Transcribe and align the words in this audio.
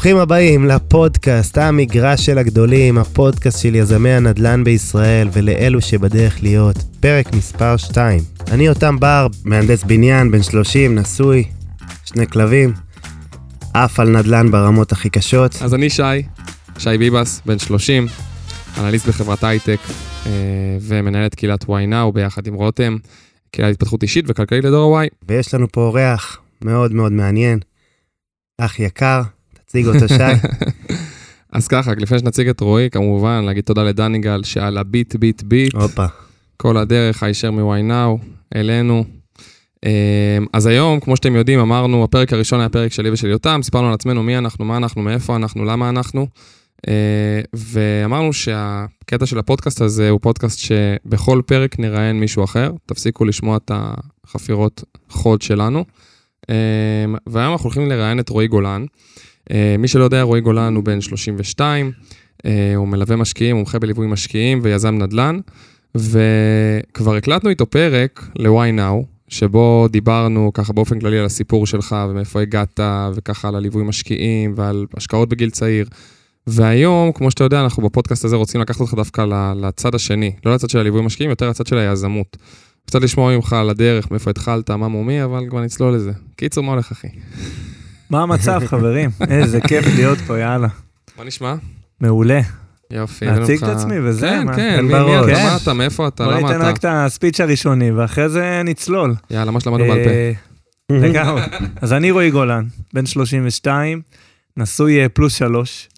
ברוכים 0.00 0.16
הבאים 0.16 0.66
לפודקאסט, 0.66 1.58
המגרש 1.58 2.26
של 2.26 2.38
הגדולים, 2.38 2.98
הפודקאסט 2.98 3.62
של 3.62 3.74
יזמי 3.74 4.10
הנדל"ן 4.10 4.64
בישראל 4.64 5.28
ולאלו 5.32 5.80
שבדרך 5.80 6.42
להיות, 6.42 6.76
פרק 7.00 7.32
מספר 7.32 7.76
2. 7.76 8.20
אני 8.50 8.68
אותם 8.68 9.00
בר, 9.00 9.26
מהנדס 9.44 9.84
בניין, 9.84 10.30
בן 10.30 10.42
30, 10.42 10.94
נשוי, 10.94 11.44
שני 12.04 12.26
כלבים, 12.26 12.72
עף 13.74 14.00
על 14.00 14.08
נדל"ן 14.08 14.50
ברמות 14.50 14.92
הכי 14.92 15.10
קשות. 15.10 15.62
אז 15.62 15.74
אני 15.74 15.90
שי, 15.90 16.22
שי 16.78 16.98
ביבס, 16.98 17.42
בן 17.46 17.58
30, 17.58 18.06
אנליסט 18.78 19.06
בחברת 19.08 19.44
הייטק 19.44 19.78
אה, 20.26 20.30
ומנהל 20.80 21.26
את 21.26 21.34
קהילת 21.34 21.64
yNow 21.64 22.12
ביחד 22.14 22.46
עם 22.46 22.54
רותם, 22.54 22.96
קהילת 23.50 23.70
התפתחות 23.70 24.02
אישית 24.02 24.24
וכלכלית 24.28 24.64
לדור 24.64 24.98
ה-Y. 24.98 25.08
ויש 25.28 25.54
לנו 25.54 25.66
פה 25.72 25.80
אורח 25.80 26.38
מאוד 26.64 26.92
מאוד 26.92 27.12
מעניין, 27.12 27.58
אח 28.58 28.78
יקר, 28.78 29.22
תציג 29.70 29.86
אותו 29.86 30.08
שי. 30.08 30.14
אז 31.52 31.68
ככה, 31.68 31.92
לפני 31.98 32.18
שנציג 32.18 32.48
את 32.48 32.60
רועי, 32.60 32.90
כמובן, 32.90 33.44
להגיד 33.44 33.64
תודה 33.64 33.82
לדניגל 33.82 34.42
שעל 34.42 34.78
הביט 34.78 35.16
ביט 35.16 35.42
ביט, 35.42 35.74
הופה. 35.74 36.06
כל 36.56 36.76
הדרך, 36.76 37.22
הישר 37.22 37.50
מ-yNow, 37.50 38.24
אלינו. 38.56 39.04
אה, 39.84 40.38
אז 40.52 40.66
היום, 40.66 41.00
כמו 41.00 41.16
שאתם 41.16 41.36
יודעים, 41.36 41.60
אמרנו, 41.60 42.04
הפרק 42.04 42.32
הראשון 42.32 42.60
היה 42.60 42.68
פרק 42.68 42.92
שלי 42.92 43.10
ושל 43.10 43.26
יותם, 43.26 43.60
סיפרנו 43.62 43.88
על 43.88 43.94
עצמנו 43.94 44.22
מי 44.22 44.38
אנחנו, 44.38 44.64
מה 44.64 44.76
אנחנו, 44.76 45.02
מאיפה 45.02 45.36
אנחנו, 45.36 45.64
למה 45.64 45.88
אנחנו. 45.88 46.26
אה, 46.88 47.40
ואמרנו 47.52 48.32
שהקטע 48.32 49.26
של 49.26 49.38
הפודקאסט 49.38 49.80
הזה 49.80 50.10
הוא 50.10 50.20
פודקאסט 50.22 50.58
שבכל 50.58 51.42
פרק 51.46 51.78
נראיין 51.78 52.20
מישהו 52.20 52.44
אחר, 52.44 52.72
תפסיקו 52.86 53.24
לשמוע 53.24 53.56
את 53.56 53.70
החפירות 53.74 54.84
חוד 55.08 55.42
שלנו. 55.42 55.84
אה, 56.50 56.54
והיום 57.26 57.52
אנחנו 57.52 57.64
הולכים 57.64 57.88
לראיין 57.88 58.20
את 58.20 58.28
רועי 58.28 58.48
גולן. 58.48 58.84
אה, 59.50 59.76
מי 59.78 59.88
שלא 59.88 60.04
יודע, 60.04 60.22
רועי 60.22 60.40
גולן 60.40 60.74
הוא 60.74 60.84
בן 60.84 61.00
32, 61.00 61.92
הוא 62.76 62.88
מלווה 62.88 63.16
משקיעים, 63.16 63.56
מומחה 63.56 63.78
בליווי 63.78 64.06
משקיעים 64.06 64.60
ויזם 64.62 64.94
נדל"ן, 64.98 65.40
וכבר 65.94 67.16
הקלטנו 67.16 67.50
איתו 67.50 67.66
פרק 67.66 68.28
ל-Why 68.36 68.78
Now, 68.78 69.04
שבו 69.28 69.86
דיברנו 69.90 70.50
ככה 70.54 70.72
באופן 70.72 71.00
כללי 71.00 71.18
על 71.18 71.24
הסיפור 71.24 71.66
שלך 71.66 71.96
ומאיפה 72.10 72.40
הגעת, 72.40 72.80
וככה 73.14 73.48
על 73.48 73.54
הליווי 73.54 73.84
משקיעים 73.84 74.54
ועל 74.56 74.86
השקעות 74.96 75.28
בגיל 75.28 75.50
צעיר. 75.50 75.86
והיום, 76.46 77.12
כמו 77.12 77.30
שאתה 77.30 77.44
יודע, 77.44 77.60
אנחנו 77.60 77.82
בפודקאסט 77.82 78.24
הזה 78.24 78.36
רוצים 78.36 78.60
לקחת 78.60 78.80
אותך 78.80 78.94
דווקא 78.94 79.24
לצד 79.56 79.94
השני, 79.94 80.32
לא 80.46 80.54
לצד 80.54 80.70
של 80.70 80.78
הליווי 80.78 81.02
משקיעים, 81.02 81.30
יותר 81.30 81.50
לצד 81.50 81.66
של 81.66 81.78
היזמות. 81.78 82.36
קצת 82.86 83.02
לשמוע 83.02 83.36
ממך 83.36 83.52
על 83.52 83.70
הדרך, 83.70 84.10
מאיפה 84.10 84.30
התחלת, 84.30 84.70
מה 84.70 84.88
מומי, 84.88 85.24
אבל 85.24 85.46
כבר 85.48 85.60
נצלול 85.60 85.94
לזה. 85.94 86.12
קיצור, 86.36 86.64
מה 86.64 86.72
הולך, 86.72 86.92
אחי? 86.92 87.08
מה 88.10 88.22
המצב, 88.22 88.60
חברים? 88.66 89.10
איזה 89.30 89.60
כיף 89.60 89.86
להיות 89.96 90.18
פה, 90.18 90.38
יאללה. 90.38 90.68
מה 91.18 91.24
נשמע? 91.24 91.54
מעולה. 92.00 92.40
יופי. 92.90 93.24
להציג 93.24 93.64
את 93.64 93.68
עצמי 93.68 93.98
וזה, 93.98 94.26
כן, 94.26 94.46
מה? 94.46 94.56
כן, 94.56 94.76
כן, 94.76 94.84
מי. 94.84 94.94
מי 94.94 95.32
אתה. 95.32 95.44
מה 95.44 95.56
אתה, 95.62 95.72
מאיפה 95.72 96.08
אתה, 96.08 96.24
בוא 96.24 96.32
למה 96.32 96.52
ניתן 96.52 96.62
רק 96.62 96.74
את 96.74 96.78
אתה? 96.78 97.04
הספיץ' 97.04 97.40
הראשוני, 97.40 97.90
ואחרי 97.90 98.28
זה 98.28 98.62
נצלול. 98.64 99.14
יאללה, 99.30 99.50
מה 99.50 99.60
שלמדנו 99.60 99.86
בעל 99.86 100.04
פה. 100.04 100.10
אה, 100.10 100.32
לגמרי. 101.08 101.42
אז 101.80 101.92
אני 101.92 102.10
רועי 102.10 102.30
גולן, 102.30 102.64
בן 102.94 103.06
32, 103.06 104.02
נשוי 104.56 105.02
אה, 105.02 105.08
פלוס 105.08 105.34
שלוש, 105.34 105.88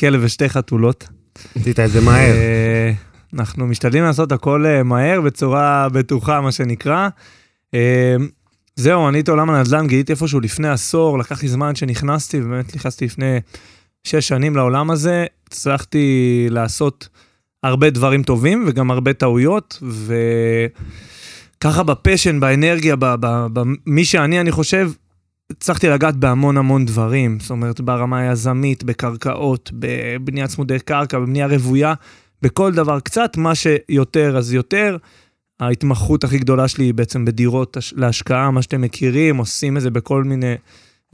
כלב 0.00 0.20
ושתי 0.24 0.48
חתולות. 0.48 1.08
עשית 1.56 1.80
את 1.80 1.90
זה 1.90 2.00
מהר. 2.00 2.34
אה, 2.34 2.92
אנחנו 3.34 3.66
משתדלים 3.66 4.04
לעשות 4.04 4.32
הכל 4.32 4.64
מהר, 4.84 5.20
בצורה 5.20 5.88
בטוחה, 5.92 6.40
מה 6.40 6.52
שנקרא. 6.52 7.08
זהו, 8.76 9.08
אני 9.08 9.20
את 9.20 9.28
עולם 9.28 9.50
הנדל"ן 9.50 9.86
גיליתי 9.86 10.12
איפשהו 10.12 10.40
לפני 10.40 10.68
עשור, 10.68 11.18
לקח 11.18 11.42
לי 11.42 11.48
זמן 11.48 11.74
שנכנסתי, 11.74 12.40
ובאמת 12.40 12.76
נכנסתי 12.76 13.04
לפני 13.04 13.38
שש 14.04 14.28
שנים 14.28 14.56
לעולם 14.56 14.90
הזה. 14.90 15.26
הצלחתי 15.46 16.46
לעשות 16.50 17.08
הרבה 17.62 17.90
דברים 17.90 18.22
טובים 18.22 18.64
וגם 18.66 18.90
הרבה 18.90 19.12
טעויות, 19.12 19.82
וככה 21.58 21.82
בפשן, 21.82 22.40
באנרגיה, 22.40 22.96
במי 23.52 24.04
שאני, 24.04 24.40
אני 24.40 24.52
חושב, 24.52 24.90
הצלחתי 25.50 25.88
לגעת 25.88 26.16
בהמון 26.16 26.56
המון 26.56 26.86
דברים. 26.86 27.40
זאת 27.40 27.50
אומרת, 27.50 27.80
ברמה 27.80 28.18
היזמית, 28.18 28.84
בקרקעות, 28.84 29.70
בבנייה 29.74 30.48
צמודי 30.48 30.78
קרקע, 30.78 31.18
בבנייה 31.18 31.46
רוויה, 31.46 31.94
בכל 32.42 32.72
דבר 32.72 33.00
קצת, 33.00 33.36
מה 33.36 33.54
שיותר 33.54 34.36
אז 34.36 34.52
יותר. 34.52 34.96
ההתמחות 35.60 36.24
הכי 36.24 36.38
גדולה 36.38 36.68
שלי 36.68 36.84
היא 36.84 36.94
בעצם 36.94 37.24
בדירות 37.24 37.76
הש- 37.76 37.94
להשקעה, 37.96 38.50
מה 38.50 38.62
שאתם 38.62 38.80
מכירים, 38.80 39.36
עושים 39.36 39.76
את 39.76 39.82
זה 39.82 39.90
בכל 39.90 40.24
מיני 40.24 40.54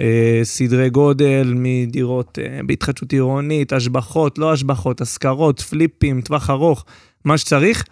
אה, 0.00 0.40
סדרי 0.42 0.90
גודל, 0.90 1.52
מדירות 1.56 2.38
אה, 2.42 2.60
בהתחדשות 2.66 3.12
עירונית, 3.12 3.72
השבחות, 3.72 4.38
לא 4.38 4.52
השבחות, 4.52 5.00
השכרות, 5.00 5.60
פליפים, 5.60 6.20
טווח 6.20 6.50
ארוך, 6.50 6.84
מה 7.24 7.38
שצריך. 7.38 7.84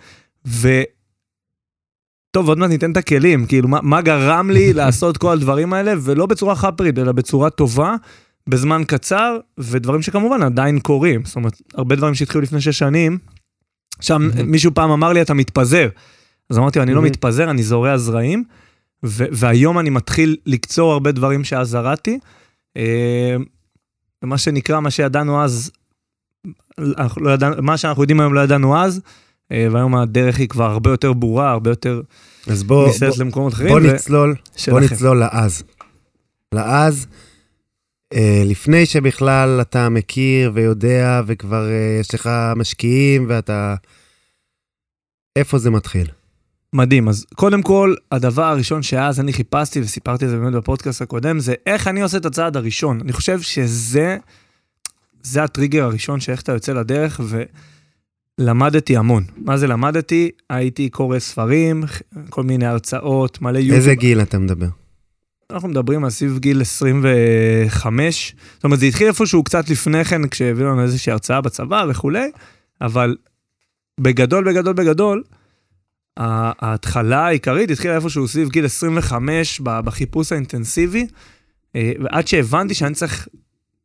ו... 0.46 0.82
טוב, 2.30 2.48
עוד 2.48 2.58
מעט 2.58 2.70
ניתן 2.70 2.92
את 2.92 2.96
הכלים, 2.96 3.46
כאילו, 3.46 3.68
מה, 3.68 3.78
מה 3.82 4.00
גרם 4.00 4.50
לי 4.50 4.72
לעשות 4.78 5.16
כל 5.16 5.32
הדברים 5.32 5.72
האלה, 5.72 5.92
ולא 6.02 6.26
בצורה 6.26 6.54
חאפרית, 6.54 6.98
אלא 6.98 7.12
בצורה 7.12 7.50
טובה, 7.50 7.96
בזמן 8.46 8.82
קצר, 8.86 9.36
ודברים 9.58 10.02
שכמובן 10.02 10.42
עדיין 10.42 10.78
קורים. 10.78 11.24
זאת 11.24 11.36
אומרת, 11.36 11.62
הרבה 11.74 11.96
דברים 11.96 12.14
שהתחילו 12.14 12.42
לפני 12.42 12.60
שש 12.60 12.78
שנים, 12.78 13.18
שם. 14.00 14.30
מישהו 14.44 14.74
פעם 14.74 14.90
אמר 14.90 15.12
לי, 15.12 15.22
אתה 15.22 15.34
מתפזר. 15.34 15.88
אז 16.50 16.58
אמרתי 16.58 16.80
אני 16.80 16.90
לא 16.90 17.00
מהמם. 17.00 17.06
מתפזר, 17.10 17.50
אני 17.50 17.62
זורע 17.62 17.96
זרעים, 17.98 18.44
ו- 19.06 19.24
והיום 19.32 19.78
אני 19.78 19.90
מתחיל 19.90 20.36
לקצור 20.46 20.92
הרבה 20.92 21.12
דברים 21.12 21.44
שאז 21.44 21.68
זרעתי. 21.68 22.18
אה, 22.76 23.36
ומה 24.22 24.38
שנקרא, 24.38 24.80
מה 24.80 24.90
שידענו 24.90 25.44
אז, 25.44 25.70
לא 27.16 27.30
ידענו, 27.30 27.62
מה 27.62 27.76
שאנחנו 27.76 28.02
יודעים 28.02 28.20
היום 28.20 28.34
לא 28.34 28.40
ידענו 28.40 28.76
אז, 28.78 29.00
אה, 29.52 29.66
והיום 29.70 29.96
הדרך 29.96 30.38
היא 30.38 30.48
כבר 30.48 30.70
הרבה 30.70 30.90
יותר 30.90 31.12
ברורה, 31.12 31.50
הרבה 31.50 31.70
יותר 31.70 32.00
אז 32.46 32.62
בוא, 32.62 32.86
ניסית 32.86 33.08
בוא, 33.08 33.16
למקומות 33.24 33.52
אחרים. 33.52 33.68
בוא 33.68 33.80
ו- 33.80 33.94
נצלול, 33.94 34.34
בוא 34.34 34.46
שלכם. 34.56 34.94
נצלול 34.94 35.18
לאז. 35.20 35.62
לאז, 36.54 37.06
אה, 38.12 38.42
לפני 38.46 38.86
שבכלל 38.86 39.58
אתה 39.60 39.88
מכיר 39.88 40.50
ויודע 40.54 41.20
וכבר 41.26 41.68
אה, 41.70 41.96
יש 42.00 42.14
לך 42.14 42.30
משקיעים 42.56 43.26
ואתה... 43.28 43.74
איפה 45.36 45.58
זה 45.58 45.70
מתחיל? 45.70 46.06
מדהים. 46.72 47.08
אז 47.08 47.26
קודם 47.34 47.62
כל, 47.62 47.94
הדבר 48.12 48.44
הראשון 48.44 48.82
שאז 48.82 49.20
אני 49.20 49.32
חיפשתי, 49.32 49.80
וסיפרתי 49.80 50.24
את 50.24 50.30
זה 50.30 50.38
באמת 50.38 50.52
בפודקאסט 50.52 51.02
הקודם, 51.02 51.40
זה 51.40 51.54
איך 51.66 51.88
אני 51.88 52.02
עושה 52.02 52.16
את 52.16 52.26
הצעד 52.26 52.56
הראשון. 52.56 53.00
אני 53.00 53.12
חושב 53.12 53.40
שזה, 53.40 54.16
זה 55.22 55.42
הטריגר 55.42 55.84
הראשון 55.84 56.20
שאיך 56.20 56.42
אתה 56.42 56.52
יוצא 56.52 56.72
לדרך, 56.72 57.20
ולמדתי 58.40 58.96
המון. 58.96 59.24
מה 59.36 59.56
זה 59.56 59.66
למדתי? 59.66 60.30
הייתי 60.50 60.88
קורא 60.88 61.18
ספרים, 61.18 61.84
כל 62.28 62.42
מיני 62.42 62.66
הרצאות, 62.66 63.42
מלא 63.42 63.58
יוטיוב. 63.58 63.76
איזה 63.76 63.94
גיל 63.94 64.22
אתה 64.22 64.38
מדבר? 64.38 64.68
אנחנו 65.50 65.68
מדברים 65.68 66.04
על 66.04 66.10
סביב 66.10 66.38
גיל 66.38 66.60
25. 66.60 68.34
זאת 68.54 68.64
אומרת, 68.64 68.78
זה 68.78 68.86
התחיל 68.86 69.08
איפשהו 69.08 69.44
קצת 69.44 69.70
לפני 69.70 70.04
כן, 70.04 70.28
כשהביאו 70.28 70.68
לנו 70.68 70.82
איזושהי 70.82 71.12
הרצאה 71.12 71.40
בצבא 71.40 71.84
וכולי, 71.88 72.30
אבל 72.80 73.16
בגדול, 74.00 74.44
בגדול, 74.44 74.72
בגדול, 74.72 75.22
ההתחלה 76.20 77.26
העיקרית 77.26 77.70
התחילה 77.70 77.94
איפשהו 77.96 78.28
סביב 78.28 78.48
גיל 78.48 78.64
25 78.64 79.60
ב- 79.60 79.80
בחיפוש 79.80 80.32
האינטנסיבי, 80.32 81.06
אה, 81.76 81.92
ועד 82.00 82.26
שהבנתי 82.28 82.74
שאני 82.74 82.94
צריך 82.94 83.28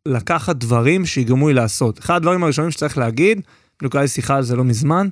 לקחת 0.05 0.55
דברים 0.55 1.05
שיגרמו 1.05 1.47
לי 1.47 1.53
לעשות. 1.53 1.99
אחד 1.99 2.15
הדברים 2.15 2.43
הראשונים 2.43 2.71
שצריך 2.71 2.97
להגיד, 2.97 3.41
בדיוק 3.79 3.95
לי 3.95 4.07
שיחה 4.07 4.35
על 4.35 4.43
זה 4.43 4.55
לא 4.55 4.63
מזמן, 4.63 5.07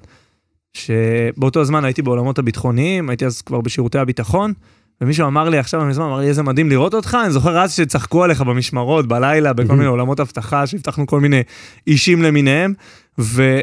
שבאותו 0.73 1.65
זמן 1.65 1.85
הייתי 1.85 2.01
בעולמות 2.01 2.39
הביטחוניים, 2.39 3.09
הייתי 3.09 3.25
אז 3.25 3.41
כבר 3.41 3.61
בשירותי 3.61 3.97
הביטחון, 3.97 4.53
ומישהו 5.01 5.27
אמר 5.27 5.49
לי 5.49 5.57
עכשיו 5.57 5.85
מזמן, 5.85 6.05
אמר 6.05 6.19
לי, 6.19 6.27
איזה 6.27 6.43
מדהים 6.43 6.69
לראות 6.69 6.93
אותך, 6.93 7.17
אני 7.23 7.31
זוכר 7.31 7.57
אז 7.57 7.73
שצחקו 7.73 8.23
עליך 8.23 8.41
במשמרות, 8.41 9.07
בלילה, 9.07 9.53
בכל. 9.53 9.73
מיני 9.75 9.85
עולמות 9.85 10.19
אבטחה, 10.19 10.67
שהבטחנו 10.67 11.07
כל 11.07 11.19
מיני 11.19 11.41
אישים 11.87 12.21
למיניהם, 12.21 12.73
ו... 13.19 13.59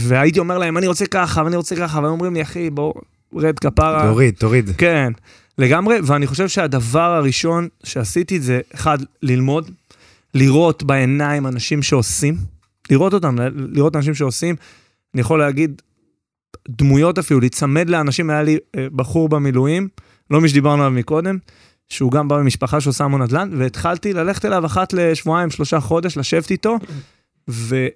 והייתי 0.00 0.38
אומר 0.38 0.58
להם, 0.58 0.78
אני 0.78 0.86
רוצה 0.86 1.06
ככה, 1.06 1.42
ואני 1.44 1.56
רוצה 1.56 1.76
ככה, 1.76 1.98
והם 1.98 2.10
אומרים 2.12 2.34
לי, 2.34 2.42
אחי, 2.42 2.70
בוא, 2.70 2.92
רד 3.34 3.58
כפרה. 3.58 4.02
תוריד, 4.02 4.34
תוריד. 4.34 4.70
כן, 4.78 5.12
לגמרי, 5.58 5.98
ואני 6.04 6.26
חושב 6.26 6.48
שהדבר 6.48 7.14
הראשון 7.14 7.68
שעשיתי 7.84 8.40
זה, 8.40 8.60
אחד, 8.74 8.98
ללמוד, 9.22 9.70
לראות 10.34 10.82
בעיניים 10.82 11.46
אנשים 11.46 11.82
שעושים, 11.82 12.36
לראות 12.90 13.14
אותם, 13.14 13.36
לראות 13.54 13.96
אנשים 13.96 14.14
שעושים. 14.14 14.56
אני 15.14 15.20
יכול 15.20 15.38
להגיד, 15.38 15.82
דמויות 16.68 17.18
אפילו, 17.18 17.40
להיצמד 17.40 17.90
לאנשים, 17.90 18.30
היה 18.30 18.42
לי 18.42 18.58
אה, 18.76 18.86
בחור 18.92 19.28
במילואים, 19.28 19.88
לא 20.30 20.40
מי 20.40 20.48
שדיברנו 20.48 20.82
עליו 20.82 20.98
מקודם, 20.98 21.38
שהוא 21.88 22.12
גם 22.12 22.28
בא 22.28 22.42
ממשפחה 22.42 22.80
שעושה 22.80 23.04
המון 23.04 23.22
נדל"ן, 23.22 23.50
והתחלתי 23.56 24.12
ללכת 24.12 24.44
אליו 24.44 24.66
אחת 24.66 24.92
לשבועיים, 24.92 25.50
שלושה 25.50 25.80
חודש, 25.80 26.18
לשבת 26.18 26.50
איתו, 26.50 26.78
ותמיד 27.48 27.90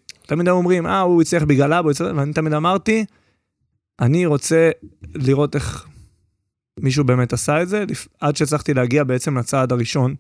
היו 0.47 0.50
אומרים, 0.50 0.87
אה, 0.87 1.00
הוא 1.00 1.23
הצליח 1.23 1.43
בגלל 1.43 1.73
אבא, 1.73 1.91
הצליח, 1.91 2.09
ואני 2.17 2.32
תמיד 2.32 2.53
אמרתי, 2.53 3.05
אני 4.00 4.27
רוצה 4.27 4.71
לראות 5.15 5.55
איך 5.55 5.87
מישהו 6.81 7.05
באמת 7.05 7.32
עשה 7.32 7.62
את 7.62 7.69
זה, 7.69 7.85
עד 8.21 8.37
שהצלחתי 8.37 8.75
להגיע 8.75 9.05
בעצם 9.05 9.38
לצעד 9.38 9.73
הראשון, 9.73 10.15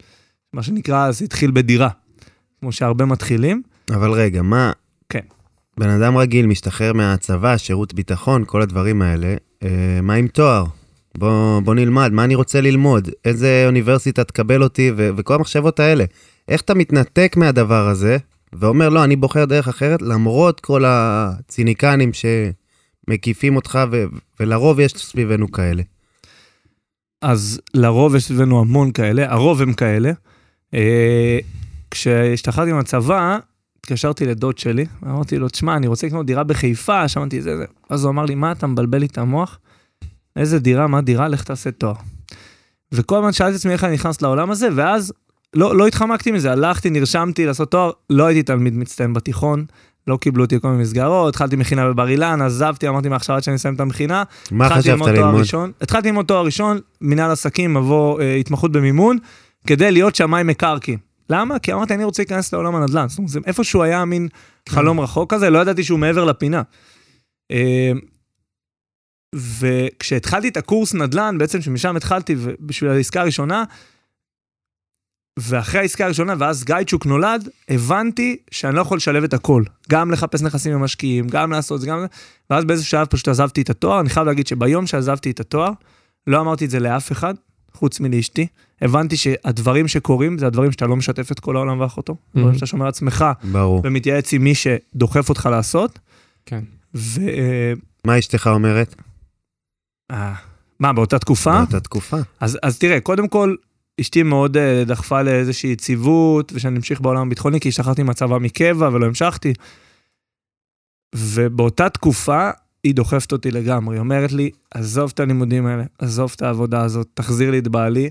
מה 0.52 0.62
שנקרא, 0.62 1.10
זה 1.10 1.24
התחיל 1.24 1.50
בדירה. 1.50 1.88
כמו 2.60 2.72
שהרבה 2.72 3.04
מתחילים. 3.04 3.62
אבל 3.90 4.10
רגע, 4.10 4.42
מה... 4.42 4.72
כן. 5.08 5.20
בן 5.78 5.88
אדם 5.88 6.16
רגיל 6.16 6.46
משתחרר 6.46 6.92
מהצבא, 6.92 7.56
שירות 7.56 7.94
ביטחון, 7.94 8.44
כל 8.46 8.62
הדברים 8.62 9.02
האלה, 9.02 9.34
אה, 9.62 9.98
מה 10.02 10.14
עם 10.14 10.26
תואר? 10.26 10.64
בוא, 11.18 11.60
בוא 11.60 11.74
נלמד, 11.74 12.12
מה 12.12 12.24
אני 12.24 12.34
רוצה 12.34 12.60
ללמוד? 12.60 13.08
איזה 13.24 13.62
אוניברסיטה 13.66 14.24
תקבל 14.24 14.62
אותי, 14.62 14.92
ו- 14.96 15.10
וכל 15.16 15.34
המחשבות 15.34 15.80
האלה. 15.80 16.04
איך 16.48 16.60
אתה 16.60 16.74
מתנתק 16.74 17.34
מהדבר 17.36 17.88
הזה, 17.88 18.16
ואומר, 18.52 18.88
לא, 18.88 19.04
אני 19.04 19.16
בוחר 19.16 19.44
דרך 19.44 19.68
אחרת, 19.68 20.02
למרות 20.02 20.60
כל 20.60 20.84
הציניקנים 20.86 22.10
שמקיפים 22.12 23.56
אותך, 23.56 23.78
ו- 23.92 24.04
ולרוב 24.40 24.80
יש 24.80 24.92
סביבנו 24.92 25.52
כאלה. 25.52 25.82
אז 27.22 27.60
לרוב 27.74 28.14
יש 28.14 28.24
סביבנו 28.24 28.60
המון 28.60 28.92
כאלה, 28.92 29.32
הרוב 29.32 29.62
הם 29.62 29.72
כאלה. 29.72 30.12
אה, 30.74 31.38
כשהשתחררתי 31.90 32.72
מהצבא, 32.72 33.38
התקשרתי 33.78 34.26
לדוד 34.26 34.58
שלי, 34.58 34.86
אמרתי 35.06 35.38
לו, 35.38 35.48
תשמע, 35.48 35.76
אני 35.76 35.86
רוצה 35.86 36.06
לקנות 36.06 36.26
דירה 36.26 36.44
בחיפה, 36.44 37.08
שמעתי 37.08 37.42
זה, 37.42 37.56
זה. 37.56 37.64
אז 37.90 38.04
הוא 38.04 38.10
אמר 38.10 38.24
לי, 38.24 38.34
מה 38.34 38.52
אתה 38.52 38.66
מבלבל 38.66 38.98
לי 38.98 39.06
את 39.06 39.18
המוח? 39.18 39.58
איזה 40.36 40.58
דירה, 40.58 40.86
מה 40.86 41.00
דירה, 41.00 41.28
לך 41.28 41.44
תעשה 41.44 41.70
תואר. 41.70 41.94
וכל 42.92 43.16
הזמן 43.16 43.32
שאלתי 43.32 43.50
את 43.50 43.56
עצמי 43.56 43.72
איך 43.72 43.84
אני 43.84 43.94
נכנס 43.94 44.22
לעולם 44.22 44.50
הזה, 44.50 44.68
ואז 44.74 45.12
לא, 45.56 45.76
לא 45.76 45.86
התחמקתי 45.86 46.32
מזה, 46.32 46.52
הלכתי, 46.52 46.90
נרשמתי 46.90 47.46
לעשות 47.46 47.70
תואר, 47.70 47.90
לא 48.10 48.26
הייתי 48.26 48.42
תלמיד 48.42 48.74
מצטיין 48.76 49.12
בתיכון, 49.12 49.64
לא 50.06 50.16
קיבלו 50.16 50.44
אותי 50.44 50.56
לכל 50.56 50.68
מיני 50.68 50.82
מסגרות, 50.82 51.28
התחלתי 51.28 51.56
מכינה 51.56 51.88
בבר 51.88 52.08
אילן, 52.08 52.42
עזבתי, 52.42 52.88
אמרתי 52.88 53.08
מעכשיו 53.08 53.36
עד 53.36 53.42
שאני 53.42 53.56
אסיים 53.56 53.74
את 53.74 53.80
המכינה. 53.80 54.22
מה 54.50 54.68
חשבת 54.70 54.84
ללמוד 54.84 55.44
התחלתי 55.80 56.08
ללמוד 56.08 56.26
תואר 56.26 56.44
ראשון, 56.44 56.80
מנהל 57.00 57.30
עסקים, 57.30 57.74
מבוא 57.74 58.20
אה, 58.20 58.34
התמחות 58.34 58.72
במימון, 58.72 59.18
כדי 59.66 59.90
להיות 59.90 60.14
שמאי 60.14 60.42
מקרקעין. 60.42 60.98
למה? 61.30 61.58
כי 61.58 61.72
אמרתי, 61.72 61.94
אני 61.94 62.04
רוצה 62.04 62.22
להיכנס 62.22 62.52
לעולם 62.52 62.74
הנדל"ן. 62.74 63.08
זאת 63.08 63.18
אומרת, 63.18 63.46
איפשהו 63.46 63.82
היה 63.82 64.04
מין 64.04 64.28
חלום 64.68 65.00
רחוק 65.00 65.34
כזה, 65.34 65.50
לא 65.50 65.58
ידעתי 65.58 65.82
שהוא 65.84 65.98
מעבר 65.98 66.24
לפינה. 66.24 66.62
אה, 67.50 67.92
וכשהתחלתי 69.34 70.48
את 70.48 70.56
הקורס 70.56 70.94
נדל"ן, 70.94 71.38
בעצם 71.38 71.60
שמשם 71.60 71.96
התחלתי 71.96 72.36
בשביל 72.60 72.90
העסקה 72.90 73.20
הראשונה, 73.20 73.64
ואחרי 75.40 75.80
העסקה 75.80 76.04
הראשונה, 76.04 76.34
ואז 76.38 76.64
גייצ'וק 76.64 77.06
נולד, 77.06 77.48
הבנתי 77.68 78.36
שאני 78.50 78.76
לא 78.76 78.80
יכול 78.80 78.96
לשלב 78.96 79.24
את 79.24 79.34
הכל. 79.34 79.62
גם 79.90 80.10
לחפש 80.10 80.42
נכסים 80.42 80.72
למשקיעים, 80.72 81.28
גם 81.28 81.50
לעשות 81.50 81.80
זה, 81.80 81.86
גם... 81.86 82.04
ואז 82.50 82.64
באיזה 82.64 82.84
שלב 82.84 83.06
פשוט 83.06 83.28
עזבתי 83.28 83.62
את 83.62 83.70
התואר. 83.70 84.00
אני 84.00 84.08
חייב 84.08 84.26
להגיד 84.26 84.46
שביום 84.46 84.86
שעזבתי 84.86 85.30
את 85.30 85.40
התואר, 85.40 85.70
לא 86.26 86.40
אמרתי 86.40 86.64
את 86.64 86.70
זה 86.70 86.80
לאף 86.80 87.12
אחד, 87.12 87.34
חוץ 87.72 88.00
מלאשתי. 88.00 88.46
הבנתי 88.82 89.16
שהדברים 89.16 89.88
שקורים, 89.88 90.38
זה 90.38 90.46
הדברים 90.46 90.72
שאתה 90.72 90.86
לא 90.86 90.96
משתף 90.96 91.32
את 91.32 91.40
כל 91.40 91.56
העולם 91.56 91.80
ואחותו. 91.80 92.16
דברים 92.36 92.54
שאתה 92.54 92.66
שומר 92.66 92.86
לעצמך, 92.86 93.24
ברור. 93.52 93.80
ומתייעץ 93.84 94.32
עם 94.32 94.44
מי 94.44 94.54
שדוחף 94.54 95.28
אותך 95.28 95.48
לעשות. 95.52 95.98
כן. 96.46 96.60
ו... 96.94 97.20
מה 98.04 98.18
אשתך 98.18 98.50
אומרת? 98.52 98.94
אה, 100.10 100.34
מה, 100.80 100.92
באותה 100.92 101.18
תקופה? 101.18 101.58
באותה 101.58 101.80
תקופה. 101.80 102.16
אז, 102.40 102.58
אז 102.62 102.78
תראה, 102.78 103.00
קודם 103.00 103.28
כל, 103.28 103.54
אשתי 104.00 104.22
מאוד 104.22 104.56
uh, 104.56 104.60
דחפה 104.86 105.22
לאיזושהי 105.22 105.70
יציבות, 105.70 106.52
ושאני 106.54 106.76
אמשיך 106.76 107.00
בעולם 107.00 107.26
הביטחוני, 107.26 107.60
כי 107.60 107.68
השתחררתי 107.68 108.02
מהצבא 108.02 108.38
מקבע 108.38 108.88
ולא 108.92 109.06
המשכתי. 109.06 109.52
ובאותה 111.14 111.88
תקופה, 111.88 112.50
היא 112.84 112.94
דוחפת 112.94 113.32
אותי 113.32 113.50
לגמרי. 113.50 113.96
היא 113.96 114.00
אומרת 114.00 114.32
לי, 114.32 114.50
עזוב 114.74 115.10
את 115.14 115.20
הלימודים 115.20 115.66
האלה, 115.66 115.84
עזוב 115.98 116.32
את 116.36 116.42
העבודה 116.42 116.82
הזאת, 116.82 117.08
תחזיר 117.14 117.50
לי 117.50 117.58
את 117.58 117.68
בעלי, 117.68 118.10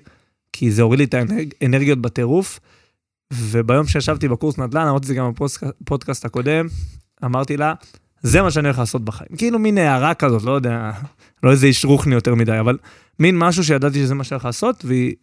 כי 0.53 0.71
זה 0.71 0.81
הוריד 0.81 0.99
לי 0.99 1.05
את 1.05 1.15
האנרגיות 1.61 2.01
בטירוף. 2.01 2.59
וביום 3.33 3.87
שישבתי 3.87 4.27
בקורס 4.27 4.57
נדל"ן, 4.57 4.87
אמרתי 4.87 5.03
את 5.03 5.07
זה 5.07 5.13
גם 5.13 5.31
בפודקאסט 5.81 6.25
הקודם, 6.25 6.67
אמרתי 7.25 7.57
לה, 7.57 7.73
זה 8.21 8.41
מה 8.41 8.51
שאני 8.51 8.67
הולך 8.67 8.79
לעשות 8.79 9.05
בחיים. 9.05 9.29
כאילו 9.37 9.59
מין 9.59 9.77
הערה 9.77 10.13
כזאת, 10.13 10.43
לא 10.43 10.51
יודע, 10.51 10.91
לא 11.43 11.51
איזה 11.51 11.67
איש 11.67 11.85
רוחני 11.85 12.15
יותר 12.15 12.35
מדי, 12.35 12.59
אבל 12.59 12.77
מין 13.19 13.37
משהו 13.37 13.63
שידעתי 13.63 13.99
שזה 13.99 14.15
מה 14.15 14.23
שאני 14.23 14.35
הולך 14.35 14.45
לעשות, 14.45 14.85
והיא, 14.85 15.13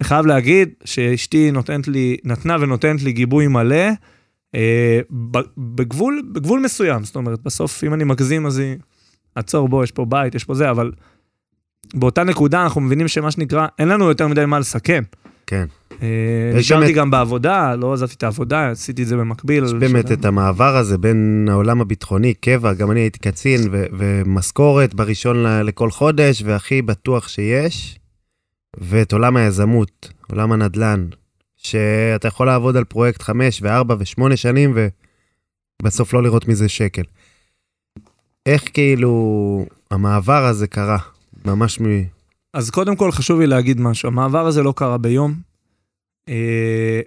אני 0.00 0.08
חייב 0.08 0.26
להגיד 0.26 0.68
שאשתי 0.84 1.50
נותנת 1.50 1.88
לי, 1.88 2.16
נתנה 2.24 2.56
ונותנת 2.60 3.02
לי 3.02 3.12
גיבוי 3.12 3.46
מלא, 3.48 3.86
אה, 4.54 5.00
בגבול, 5.58 6.22
בגבול 6.32 6.60
מסוים, 6.60 7.04
זאת 7.04 7.16
אומרת, 7.16 7.40
בסוף 7.42 7.84
אם 7.84 7.94
אני 7.94 8.04
מגזים 8.04 8.46
אז 8.46 8.58
היא, 8.58 8.76
עצור 9.34 9.68
בוא, 9.68 9.84
יש 9.84 9.92
פה 9.92 10.04
בית, 10.04 10.34
יש 10.34 10.44
פה 10.44 10.54
זה, 10.54 10.70
אבל 10.70 10.92
באותה 11.94 12.24
נקודה 12.24 12.62
אנחנו 12.62 12.80
מבינים 12.80 13.08
שמה 13.08 13.30
שנקרא, 13.30 13.66
אין 13.78 13.88
לנו 13.88 14.08
יותר 14.08 14.28
מדי 14.28 14.46
מה 14.46 14.58
לסכן. 14.58 15.02
כן. 15.46 15.66
אה, 16.02 16.52
נשארתי 16.54 16.92
גם 16.92 17.10
בעבודה, 17.10 17.74
לא 17.74 17.92
עזבתי 17.92 18.14
את 18.14 18.22
העבודה, 18.22 18.70
עשיתי 18.70 19.02
את 19.02 19.06
זה 19.08 19.16
במקביל. 19.16 19.64
יש 19.64 19.72
באמת 19.72 20.12
את 20.12 20.24
המעבר 20.24 20.76
הזה 20.76 20.98
בין 20.98 21.48
העולם 21.50 21.80
הביטחוני, 21.80 22.34
קבע, 22.34 22.72
גם 22.72 22.90
אני 22.90 23.00
הייתי 23.00 23.18
קצין, 23.18 23.60
ומשכורת 23.72 24.94
בראשון 24.94 25.44
לכל 25.64 25.90
חודש, 25.90 26.42
והכי 26.46 26.82
בטוח 26.82 27.28
שיש, 27.28 27.98
ואת 28.76 29.12
עולם 29.12 29.36
היזמות, 29.36 30.12
עולם 30.30 30.52
הנדל"ן, 30.52 31.08
שאתה 31.56 32.28
יכול 32.28 32.46
לעבוד 32.46 32.76
על 32.76 32.84
פרויקט 32.84 33.22
חמש 33.22 33.62
וארבע 33.62 33.96
ושמונה 33.98 34.36
שנים, 34.36 34.74
ובסוף 35.82 36.14
לא 36.14 36.22
לראות 36.22 36.48
מזה 36.48 36.68
שקל. 36.68 37.02
איך 38.46 38.64
כאילו 38.74 39.66
המעבר 39.90 40.44
הזה 40.44 40.66
קרה? 40.66 40.98
ממש 41.44 41.80
מ... 41.80 41.84
אז 42.54 42.70
קודם 42.70 42.96
כל 42.96 43.12
חשוב 43.12 43.40
לי 43.40 43.46
להגיד 43.46 43.80
משהו, 43.80 44.06
המעבר 44.06 44.46
הזה 44.46 44.62
לא 44.62 44.72
קרה 44.76 44.98
ביום, 44.98 45.34
אה, 46.28 47.00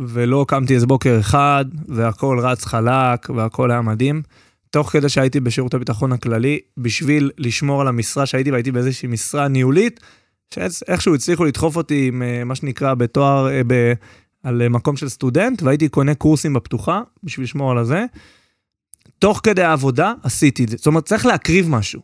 ולא 0.00 0.44
קמתי 0.48 0.74
איזה 0.74 0.86
בוקר 0.86 1.16
אחד, 1.20 1.64
והכל 1.88 2.38
רץ 2.42 2.64
חלק, 2.64 3.30
והכל 3.30 3.70
היה 3.70 3.80
מדהים. 3.82 4.22
תוך 4.70 4.90
כדי 4.90 5.08
שהייתי 5.08 5.40
בשירות 5.40 5.74
הביטחון 5.74 6.12
הכללי, 6.12 6.58
בשביל 6.76 7.30
לשמור 7.38 7.80
על 7.80 7.88
המשרה 7.88 8.26
שהייתי, 8.26 8.50
והייתי 8.50 8.72
באיזושהי 8.72 9.08
משרה 9.08 9.48
ניהולית, 9.48 10.00
שאיכשהו 10.54 11.14
הצליחו 11.14 11.44
לדחוף 11.44 11.76
אותי 11.76 12.08
עם 12.08 12.22
אה, 12.22 12.44
מה 12.44 12.54
שנקרא 12.54 12.94
בתואר, 12.94 13.48
אה, 13.48 13.60
ב, 13.66 13.92
על 14.42 14.62
אה, 14.62 14.68
מקום 14.68 14.96
של 14.96 15.08
סטודנט, 15.08 15.62
והייתי 15.62 15.88
קונה 15.88 16.14
קורסים 16.14 16.54
בפתוחה, 16.54 17.02
בשביל 17.22 17.44
לשמור 17.44 17.70
על 17.70 17.78
הזה. 17.78 18.04
תוך 19.18 19.40
כדי 19.42 19.62
העבודה 19.62 20.12
עשיתי 20.22 20.64
את 20.64 20.68
זה. 20.68 20.76
זאת 20.76 20.86
אומרת, 20.86 21.04
צריך 21.04 21.26
להקריב 21.26 21.70
משהו. 21.70 22.00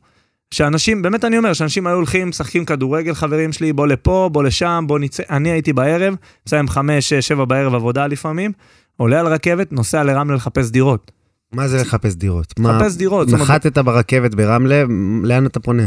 שאנשים, 0.54 1.02
באמת 1.02 1.25
אני 1.25 1.38
אומר, 1.38 1.52
שאנשים 1.52 1.87
היו 1.87 1.97
הולכים, 1.97 2.28
משחקים 2.28 2.64
כדורגל, 2.64 3.14
חברים 3.14 3.52
שלי, 3.52 3.73
בוא 3.73 3.87
לפה, 3.87 4.30
בוא 4.32 4.42
לשם, 4.44 4.85
בוא 4.88 4.99
נצא. 4.99 5.23
אני 5.30 5.50
הייתי 5.50 5.73
בערב, 5.73 6.14
מסיים 6.47 6.68
חמש, 6.68 7.09
שש, 7.09 7.28
שבע 7.28 7.44
בערב 7.44 7.75
עבודה 7.75 8.06
לפעמים, 8.06 8.52
עולה 8.97 9.20
על 9.20 9.26
רכבת, 9.26 9.73
נוסע 9.73 10.04
לרמלה 10.04 10.37
לחפש 10.37 10.70
דירות. 10.70 11.11
מה 11.52 11.68
זה 11.68 11.80
לחפש 11.80 12.14
דירות? 12.14 12.59
מה, 12.59 12.76
לחפש 12.76 12.97
דירות. 12.97 13.28
זאת 13.28 13.35
אומרת, 13.35 13.50
נחתת 13.50 13.78
ברכבת 13.78 14.35
ברמלה, 14.35 14.85
לאן 15.23 15.47
אתה 15.47 15.61
פונה? 15.61 15.85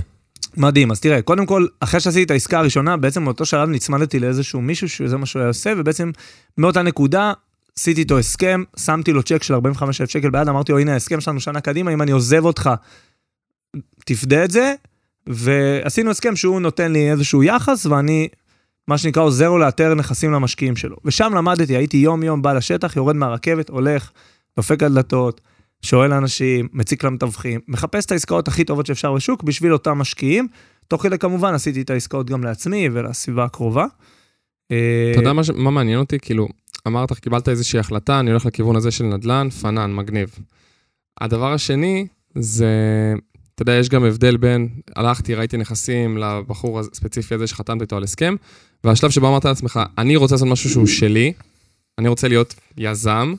מדהים, 0.57 0.91
אז 0.91 1.00
תראה, 1.00 1.22
קודם 1.22 1.45
כל, 1.45 1.65
אחרי 1.79 2.00
שעשיתי 2.00 2.24
את 2.24 2.31
העסקה 2.31 2.60
הראשונה, 2.60 2.98
בעצם 2.98 3.25
באותו 3.25 3.45
שלב 3.45 3.69
נצמדתי 3.69 4.19
לאיזשהו 4.19 4.62
מישהו 4.62 4.89
שזה 4.89 5.17
מה 5.17 5.25
שהוא 5.25 5.39
היה 5.39 5.48
עושה, 5.48 5.74
ובעצם 5.77 6.12
מאותה 6.57 6.81
נקודה 6.81 7.33
עשיתי 7.77 8.01
איתו 8.01 8.19
הסכם, 8.19 8.63
שמתי 8.77 9.13
לו 9.13 9.24
צ'ק 9.24 9.43
של 9.43 9.53
45,000 9.53 10.10
שקל 10.10 10.29
ביד, 10.29 10.48
אמרתי 10.48 10.72
לו, 10.72 10.79
הנה 10.79 10.93
ההסכם 10.93 11.22
שלנו 11.22 11.39
שנה 11.39 11.62
קדימה, 11.62 11.93
אם 11.93 12.01
אני 12.01 12.12
עוזב 12.12 12.45
אותך, 12.45 12.69
תפדה 14.05 14.43
את 14.43 14.51
זה, 14.51 14.74
ועשינו 15.27 16.12
הסכם 16.12 16.36
שהוא 16.36 16.62
נותן 16.62 16.91
לי 16.91 17.12
איזשהו 17.12 17.43
יחס, 17.43 17.86
ואני, 17.86 18.27
מה 18.88 18.98
שנקרא, 18.98 19.24
עוזר 19.24 19.50
לו 19.50 19.57
לאתר 19.57 19.93
נכסים 19.93 20.31
למשקיעים 20.31 20.75
שלו. 20.75 20.98
ושם 21.05 21.33
למדתי, 21.36 21.77
הייתי 21.77 21.98
יום-יום 21.98 22.41
בא 22.41 22.53
לשטח, 22.53 22.95
יורד 22.95 23.15
מהרכבת, 23.15 23.69
הולך, 23.69 24.12
דופק 24.57 24.83
על 24.83 24.93
דלתות, 24.93 25.41
שואל 25.83 26.13
אנשים, 26.13 26.67
מציק 26.73 27.03
למתווכים, 27.03 27.59
מחפש 27.67 28.05
את 28.05 28.11
העסקאות 28.11 28.47
הכי 28.47 28.63
טובות 28.63 28.85
שאפשר 28.85 29.13
בשוק 29.13 29.43
בשביל 29.43 29.73
אותם 29.73 29.97
משקיעים. 29.97 30.47
תוך 30.87 31.03
כדי 31.03 31.17
כמובן 31.17 31.53
עשיתי 31.53 31.81
את 31.81 31.89
העסקאות 31.89 32.29
גם 32.29 32.43
לעצמי 32.43 32.89
ולסביבה 32.93 33.43
הקרובה. 33.43 33.85
אה, 34.71 35.11
אתה 35.11 35.19
יודע 35.19 35.33
מה, 35.33 35.71
מעניין 35.71 35.99
אותי? 35.99 36.19
כאילו, 36.19 36.47
אמרת, 36.87 37.13
קיבלת 37.13 37.49
איזושהי 37.49 37.79
החלטה, 37.79 38.19
אני 38.19 38.29
הולך 38.31 38.45
לכיוון 38.45 38.75
הזה 38.75 38.91
של 38.91 39.03
נדל"ן, 39.03 39.49
פנן, 39.49 39.95
מגניב. 39.95 40.35
הדבר 41.21 41.53
השני, 41.53 42.07
זה, 42.35 42.67
אתה 43.55 43.61
יודע, 43.61 43.73
יש 43.73 43.89
גם 43.89 44.03
הבדל 44.03 44.37
בין, 44.37 44.69
הלכתי, 44.95 45.35
ראיתי 45.35 45.57
נכסים 45.57 46.17
לבחור 46.17 46.79
הספציפי 46.79 47.35
הזה 47.35 47.47
שחתמת 47.47 47.81
איתו 47.81 47.97
על 47.97 48.03
הסכם, 48.03 48.35
והשלב 48.83 49.11
שבו 49.11 49.27
אמרת 49.27 49.45
לעצמך, 49.45 49.79
אני 49.97 50.15
רוצה 50.15 50.35
לעשות 50.35 50.47
משהו 50.47 50.69
שהוא 50.69 50.87
שלי, 50.87 51.33
אני 51.97 52.07
רוצה 52.07 52.27
להיות 52.27 52.55
יזם, 52.77 53.33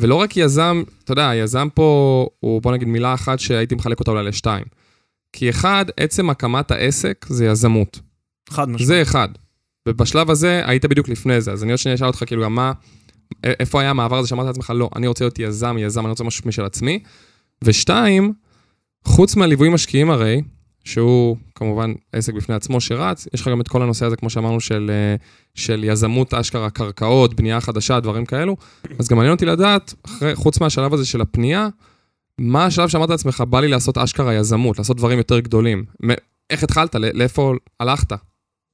ולא 0.00 0.14
רק 0.14 0.36
יזם, 0.36 0.82
אתה 1.04 1.12
יודע, 1.12 1.28
היזם 1.28 1.68
פה 1.74 2.28
הוא, 2.40 2.62
בוא 2.62 2.72
נגיד 2.72 2.88
מילה 2.88 3.14
אחת 3.14 3.38
שהייתי 3.38 3.74
מחלק 3.74 4.00
אותה 4.00 4.10
אולי 4.10 4.24
לשתיים. 4.24 4.64
כי 5.32 5.50
אחד, 5.50 5.84
עצם 5.96 6.30
הקמת 6.30 6.70
העסק 6.70 7.26
זה 7.28 7.46
יזמות. 7.46 8.00
חד 8.50 8.68
משמעית. 8.68 8.86
זה 8.86 9.02
אחד. 9.02 9.28
ובשלב 9.88 10.30
הזה 10.30 10.62
היית 10.64 10.84
בדיוק 10.84 11.08
לפני 11.08 11.40
זה, 11.40 11.52
אז 11.52 11.62
אני 11.62 11.72
עוד 11.72 11.78
שנייה 11.78 11.94
אשאל 11.94 12.06
אותך 12.06 12.22
כאילו 12.26 12.44
גם 12.44 12.54
מה, 12.54 12.72
איפה 13.44 13.80
היה 13.80 13.90
המעבר 13.90 14.18
הזה 14.18 14.28
שאמרת 14.28 14.46
לעצמך, 14.46 14.72
לא, 14.76 14.90
אני 14.96 15.06
רוצה 15.06 15.24
להיות 15.24 15.38
יזם, 15.38 15.76
יזם, 15.78 16.00
אני 16.00 16.10
רוצה 16.10 16.24
משהו 16.24 16.48
משל 16.48 16.64
עצמי. 16.64 16.98
ושתיים, 17.64 18.32
חוץ 19.04 19.36
מהליווי 19.36 19.68
משקיעים 19.68 20.10
הרי, 20.10 20.42
שהוא 20.84 21.36
כמובן 21.54 21.92
עסק 22.12 22.34
בפני 22.34 22.54
עצמו 22.54 22.80
שרץ, 22.80 23.26
יש 23.34 23.40
לך 23.40 23.48
גם 23.48 23.60
את 23.60 23.68
כל 23.68 23.82
הנושא 23.82 24.06
הזה, 24.06 24.16
כמו 24.16 24.30
שאמרנו, 24.30 24.60
של, 24.60 24.90
אה, 24.90 25.16
של 25.54 25.84
יזמות 25.84 26.34
אשכרה 26.34 26.70
קרקעות, 26.70 27.34
בנייה 27.34 27.60
חדשה, 27.60 28.00
דברים 28.00 28.26
כאלו. 28.26 28.56
אז 28.98 29.08
גם 29.08 29.16
מעניין 29.16 29.34
אותי 29.34 29.46
לדעת, 29.46 29.94
אחרי, 30.06 30.34
חוץ 30.34 30.60
מהשלב 30.60 30.94
הזה 30.94 31.06
של 31.06 31.20
הפנייה, 31.20 31.68
מה 32.38 32.64
השלב 32.64 32.88
שאמרת 32.88 33.10
לעצמך, 33.10 33.40
בא 33.40 33.60
לי 33.60 33.68
לעשות 33.68 33.98
אשכרה 33.98 34.34
יזמות, 34.34 34.78
לעשות 34.78 34.96
דברים 34.96 35.18
יותר 35.18 35.40
גדולים. 35.40 35.84
איך 36.50 36.62
התחלת? 36.62 36.94
לאיפה 36.94 37.54
הלכת? 37.80 38.12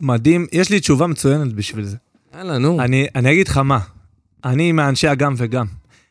מדהים, 0.03 0.47
יש 0.53 0.71
לי 0.71 0.81
תשובה 0.81 1.07
מצוינת 1.07 1.53
בשביל 1.53 1.85
זה. 1.85 1.97
יאללה, 2.37 2.59
נו. 2.59 2.81
אני, 2.81 3.07
אני 3.15 3.33
אגיד 3.33 3.49
לך 3.49 3.59
מה, 3.59 3.79
אני 4.45 4.73
מאנשי 4.73 5.09
הגם 5.09 5.35
וגם. 5.37 5.67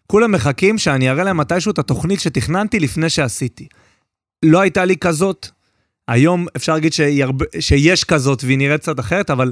כולם 0.07 0.31
מחכים 0.31 0.77
שאני 0.77 1.09
אראה 1.09 1.23
להם 1.23 1.37
מתישהו 1.37 1.71
את 1.71 1.79
התוכנית 1.79 2.19
שתכננתי 2.19 2.79
לפני 2.79 3.09
שעשיתי. 3.09 3.67
לא 4.45 4.59
הייתה 4.59 4.85
לי 4.85 4.97
כזאת, 4.97 5.47
היום 6.07 6.45
אפשר 6.55 6.73
להגיד 6.73 6.93
הרבה, 7.23 7.45
שיש 7.59 8.03
כזאת 8.03 8.43
והיא 8.43 8.57
נראית 8.57 8.81
קצת 8.81 8.99
אחרת, 8.99 9.29
אבל 9.29 9.51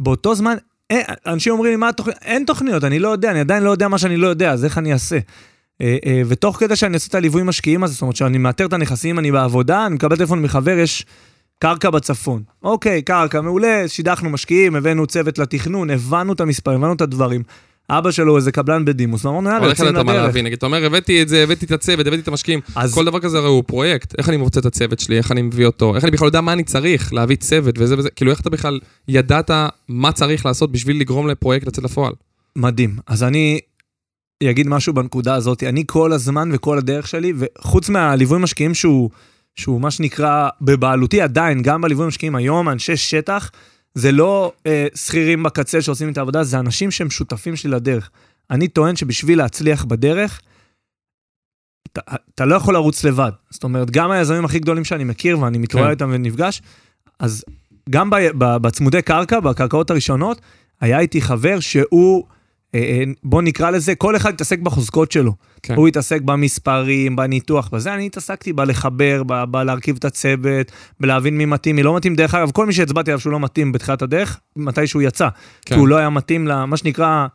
באותו 0.00 0.34
זמן, 0.34 0.56
אין, 0.90 1.02
אנשים 1.26 1.52
אומרים 1.52 1.70
לי, 1.70 1.76
מה 1.76 1.88
התוכנית? 1.88 2.16
אין 2.22 2.44
תוכניות, 2.44 2.84
אני 2.84 2.98
לא 2.98 3.08
יודע, 3.08 3.30
אני 3.30 3.40
עדיין 3.40 3.62
לא 3.62 3.70
יודע 3.70 3.88
מה 3.88 3.98
שאני 3.98 4.16
לא 4.16 4.26
יודע, 4.28 4.52
אז 4.52 4.64
איך 4.64 4.78
אני 4.78 4.92
אעשה? 4.92 5.18
אה, 5.80 5.96
אה, 6.06 6.22
ותוך 6.28 6.56
כדי 6.56 6.76
שאני 6.76 6.94
עושה 6.94 7.08
את 7.08 7.14
הליווי 7.14 7.42
משקיעים 7.42 7.84
הזה, 7.84 7.92
זאת 7.92 8.02
אומרת 8.02 8.16
שאני 8.16 8.38
מאתר 8.38 8.66
את 8.66 8.72
הנכסים, 8.72 9.18
אני 9.18 9.32
בעבודה, 9.32 9.86
אני 9.86 9.94
מקבל 9.94 10.16
טלפון 10.16 10.42
מחבר, 10.42 10.78
יש 10.78 11.06
קרקע 11.58 11.90
בצפון. 11.90 12.42
אוקיי, 12.62 13.02
קרקע, 13.02 13.40
מעולה, 13.40 13.88
שידכנו 13.88 14.30
משקיעים, 14.30 14.76
הבאנו 14.76 15.06
צוות 15.06 15.38
לתכנון, 15.38 15.90
הבנו 15.90 16.32
את 16.32 16.40
המספרים, 16.40 16.78
הבנו 16.78 16.92
את 16.92 17.00
הדברים. 17.00 17.42
אבא 17.98 18.10
שלו 18.10 18.36
איזה 18.36 18.52
קבלן 18.52 18.84
בדימוס, 18.84 19.24
ואמרנו, 19.24 19.50
יאללה, 19.50 19.66
יוצאים 19.66 19.88
לדרך. 19.88 20.06
להבין, 20.06 20.44
נגיד, 20.44 20.56
אתה 20.56 20.66
אומר, 20.66 20.84
הבאתי 20.84 21.22
את 21.22 21.28
זה, 21.28 21.42
הבאתי 21.42 21.66
את 21.66 21.72
הצוות, 21.72 22.06
הבאתי 22.06 22.22
את 22.22 22.28
המשקיעים. 22.28 22.60
אז... 22.74 22.94
כל 22.94 23.04
דבר 23.04 23.20
כזה 23.20 23.38
הרי 23.38 23.48
הוא 23.48 23.64
פרויקט. 23.66 24.14
איך 24.18 24.28
אני 24.28 24.36
מוצא 24.36 24.60
את 24.60 24.66
הצוות 24.66 24.98
שלי, 24.98 25.18
איך 25.18 25.32
אני 25.32 25.42
מביא 25.42 25.66
אותו, 25.66 25.96
איך 25.96 26.04
אני 26.04 26.10
בכלל 26.10 26.26
יודע 26.26 26.40
מה 26.40 26.52
אני 26.52 26.64
צריך 26.64 27.14
להביא 27.14 27.36
צוות 27.36 27.74
וזה 27.78 27.98
וזה, 27.98 28.10
כאילו, 28.10 28.30
איך 28.30 28.40
אתה 28.40 28.50
בכלל 28.50 28.80
ידעת 29.08 29.50
מה 29.88 30.12
צריך 30.12 30.46
לעשות 30.46 30.72
בשביל 30.72 31.00
לגרום 31.00 31.28
לפרויקט 31.28 31.66
לצאת 31.66 31.84
לפועל? 31.84 32.12
מדהים. 32.56 32.96
אז 33.06 33.22
אני 33.22 33.60
אגיד 34.44 34.68
משהו 34.68 34.92
בנקודה 34.94 35.34
הזאת. 35.34 35.62
אני 35.62 35.84
כל 35.86 36.12
הזמן 36.12 36.50
וכל 36.52 36.78
הדרך 36.78 37.08
שלי, 37.08 37.32
וחוץ 37.36 37.88
מהליווי 37.88 38.38
משקיעים 38.38 38.74
שהוא, 38.74 39.10
שהוא 39.56 39.80
מה 39.80 39.90
שנקרא 39.90 40.48
בבעלותי 40.60 41.20
עדיין, 41.20 41.62
גם 41.62 41.80
בליווי 41.80 42.06
משקיעים 42.06 42.34
היום, 42.34 42.68
אנשי 42.68 42.96
שטח, 42.96 43.50
זה 43.94 44.12
לא 44.12 44.52
אה, 44.66 44.86
שכירים 44.94 45.42
בקצה 45.42 45.82
שעושים 45.82 46.12
את 46.12 46.18
העבודה, 46.18 46.42
זה 46.42 46.58
אנשים 46.58 46.90
שהם 46.90 47.10
שותפים 47.10 47.56
שלי 47.56 47.70
לדרך. 47.70 48.10
אני 48.50 48.68
טוען 48.68 48.96
שבשביל 48.96 49.38
להצליח 49.38 49.84
בדרך, 49.84 50.40
אתה, 51.92 52.00
אתה 52.34 52.44
לא 52.44 52.54
יכול 52.54 52.74
לרוץ 52.74 53.04
לבד. 53.04 53.32
זאת 53.50 53.64
אומרת, 53.64 53.90
גם 53.90 54.10
היזמים 54.10 54.44
הכי 54.44 54.58
גדולים 54.58 54.84
שאני 54.84 55.04
מכיר, 55.04 55.38
ואני 55.38 55.58
מתראה 55.58 55.84
כן. 55.84 55.90
איתם 55.90 56.10
ונפגש, 56.12 56.62
אז 57.18 57.44
גם 57.90 58.10
בצמודי 58.38 59.02
קרקע, 59.02 59.40
בקרקעות 59.40 59.90
הראשונות, 59.90 60.40
היה 60.80 60.98
איתי 60.98 61.20
חבר 61.20 61.60
שהוא... 61.60 62.24
אה, 62.74 62.80
אה, 62.80 63.02
בוא 63.22 63.42
נקרא 63.42 63.70
לזה, 63.70 63.94
כל 63.94 64.16
אחד 64.16 64.30
יתעסק 64.34 64.58
בחוזקות 64.58 65.12
שלו. 65.12 65.32
כן. 65.62 65.74
הוא 65.74 65.88
יתעסק 65.88 66.20
במספרים, 66.20 67.16
בניתוח, 67.16 67.68
בזה, 67.68 67.94
אני 67.94 68.06
התעסקתי 68.06 68.52
בלחבר, 68.52 69.22
בלהרכיב 69.50 69.96
את 69.98 70.04
הצוות, 70.04 70.72
בלהבין 71.00 71.38
מי 71.38 71.44
מתאים, 71.44 71.76
מי 71.76 71.82
לא 71.82 71.96
מתאים. 71.96 72.14
דרך 72.14 72.34
אגב, 72.34 72.50
כל 72.50 72.66
מי 72.66 72.72
שהצבעתי 72.72 73.10
עליו 73.10 73.20
שהוא 73.20 73.32
לא 73.32 73.40
מתאים 73.40 73.72
בתחילת 73.72 74.02
הדרך, 74.02 74.40
מתי 74.56 74.86
שהוא 74.86 75.02
יצא. 75.02 75.28
כן. 75.66 75.74
כי 75.74 75.80
הוא 75.80 75.88
לא 75.88 75.96
היה 75.96 76.10
מתאים 76.10 76.48
למה 76.48 76.76
שנקרא, 76.76 77.26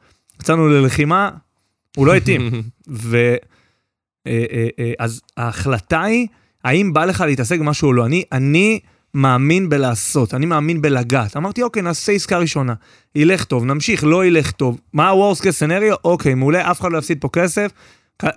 יצאנו 0.41 0.67
ללחימה, 0.67 1.29
הוא 1.95 2.07
לא 2.07 2.15
התאים. 2.15 2.49
ו... 2.89 3.35
אה, 4.27 4.93
אז 4.99 5.21
ההחלטה 5.37 6.03
היא, 6.03 6.27
האם 6.63 6.93
בא 6.93 7.05
לך 7.05 7.21
להתעסק 7.21 7.59
במשהו 7.59 7.87
או 7.87 7.93
לא. 7.93 8.05
אני, 8.05 8.23
אני, 8.31 8.79
מאמין 9.15 9.69
בלעשות, 9.69 10.33
אני 10.33 10.45
מאמין 10.45 10.81
בלגעת. 10.81 11.37
אמרתי, 11.37 11.63
אוקיי, 11.63 11.81
נעשה 11.81 12.11
עסקה 12.11 12.37
ראשונה. 12.37 12.73
ילך 13.15 13.43
טוב, 13.43 13.65
נמשיך, 13.65 14.03
לא 14.03 14.25
ילך 14.25 14.51
טוב. 14.51 14.79
מה 14.93 15.09
ה-Worst 15.09 15.41
case 15.41 15.43
scenario? 15.43 15.95
אוקיי, 16.03 16.33
מעולה, 16.33 16.71
אף 16.71 16.81
אחד 16.81 16.91
לא 16.91 16.97
יפסיד 16.97 17.17
פה 17.21 17.29
כסף. 17.33 17.71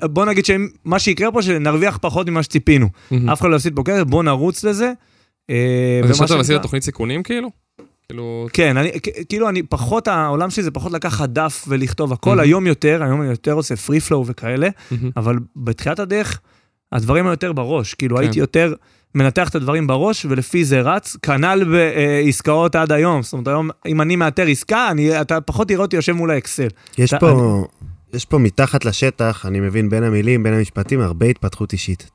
בוא 0.02 0.25
נגיד 0.25 0.44
שמה 0.44 0.99
שיקרה 0.99 1.32
פה, 1.32 1.42
שנרוויח 1.42 1.99
פחות 2.02 2.28
ממה 2.28 2.42
שציפינו. 2.42 2.87
Mm-hmm. 2.87 3.32
אף 3.32 3.40
אחד 3.40 3.50
לא 3.50 3.56
יפסיד 3.56 3.76
פה 3.76 3.82
כסף, 3.85 4.02
בוא 4.02 4.23
נרוץ 4.23 4.64
לזה. 4.64 4.92
אה, 5.50 6.00
אז 6.04 6.11
ישבת 6.11 6.30
ועשית 6.30 6.62
תוכנית 6.62 6.82
סיכונים 6.82 7.23
כאילו? 7.23 7.50
כאילו... 8.08 8.47
כן, 8.52 8.76
אני, 8.76 8.90
כאילו 9.28 9.49
אני 9.49 9.62
פחות, 9.62 10.08
העולם 10.08 10.50
שלי 10.50 10.62
זה 10.62 10.70
פחות 10.70 10.92
לקחת 10.92 11.28
דף 11.28 11.64
ולכתוב 11.68 12.12
הכל, 12.12 12.38
mm-hmm. 12.38 12.42
היום 12.42 12.66
יותר, 12.66 13.02
היום 13.02 13.23
אני 13.23 13.30
יותר 13.30 13.52
עושה 13.52 13.76
פרי 13.76 14.00
פלואו 14.00 14.26
וכאלה, 14.26 14.68
mm-hmm. 14.68 14.94
אבל 15.16 15.37
בתחילת 15.56 15.99
הדרך, 15.99 16.40
הדברים 16.92 17.26
היותר 17.26 17.52
בראש, 17.52 17.94
כאילו 17.94 18.16
כן. 18.16 18.23
הייתי 18.23 18.38
יותר... 18.38 18.75
מנתח 19.19 19.49
את 19.49 19.55
הדברים 19.55 19.87
בראש, 19.87 20.27
ולפי 20.29 20.65
זה 20.65 20.81
רץ. 20.81 21.17
כנ"ל 21.23 21.65
בעסקאות 21.65 22.77
עד 22.77 22.93
היום. 22.93 23.23
זאת 23.23 23.33
אומרת, 23.33 23.49
היום, 23.49 23.71
אם 23.87 24.01
אני 24.01 24.17
מאתר 24.17 24.47
עסקה, 24.47 24.91
אני, 24.91 25.21
אתה 25.21 25.41
פחות 25.41 25.69
תראה 25.69 25.81
אותי 25.81 25.97
יושב 25.97 26.13
מול 26.13 26.31
האקסל. 26.31 26.69
יש 26.99 27.11
אתה, 27.11 27.21
פה, 27.21 27.31
אני... 27.31 27.89
יש 28.13 28.25
פה 28.25 28.39
מתחת 28.39 28.85
לשטח, 28.85 29.47
אני 29.47 29.61
מבין 29.61 29.89
בין 29.89 30.03
המילים, 30.03 30.43
בין 30.43 30.55
המשפטים, 30.55 31.01
הרבה 31.01 31.27
התפתחות 31.27 31.73
אישית. 31.73 32.11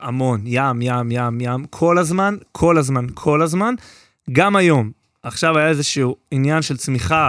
המון, 0.00 0.40
ים, 0.44 0.82
ים, 0.82 1.10
ים, 1.10 1.40
ים, 1.40 1.64
כל 1.70 1.98
הזמן, 1.98 2.36
כל 2.52 2.78
הזמן, 2.78 3.06
כל 3.14 3.42
הזמן. 3.42 3.74
גם 4.32 4.56
היום, 4.56 4.90
עכשיו 5.22 5.58
היה 5.58 5.68
איזשהו 5.68 6.16
עניין 6.30 6.62
של 6.62 6.76
צמיחה 6.76 7.28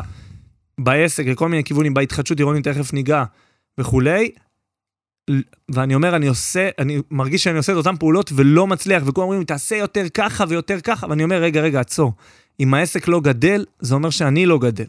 בעסק, 0.79 1.25
לכל 1.25 1.49
מיני 1.49 1.63
כיוונים, 1.63 1.93
בהתחדשות 1.93 2.37
עירונית, 2.37 2.67
תכף 2.67 2.93
ניגע 2.93 3.23
וכולי. 3.77 4.31
ואני 5.69 5.95
אומר, 5.95 6.15
אני 6.15 6.27
עושה, 6.27 6.69
אני 6.79 7.01
מרגיש 7.11 7.43
שאני 7.43 7.57
עושה 7.57 7.71
את 7.71 7.77
אותן 7.77 7.97
פעולות 7.97 8.31
ולא 8.35 8.67
מצליח, 8.67 9.03
וכולם 9.05 9.27
אומרים, 9.27 9.43
תעשה 9.43 9.75
יותר 9.75 10.09
ככה 10.13 10.43
ויותר 10.47 10.81
ככה, 10.81 11.07
ואני 11.09 11.23
אומר, 11.23 11.41
רגע, 11.41 11.61
רגע, 11.61 11.79
עצור. 11.79 12.13
אם 12.59 12.73
העסק 12.73 13.07
לא 13.07 13.19
גדל, 13.19 13.65
זה 13.79 13.95
אומר 13.95 14.09
שאני 14.09 14.45
לא 14.45 14.59
גדל. 14.59 14.85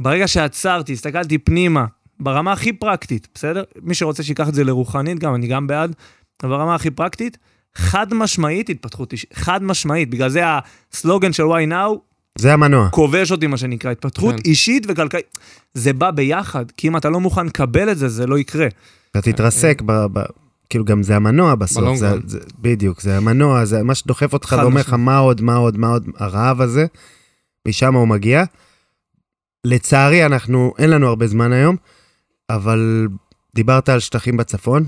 ברגע 0.00 0.28
שעצרתי, 0.28 0.92
הסתכלתי 0.92 1.38
פנימה, 1.38 1.84
ברמה 2.20 2.52
הכי 2.52 2.72
פרקטית, 2.72 3.28
בסדר? 3.34 3.62
מי 3.82 3.94
שרוצה 3.94 4.22
שיקח 4.22 4.48
את 4.48 4.54
זה 4.54 4.64
לרוחנית, 4.64 5.18
גם 5.18 5.34
אני 5.34 5.46
גם 5.46 5.66
בעד, 5.66 5.94
אבל 6.42 6.50
ברמה 6.50 6.74
הכי 6.74 6.90
פרקטית, 6.90 7.38
חד 7.74 8.14
משמעית 8.14 8.70
התפתחות 8.70 9.12
אישית, 9.12 9.34
חד 9.34 9.62
משמעית, 9.62 10.10
בגלל 10.10 10.28
זה 10.28 10.42
הסלוגן 10.44 11.32
של 11.32 11.42
why 11.42 11.70
now, 11.70 11.98
זה 12.38 12.52
המנוע. 12.52 12.88
כובש 12.90 13.32
אותי, 13.32 13.46
מה 13.46 13.56
שנקרא, 13.56 13.90
התפתחות 13.90 14.34
כן. 14.34 14.40
אישית 14.44 14.86
וכלכלית. 14.88 15.38
זה 15.74 15.92
בא 15.92 16.10
ביחד, 16.10 16.70
כי 16.70 16.88
אם 16.88 16.96
אתה 16.96 17.10
לא 17.10 17.20
מוכן 17.20 17.46
לקבל 17.46 17.92
את 17.92 17.98
זה, 17.98 18.08
זה 18.08 18.26
לא 18.26 18.38
יקרה. 18.38 18.68
אתה 19.12 19.22
תתרסק, 19.22 19.82
ב, 19.86 19.92
ב, 20.12 20.22
כאילו 20.70 20.84
גם 20.84 21.02
זה 21.02 21.16
המנוע 21.16 21.54
בסוף, 21.54 21.96
זה, 21.96 22.14
זה, 22.26 22.38
בדיוק, 22.58 23.00
זה 23.00 23.16
המנוע, 23.16 23.64
זה 23.64 23.82
מה 23.82 23.94
שדוחף 23.94 24.32
אותך 24.32 24.56
ואומר 24.58 24.80
לך 24.80 24.92
מה 24.92 25.18
עוד, 25.18 25.40
מה 25.40 25.56
עוד, 25.56 25.78
מה 25.78 25.88
עוד, 25.88 26.06
הרעב 26.16 26.60
הזה, 26.60 26.86
משם 27.68 27.94
הוא 27.94 28.08
מגיע. 28.08 28.44
לצערי, 29.64 30.26
אנחנו, 30.26 30.74
אין 30.78 30.90
לנו 30.90 31.08
הרבה 31.08 31.26
זמן 31.26 31.52
היום, 31.52 31.76
אבל 32.50 33.08
דיברת 33.54 33.88
על 33.88 34.00
שטחים 34.00 34.36
בצפון. 34.36 34.84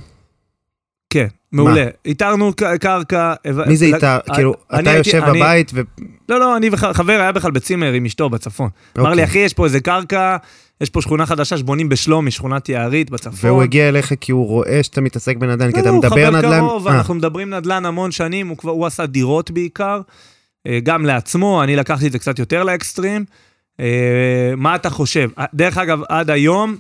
כן, 1.11 1.27
מעולה. 1.53 1.87
איתרנו 2.05 2.53
קרקע. 2.81 3.35
מי 3.67 3.77
זה 3.77 3.85
איתר? 3.85 4.19
כאילו, 4.35 4.55
אתה 4.81 4.91
יושב 4.91 5.23
בבית 5.29 5.71
ו... 5.75 5.81
לא, 6.29 6.41
לא, 6.41 6.57
אני 6.57 6.69
וחבר 6.73 7.13
היה 7.13 7.33
בכלל 7.33 7.51
בצימר 7.51 7.93
עם 7.93 8.05
אשתו 8.05 8.31
בצפון. 8.31 8.69
אמר 8.99 9.07
לי, 9.07 9.13
אוקיי. 9.13 9.25
אחי, 9.25 9.39
יש 9.39 9.55
פה 9.55 9.65
איזה 9.65 9.81
קרקע, 9.81 10.37
יש 10.81 10.91
פה 10.91 11.03
שכונה 11.03 11.27
חדשה 11.27 11.59
שבונים 11.59 11.89
בשלומי, 11.89 12.31
שכונת 12.31 12.69
יערית 12.69 13.11
בצפון. 13.11 13.51
והוא 13.51 13.63
הגיע 13.63 13.89
אליך 13.89 14.13
כי 14.21 14.33
הוא 14.33 14.47
רואה 14.47 14.83
שאתה 14.83 15.01
מתעסק 15.01 15.37
בנדל"ן, 15.37 15.73
כי 15.73 15.81
אתה 15.81 15.93
מדבר 15.93 16.31
נדל"ן. 16.31 16.35
הוא 16.35 16.41
חבר 16.41 16.59
קרוב, 16.59 16.89
אה. 16.89 16.97
אנחנו 16.97 17.15
מדברים 17.15 17.55
נדל"ן 17.55 17.87
המון 17.87 18.11
שנים, 18.11 18.49
הוא, 18.49 18.57
כבר, 18.57 18.71
הוא 18.71 18.87
עשה 18.87 19.07
דירות 19.07 19.51
בעיקר, 19.51 20.01
אה, 20.67 20.79
גם 20.83 21.07
לעצמו, 21.07 21.63
אני 21.63 21.77
לקחתי 21.77 22.07
את 22.07 22.13
זה 22.13 22.19
קצת 22.19 22.39
יותר 22.39 22.65
לאקסטרים. 22.65 23.25
אה, 23.81 24.53
מה 24.57 24.75
אתה 24.75 24.91
חושב? 24.91 25.31
דרך 25.55 25.79
אגב, 25.79 26.01
עד 26.09 26.31
היום, 26.31 26.77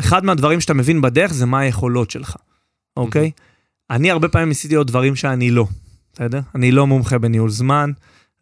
אחד 0.00 0.24
מהדברים 0.24 0.60
שאתה 0.60 0.74
מבין 0.74 1.00
בדרך 1.00 1.32
זה 1.32 1.46
מה 1.46 1.60
היכולות 1.60 2.10
שלך, 2.10 2.36
אוקיי? 2.96 3.30
אני 3.90 4.10
הרבה 4.10 4.28
פעמים 4.28 4.48
ניסיתי 4.48 4.74
עוד 4.74 4.86
דברים 4.86 5.16
שאני 5.16 5.50
לא, 5.50 5.66
בסדר? 6.14 6.40
אני 6.54 6.72
לא 6.72 6.86
מומחה 6.86 7.18
בניהול 7.18 7.50
זמן, 7.50 7.90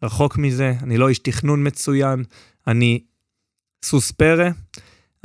רחוק 0.03 0.37
מזה, 0.37 0.73
אני 0.83 0.97
לא 0.97 1.09
איש 1.09 1.19
תכנון 1.19 1.67
מצוין, 1.67 2.23
אני 2.67 2.99
סוס 3.83 4.11
פרא, 4.11 4.49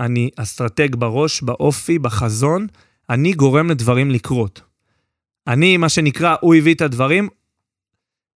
אני 0.01 0.31
אסטרטג 0.37 0.97
בראש, 0.97 1.43
באופי, 1.43 1.99
בחזון, 1.99 2.67
אני 3.11 3.33
גורם 3.33 3.71
לדברים 3.71 4.11
לקרות. 4.11 4.61
אני, 5.47 5.77
מה 5.77 5.89
שנקרא, 5.89 6.37
הוא 6.41 6.55
הביא 6.55 6.75
את 6.75 6.81
הדברים, 6.81 7.29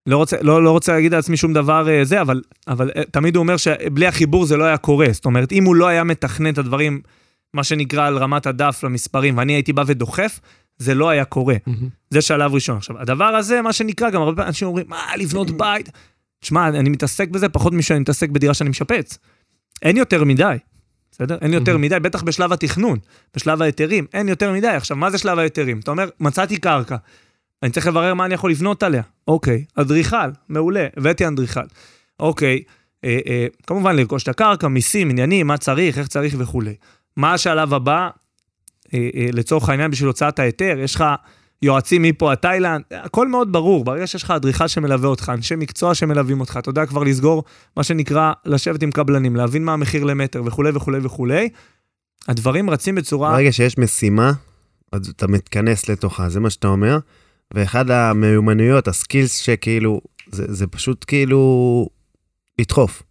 לא 0.05 0.17
רוצה, 0.17 0.37
לא, 0.41 0.63
לא 0.63 0.71
רוצה 0.71 0.93
להגיד 0.93 1.13
לעצמי 1.13 1.37
שום 1.37 1.53
דבר 1.53 1.89
אה, 1.89 2.05
זה, 2.05 2.21
אבל, 2.21 2.41
אבל 2.67 2.91
אה, 2.95 3.03
תמיד 3.11 3.35
הוא 3.35 3.41
אומר 3.41 3.57
שבלי 3.57 4.07
החיבור 4.07 4.45
זה 4.45 4.57
לא 4.57 4.63
היה 4.63 4.77
קורה. 4.77 5.07
זאת 5.11 5.25
אומרת, 5.25 5.51
אם 5.51 5.65
הוא 5.65 5.75
לא 5.75 5.87
היה 5.87 6.03
מתכנן 6.03 6.53
את 6.53 6.57
הדברים, 6.57 7.01
מה 7.53 7.63
שנקרא 7.63 8.07
על 8.07 8.17
רמת 8.17 8.45
הדף 8.45 8.83
למספרים, 8.83 9.37
ואני 9.37 9.53
הייתי 9.53 9.73
בא 9.73 9.83
ודוחף, 9.87 10.39
זה 10.77 10.93
לא 10.95 11.09
היה 11.09 11.25
קורה. 11.25 11.55
Mm-hmm. 11.55 11.85
זה 12.09 12.21
שלב 12.21 12.53
ראשון. 12.53 12.77
עכשיו, 12.77 12.99
הדבר 12.99 13.25
הזה, 13.25 13.61
מה 13.61 13.73
שנקרא, 13.73 14.09
גם 14.09 14.21
הרבה 14.21 14.47
אנשים 14.47 14.67
אומרים, 14.67 14.85
מה, 14.89 15.17
לבנות 15.17 15.51
בית? 15.59 15.89
תשמע, 16.39 16.67
אני 16.67 16.89
מתעסק 16.89 17.29
בזה 17.29 17.49
פחות 17.49 17.73
משאני 17.73 17.99
מתעסק 17.99 18.29
בדירה 18.29 18.53
שאני 18.53 18.69
משפץ. 18.69 19.17
אין 19.81 19.97
יותר 19.97 20.23
מדי, 20.23 20.57
בסדר? 21.11 21.37
אין 21.41 21.53
יותר 21.53 21.77
מדי, 21.77 21.99
בטח 21.99 22.23
בשלב 22.23 22.53
התכנון, 22.53 22.99
בשלב 23.35 23.61
ההיתרים, 23.61 24.05
אין 24.13 24.29
יותר 24.29 24.51
מדי. 24.51 24.67
עכשיו, 24.67 24.97
מה 24.97 25.11
זה 25.11 25.17
שלב 25.17 25.39
ההיתרים? 25.39 25.79
אתה 25.79 25.91
אומר, 25.91 26.09
מצאתי 26.19 26.57
קרקע. 26.57 26.95
אני 27.63 27.71
צריך 27.71 27.87
לברר 27.87 28.13
מה 28.13 28.25
אני 28.25 28.33
יכול 28.33 28.51
לבנות 28.51 28.83
עליה. 28.83 29.03
אוקיי, 29.27 29.65
אדריכל, 29.75 30.29
מעולה, 30.49 30.87
הבאתי 30.97 31.27
אדריכל. 31.27 31.65
אוקיי, 32.19 32.63
אה, 33.03 33.19
אה, 33.27 33.47
כמובן 33.67 33.95
לרכוש 33.95 34.23
את 34.23 34.27
הקרקע, 34.27 34.67
מיסים, 34.67 35.09
עניינים, 35.09 35.47
מה 35.47 35.57
צריך, 35.57 35.97
איך 35.97 36.07
צריך 36.07 36.35
וכולי. 36.37 36.75
מה 37.17 37.33
השלב 37.33 37.73
הבא, 37.73 38.09
אה, 38.93 39.09
אה, 39.15 39.27
לצורך 39.33 39.69
העניין 39.69 39.91
בשביל 39.91 40.07
הוצאת 40.07 40.39
ההיתר, 40.39 40.75
יש 40.79 40.95
לך 40.95 41.03
יועצים 41.61 42.01
מפה 42.01 42.31
עד 42.31 42.37
תאילנד, 42.37 42.83
הכל 42.91 43.27
מאוד 43.27 43.51
ברור, 43.51 43.83
ברגע 43.83 44.07
שיש 44.07 44.23
לך 44.23 44.31
אדריכל 44.31 44.67
שמלווה 44.67 45.09
אותך, 45.09 45.31
אנשי 45.33 45.55
מקצוע 45.55 45.95
שמלווים 45.95 46.39
אותך, 46.39 46.57
אתה 46.59 46.69
יודע 46.69 46.85
כבר 46.85 47.03
לסגור, 47.03 47.43
מה 47.77 47.83
שנקרא, 47.83 48.33
לשבת 48.45 48.83
עם 48.83 48.91
קבלנים, 48.91 49.35
להבין 49.35 49.63
מה 49.63 49.73
המחיר 49.73 50.03
למטר 50.03 50.41
וכולי 50.45 50.69
וכולי 50.73 50.99
וכולי. 51.03 51.49
הדברים 52.27 52.69
רצים 52.69 52.95
בצורה... 52.95 53.31
ברגע 53.31 53.51
שיש 53.51 53.77
משימה, 53.77 54.31
אז 54.91 55.07
אתה 55.07 55.27
מתכנס 55.27 55.89
לתוכה, 55.89 56.29
זה 56.29 56.39
מה 56.39 56.49
שאתה 56.49 56.67
אומר. 56.67 56.97
ואחד 57.53 57.91
המיומנויות, 57.91 58.87
הסקילס 58.87 59.37
שכאילו, 59.37 60.01
זה, 60.31 60.53
זה 60.53 60.67
פשוט 60.67 61.05
כאילו 61.07 61.87
לדחוף. 62.59 63.03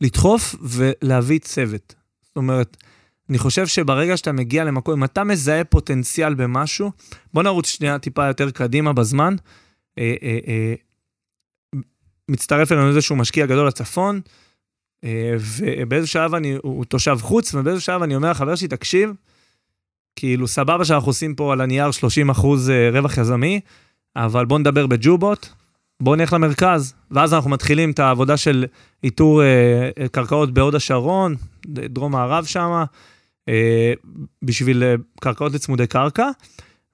לדחוף 0.00 0.54
ולהביא 0.62 1.38
צוות. 1.38 1.94
זאת 2.22 2.36
אומרת, 2.36 2.76
אני 3.30 3.38
חושב 3.38 3.66
שברגע 3.66 4.16
שאתה 4.16 4.32
מגיע 4.32 4.64
למקום, 4.64 4.94
אם 4.94 5.04
אתה 5.04 5.24
מזהה 5.24 5.64
פוטנציאל 5.64 6.34
במשהו, 6.34 6.90
בוא 7.34 7.42
נרוץ 7.42 7.68
שנייה 7.68 7.98
טיפה 7.98 8.26
יותר 8.26 8.50
קדימה 8.50 8.92
בזמן. 8.92 9.36
אה, 9.98 10.14
אה, 10.22 10.38
אה, 10.48 10.74
מצטרף 12.28 12.72
אלינו 12.72 12.88
איזשהו 12.88 13.16
משקיע 13.16 13.46
גדול 13.46 13.66
לצפון, 13.66 14.20
אה, 15.04 15.34
ובאיזה 15.58 16.06
שלב 16.06 16.34
אני, 16.34 16.56
הוא 16.62 16.84
תושב 16.84 17.16
חוץ, 17.20 17.54
ובאיזה 17.54 17.80
שלב 17.80 18.02
אני 18.02 18.16
אומר 18.16 18.30
לחבר 18.30 18.54
שלי, 18.54 18.68
תקשיב, 18.68 19.12
כאילו 20.16 20.48
סבבה 20.48 20.84
שאנחנו 20.84 21.08
עושים 21.08 21.34
פה 21.34 21.52
על 21.52 21.60
הנייר 21.60 21.90
30 21.90 22.30
אחוז 22.30 22.70
אה, 22.70 22.90
רווח 22.92 23.18
יזמי, 23.18 23.60
אבל 24.16 24.44
בוא 24.44 24.58
נדבר 24.58 24.86
בג'ובות, 24.86 25.52
בוא 26.02 26.16
נלך 26.16 26.32
למרכז, 26.32 26.94
ואז 27.10 27.34
אנחנו 27.34 27.50
מתחילים 27.50 27.90
את 27.90 27.98
העבודה 27.98 28.36
של 28.36 28.64
איתור 29.04 29.42
אה, 29.42 30.08
קרקעות 30.12 30.54
בהוד 30.54 30.74
השרון, 30.74 31.34
דרום 31.66 32.12
מערב 32.12 32.44
שמה, 32.44 32.84
בשביל 34.42 34.82
אה, 34.82 34.94
קרקעות 35.20 35.52
לצמודי 35.52 35.86
קרקע. 35.86 36.28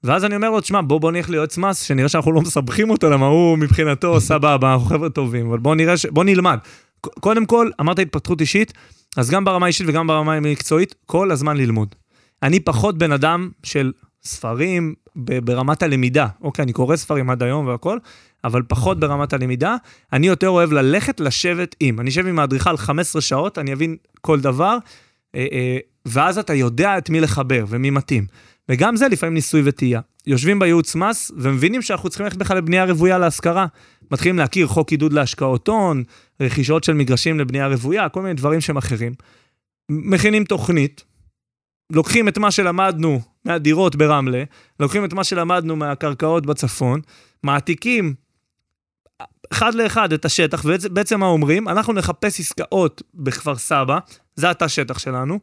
ואז 0.04 0.24
אני 0.24 0.36
אומר 0.36 0.50
לו, 0.50 0.60
תשמע, 0.60 0.80
בוא, 0.80 1.00
בוא 1.00 1.12
נלך 1.12 1.30
ליועץ 1.30 1.58
מס, 1.58 1.82
שנראה 1.82 2.08
שאנחנו 2.08 2.32
לא 2.32 2.40
מסבכים 2.40 2.90
אותו, 2.90 3.10
למה 3.10 3.26
הוא 3.26 3.58
מבחינתו 3.58 4.20
סבבה, 4.30 4.72
אנחנו 4.72 4.86
חבר'ה 4.86 5.10
טובים, 5.10 5.48
אבל 5.48 5.58
בוא 5.58 5.74
נראה, 5.74 5.96
ש... 5.96 6.06
בוא 6.06 6.24
נלמד. 6.24 6.58
קודם 7.00 7.46
כל, 7.46 7.70
אמרת 7.80 7.98
התפתחות 7.98 8.40
אישית, 8.40 8.72
אז 9.16 9.30
גם 9.30 9.44
ברמה 9.44 9.66
האישית 9.66 9.86
וגם 9.88 10.06
ברמה 10.06 10.34
המקצועית, 10.34 10.94
כל 11.06 11.30
הזמן 11.30 11.56
ללמוד. 11.56 11.94
אני 12.42 12.60
פחות 12.60 12.98
בן 12.98 13.12
אדם 13.12 13.50
של 13.62 13.92
ספרים 14.24 14.94
ברמת 15.16 15.82
הלמידה. 15.82 16.26
אוקיי, 16.42 16.62
אני 16.62 16.72
קורא 16.72 16.96
ספרים 16.96 17.30
עד 17.30 17.42
היום 17.42 17.66
והכל, 17.66 17.98
אבל 18.44 18.62
פחות 18.68 19.00
ברמת 19.00 19.32
הלמידה. 19.32 19.76
אני 20.12 20.26
יותר 20.26 20.48
אוהב 20.48 20.72
ללכת, 20.72 21.20
לשבת 21.20 21.76
עם. 21.80 22.00
אני 22.00 22.10
אשב 22.10 22.26
עם 22.26 22.38
האדריכל 22.38 22.76
15 22.76 23.22
שעות, 23.22 23.58
אני 23.58 23.72
אבין 23.72 23.96
כל 24.20 24.40
דבר, 24.40 24.78
אה, 25.34 25.46
אה, 25.52 25.78
ואז 26.08 26.38
אתה 26.38 26.54
יודע 26.54 26.98
את 26.98 27.10
מי 27.10 27.20
לחבר 27.20 27.64
ומי 27.68 27.90
מתאים. 27.90 28.26
וגם 28.68 28.96
זה 28.96 29.08
לפעמים 29.08 29.34
ניסוי 29.34 29.62
וטעייה. 29.64 30.00
יושבים 30.26 30.58
בייעוץ 30.58 30.94
מס 30.94 31.32
ומבינים 31.36 31.82
שאנחנו 31.82 32.08
צריכים 32.08 32.24
ללכת 32.24 32.36
בכלל 32.36 32.56
לבנייה 32.56 32.84
רוויה 32.84 33.18
להשכרה. 33.18 33.66
מתחילים 34.10 34.38
להכיר 34.38 34.66
חוק 34.66 34.90
עידוד 34.90 35.12
להשקעות 35.12 35.68
הון, 35.68 36.02
רכישות 36.40 36.84
של 36.84 36.92
מגרשים 36.92 37.40
לבנייה 37.40 37.66
רוויה, 37.66 38.08
כל 38.08 38.22
מיני 38.22 38.34
דברים 38.34 38.60
שהם 38.60 38.76
אחרים. 38.76 39.14
מכינים 39.90 40.44
תוכנית, 40.44 41.04
לוקחים 41.92 42.28
את 42.28 42.38
מה 42.38 42.50
שלמדנו 42.50 43.20
מהדירות 43.44 43.96
ברמלה, 43.96 44.44
לוקחים 44.80 45.04
את 45.04 45.12
מה 45.12 45.24
שלמדנו 45.24 45.76
מהקרקעות 45.76 46.46
בצפון, 46.46 47.00
מעתיקים 47.42 48.14
אחד 49.52 49.74
לאחד 49.74 50.12
את 50.12 50.24
השטח, 50.24 50.62
ובעצם 50.64 51.20
מה 51.20 51.26
אומרים? 51.26 51.68
אנחנו 51.68 51.92
נחפש 51.92 52.40
עסקאות 52.40 53.02
בכפר 53.14 53.56
סבא, 53.56 53.98
זה 54.36 54.50
התא 54.50 54.68
שטח 54.68 54.98
שלנו, 54.98 55.40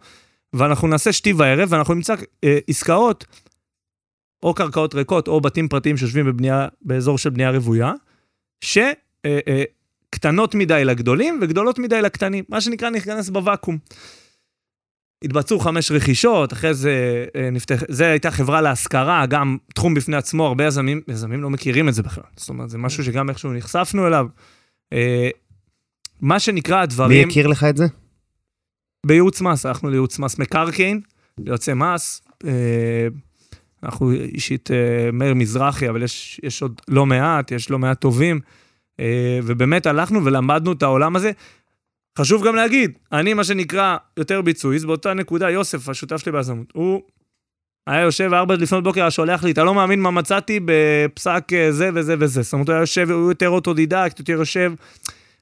ואנחנו 0.53 0.87
נעשה 0.87 1.13
שתי 1.13 1.33
וערב, 1.33 1.67
ואנחנו 1.71 1.93
נמצא 1.93 2.15
אה, 2.43 2.57
עסקאות, 2.67 3.25
או 4.43 4.53
קרקעות 4.53 4.95
ריקות, 4.95 5.27
או 5.27 5.41
בתים 5.41 5.67
פרטיים 5.67 5.97
שיושבים 5.97 6.25
בבנייה, 6.25 6.67
באזור 6.81 7.17
של 7.17 7.29
בנייה 7.29 7.51
רוויה, 7.51 7.93
שקטנות 8.61 10.55
אה, 10.55 10.59
אה, 10.59 10.65
מדי 10.65 10.85
לגדולים 10.85 11.39
וגדולות 11.41 11.79
מדי 11.79 12.01
לקטנים, 12.01 12.43
מה 12.49 12.61
שנקרא 12.61 12.89
נכנס 12.89 13.29
בוואקום. 13.29 13.77
התבצעו 15.23 15.59
חמש 15.59 15.91
רכישות, 15.91 16.53
אחרי 16.53 16.73
זה 16.73 17.25
אה, 17.35 17.49
נפתח, 17.49 17.83
זה 17.89 18.11
הייתה 18.11 18.31
חברה 18.31 18.61
להשכרה, 18.61 19.25
גם 19.25 19.57
תחום 19.73 19.93
בפני 19.93 20.15
עצמו, 20.15 20.47
הרבה 20.47 20.65
יזמים, 20.65 21.01
יזמים 21.07 21.41
לא 21.41 21.49
מכירים 21.49 21.89
את 21.89 21.93
זה 21.93 22.03
בכלל. 22.03 22.23
זאת 22.35 22.49
אומרת, 22.49 22.69
זה 22.69 22.77
משהו 22.77 23.03
שגם 23.03 23.29
איכשהו 23.29 23.53
נחשפנו 23.53 24.07
אליו. 24.07 24.27
אה, 24.93 25.29
מה 26.21 26.39
שנקרא 26.39 26.81
הדברים... 26.81 27.27
מי 27.27 27.31
הכיר 27.31 27.47
לך 27.47 27.63
את 27.63 27.77
זה? 27.77 27.85
בייעוץ 29.05 29.41
מס, 29.41 29.65
הלכנו 29.65 29.89
לייעוץ 29.89 30.19
מס 30.19 30.39
מקרקעין, 30.39 31.01
ליועצי 31.37 31.73
מס. 31.73 32.21
אה, 32.45 33.07
אנחנו 33.83 34.11
אישית 34.11 34.69
מאיר 35.13 35.33
מזרחי, 35.33 35.89
אבל 35.89 36.03
יש, 36.03 36.39
יש 36.43 36.61
עוד 36.61 36.81
לא 36.87 37.05
מעט, 37.05 37.51
יש 37.51 37.69
לא 37.69 37.79
מעט 37.79 38.01
טובים. 38.01 38.39
ובאמת 39.43 39.85
הלכנו 39.85 40.25
ולמדנו 40.25 40.71
את 40.71 40.83
העולם 40.83 41.15
הזה. 41.15 41.31
חשוב 42.19 42.47
גם 42.47 42.55
להגיד, 42.55 42.91
אני 43.11 43.33
מה 43.33 43.43
שנקרא 43.43 43.97
יותר 44.17 44.41
ביצועיסט, 44.41 44.85
באותה 44.85 45.13
נקודה 45.13 45.49
יוסף, 45.49 45.89
השותף 45.89 46.17
שלי 46.17 46.31
ביזמות, 46.31 46.71
הוא 46.73 47.01
היה 47.87 48.01
יושב 48.01 48.33
ארבע 48.33 48.55
לפנות 48.55 48.83
בוקר, 48.83 49.01
היה 49.01 49.11
שולח 49.11 49.43
לי, 49.43 49.51
אתה 49.51 49.63
לא 49.63 49.73
מאמין 49.73 50.01
מה 50.01 50.11
מצאתי 50.11 50.59
בפסק 50.65 51.43
אה, 51.53 51.71
זה 51.71 51.89
וזה 51.93 52.15
וזה. 52.19 52.41
זאת 52.41 52.53
אומרת, 52.53 52.67
הוא 52.67 52.73
היה 52.73 52.81
יושב, 52.81 53.11
הוא 53.11 53.31
יותר 53.31 53.49
אוטודידקט, 53.49 54.19
יותר 54.19 54.33
יושב. 54.33 54.73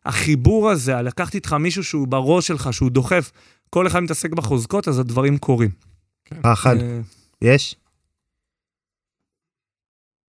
החיבור 0.05 0.69
הזה, 0.69 1.01
לקחת 1.01 1.35
איתך 1.35 1.53
מישהו 1.53 1.83
שהוא 1.83 2.07
בראש 2.07 2.47
שלך, 2.47 2.73
שהוא 2.73 2.89
דוחף, 2.89 3.31
כל 3.73 3.87
אחד 3.87 3.99
מתעסק 3.99 4.31
בחוזקות, 4.31 4.87
אז 4.87 4.99
הדברים 4.99 5.37
קורים. 5.37 5.69
פחד, 6.41 6.77
אה, 6.77 6.99
יש? 7.41 7.75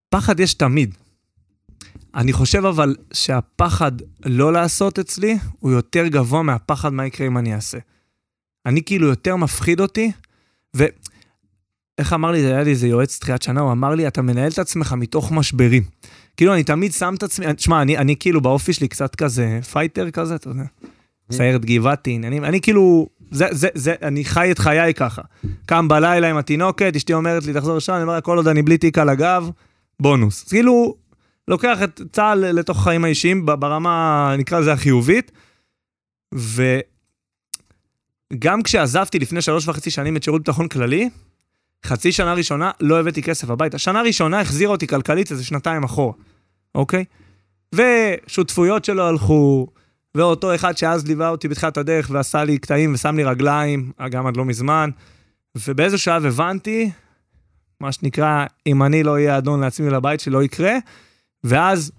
פחד 0.09 0.39
יש 0.39 0.53
תמיד. 0.53 0.95
אני 2.15 2.33
חושב 2.33 2.65
אבל 2.65 2.95
שהפחד 3.13 3.91
לא 4.25 4.53
לעשות 4.53 4.99
אצלי 4.99 5.37
הוא 5.59 5.71
יותר 5.71 6.07
גבוה 6.07 6.43
מהפחד 6.43 6.93
מה 6.93 7.05
יקרה 7.05 7.27
אם 7.27 7.37
אני 7.37 7.55
אעשה. 7.55 7.77
אני 8.65 8.83
כאילו 8.83 9.07
יותר 9.07 9.35
מפחיד 9.35 9.79
אותי, 9.79 10.11
ואיך 10.73 12.13
אמר 12.13 12.31
לי, 12.31 12.39
היה 12.45 12.63
לי 12.63 12.69
איזה 12.69 12.87
יועץ 12.87 13.19
תחילת 13.19 13.41
שנה, 13.41 13.61
הוא 13.61 13.71
אמר 13.71 13.95
לי, 13.95 14.07
אתה 14.07 14.21
מנהל 14.21 14.51
את 14.51 14.59
עצמך 14.59 14.93
מתוך 14.93 15.31
משברים. 15.31 15.83
כאילו, 16.37 16.53
אני 16.53 16.63
תמיד 16.63 16.93
שם 16.93 17.15
את 17.17 17.23
עצמי, 17.23 17.53
תשמע, 17.53 17.81
אני, 17.81 17.97
אני 17.97 18.15
כאילו 18.15 18.41
באופי 18.41 18.73
שלי 18.73 18.87
קצת 18.87 19.15
כזה 19.15 19.59
פייטר 19.71 20.11
כזה, 20.11 20.35
אתה 20.35 20.49
יודע, 20.49 20.65
סיירת 21.31 21.65
גבעתי, 21.65 22.17
אני, 22.17 22.39
אני 22.39 22.61
כאילו, 22.61 23.07
זה, 23.35 23.47
זה, 23.51 23.67
זה, 23.73 23.95
אני 24.01 24.25
חי 24.25 24.51
את 24.51 24.59
חיי 24.59 24.93
ככה. 24.93 25.21
קם 25.65 25.87
בלילה 25.87 26.29
עם 26.29 26.37
התינוקת, 26.37 26.93
אשתי 26.95 27.13
אומרת 27.13 27.45
לי, 27.45 27.53
תחזור 27.53 27.77
לשם, 27.77 27.93
אני 27.93 28.03
אומר 28.03 28.21
כל 28.21 28.37
עוד 28.37 28.47
אני 28.47 28.61
בלי 28.61 28.77
תיק 28.77 28.97
על 28.97 29.09
הגב, 29.09 29.49
בונוס. 29.99 30.43
כאילו, 30.43 30.95
לוקח 31.47 31.83
את 31.83 32.01
צה"ל 32.11 32.39
לתוך 32.39 32.77
החיים 32.77 33.05
האישיים 33.05 33.45
ברמה, 33.45 34.35
נקרא 34.37 34.59
לזה 34.59 34.73
החיובית. 34.73 35.31
וגם 38.33 38.63
כשעזבתי 38.63 39.19
לפני 39.19 39.41
שלוש 39.41 39.67
וחצי 39.67 39.91
שנים 39.91 40.17
את 40.17 40.23
שירות 40.23 40.41
ביטחון 40.41 40.67
כללי, 40.67 41.09
חצי 41.85 42.11
שנה 42.11 42.33
ראשונה 42.33 42.71
לא 42.79 42.99
הבאתי 42.99 43.23
כסף 43.23 43.49
הביתה. 43.49 43.77
שנה 43.77 44.01
ראשונה 44.01 44.41
החזירה 44.41 44.71
אותי 44.71 44.87
כלכלית 44.87 45.31
איזה 45.31 45.43
שנתיים 45.43 45.83
אחורה, 45.83 46.13
אוקיי? 46.75 47.05
ושותפויות 47.75 48.85
שלו 48.85 49.07
הלכו, 49.07 49.67
ואותו 50.15 50.55
אחד 50.55 50.77
שאז 50.77 51.07
ליווה 51.07 51.29
אותי 51.29 51.47
בתחילת 51.47 51.77
הדרך 51.77 52.09
ועשה 52.11 52.43
לי 52.43 52.57
קטעים 52.57 52.93
ושם 52.93 53.15
לי 53.15 53.23
רגליים, 53.23 53.91
גם 54.11 54.27
עד 54.27 54.37
לא 54.37 54.45
מזמן, 54.45 54.89
ובאיזה 55.67 55.97
שלב 55.97 56.25
הבנתי, 56.25 56.91
מה 57.79 57.91
שנקרא, 57.91 58.45
אם 58.67 58.83
אני 58.83 59.03
לא 59.03 59.11
אהיה 59.11 59.37
אדון 59.37 59.59
לעצמי 59.59 59.89
לבית, 59.89 60.19
שלא 60.19 60.43
יקרה, 60.43 60.73
ואז... 61.43 61.91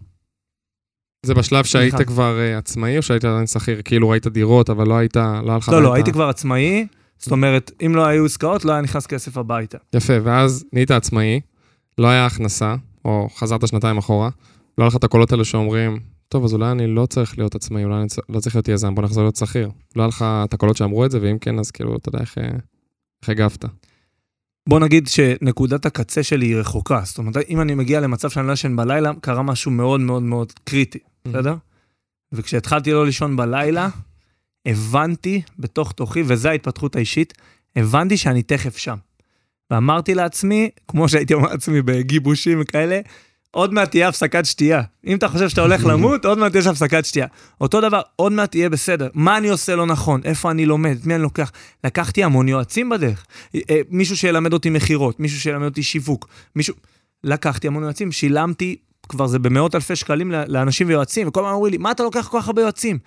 זה 1.26 1.34
בשלב 1.34 1.64
שהיית 1.64 1.94
אחד. 1.94 2.04
כבר 2.04 2.38
uh, 2.38 2.58
עצמאי, 2.58 2.96
או 2.96 3.02
שהיית 3.02 3.24
עדיין 3.24 3.46
שכיר? 3.46 3.80
כאילו 3.84 4.08
ראית 4.08 4.26
דירות, 4.26 4.70
אבל 4.70 4.88
לא 4.88 4.94
היית, 4.94 5.16
לא 5.16 5.48
היה 5.48 5.56
לך... 5.56 5.68
לא, 5.68 5.82
לא, 5.82 5.94
הייתי 5.94 6.12
כבר 6.12 6.28
עצמאי. 6.28 6.86
זאת 7.18 7.32
אומרת, 7.32 7.72
אם 7.86 7.94
לא 7.94 8.06
היו 8.06 8.24
עסקאות, 8.24 8.64
לא 8.64 8.72
היה 8.72 8.80
נכנס 8.80 9.06
כסף 9.06 9.36
הביתה. 9.36 9.78
יפה, 9.94 10.12
ואז 10.22 10.64
נהיית 10.72 10.90
עצמאי, 10.90 11.40
לא 11.98 12.06
היה 12.06 12.26
הכנסה, 12.26 12.74
או 13.04 13.28
חזרת 13.36 13.68
שנתיים 13.68 13.98
אחורה, 13.98 14.28
לא 14.78 14.84
היה 14.84 14.88
לך 14.88 14.96
את 14.96 15.04
הקולות 15.04 15.32
האלה 15.32 15.44
שאומרים, 15.44 15.98
טוב, 16.28 16.44
אז 16.44 16.54
אולי 16.54 16.70
אני 16.70 16.86
לא 16.86 17.06
צריך 17.06 17.38
להיות 17.38 17.54
עצמאי, 17.54 17.84
אולי 17.84 17.96
אני 17.96 18.06
לא 18.28 18.40
צריך 18.40 18.56
להיות 18.56 18.68
יזם, 18.68 18.94
בוא 18.94 19.02
נחזור 19.02 19.22
להיות 19.22 19.36
שכיר. 19.36 19.70
לא 19.96 20.02
היה 20.02 20.08
לך 20.08 20.24
את 20.44 20.54
הקולות 20.54 20.76
שאמרו 20.76 21.04
את 21.04 21.10
זה, 21.10 21.18
ואם 21.22 21.38
כן, 21.38 21.58
אז 21.58 21.70
כאילו, 21.70 21.96
אתה 21.96 22.08
יודע 22.08 22.20
איך, 22.20 22.38
איך 23.22 23.28
הגבת. 23.28 23.64
בוא 24.68 24.80
נגיד 24.80 25.08
שנקודת 25.08 25.86
הקצה 25.86 26.22
שלי 26.22 26.46
היא 26.46 26.56
רחוקה. 26.56 27.00
זאת 27.04 27.18
אומרת, 27.18 27.36
אם 27.48 27.60
אני 27.60 27.74
מגיע 27.74 28.00
למצב 28.00 28.30
שאני 28.30 28.46
לא 28.46 28.52
ישן 28.52 28.76
בלילה, 28.76 29.12
קרה 29.20 29.42
משהו 29.42 29.70
מאוד 29.70 30.00
מאוד 30.00 30.22
מאוד 30.22 30.52
קריטי, 30.64 30.98
mm-hmm. 30.98 31.28
בסדר? 31.28 31.54
וכשהתחלתי 32.32 32.92
לא 32.92 33.06
לישון 33.06 33.36
בלילה, 33.36 33.88
הבנתי 34.66 35.42
בתוך 35.58 35.92
תוכי, 35.92 36.22
וזו 36.26 36.48
ההתפתחות 36.48 36.96
האישית, 36.96 37.34
הבנתי 37.76 38.16
שאני 38.16 38.42
תכף 38.42 38.76
שם. 38.76 38.96
ואמרתי 39.70 40.14
לעצמי, 40.14 40.70
כמו 40.88 41.08
שהייתי 41.08 41.34
אומר 41.34 41.48
לעצמי 41.48 41.82
בגיבושים 41.82 42.58
וכאלה, 42.60 43.00
עוד 43.56 43.74
מעט 43.74 43.90
תהיה 43.90 44.08
הפסקת 44.08 44.44
שתייה. 44.44 44.82
אם 45.06 45.16
אתה 45.16 45.28
חושב 45.28 45.48
שאתה 45.48 45.60
הולך 45.60 45.84
למות, 45.90 46.24
עוד 46.24 46.38
מעט 46.38 46.54
יש 46.54 46.66
הפסקת 46.66 47.04
שתייה. 47.04 47.26
אותו 47.60 47.80
דבר, 47.80 48.00
עוד 48.16 48.32
מעט 48.32 48.54
יהיה 48.54 48.70
בסדר. 48.70 49.08
מה 49.14 49.38
אני 49.38 49.48
עושה 49.48 49.76
לא 49.76 49.86
נכון? 49.86 50.20
איפה 50.24 50.50
אני 50.50 50.66
לומד? 50.66 50.96
את 51.00 51.06
מי 51.06 51.14
אני 51.14 51.22
לוקח? 51.22 51.52
לקחתי 51.84 52.24
המון 52.24 52.48
יועצים 52.48 52.88
בדרך. 52.88 53.26
אה, 53.54 53.60
אה, 53.70 53.80
מישהו 53.90 54.16
שילמד 54.16 54.52
אותי 54.52 54.70
מכירות, 54.70 55.20
מישהו 55.20 55.40
שילמד 55.40 55.64
אותי 55.64 55.82
שיווק, 55.82 56.28
מישהו... 56.56 56.74
לקחתי 57.24 57.66
המון 57.66 57.82
יועצים, 57.82 58.12
שילמתי, 58.12 58.76
כבר 59.08 59.26
זה 59.26 59.38
במאות 59.38 59.74
אלפי 59.74 59.96
שקלים 59.96 60.30
לאנשים 60.30 60.88
ויועצים, 60.88 61.28
וכל 61.28 61.40
הזמן 61.40 61.52
אומרים 61.52 61.72
לי, 61.72 61.78
מה 61.78 61.90
אתה 61.90 62.02
לוקח 62.02 62.28
כל 62.28 62.40
כך 62.40 62.46
הרבה 62.46 62.62
יועצים? 62.62 62.98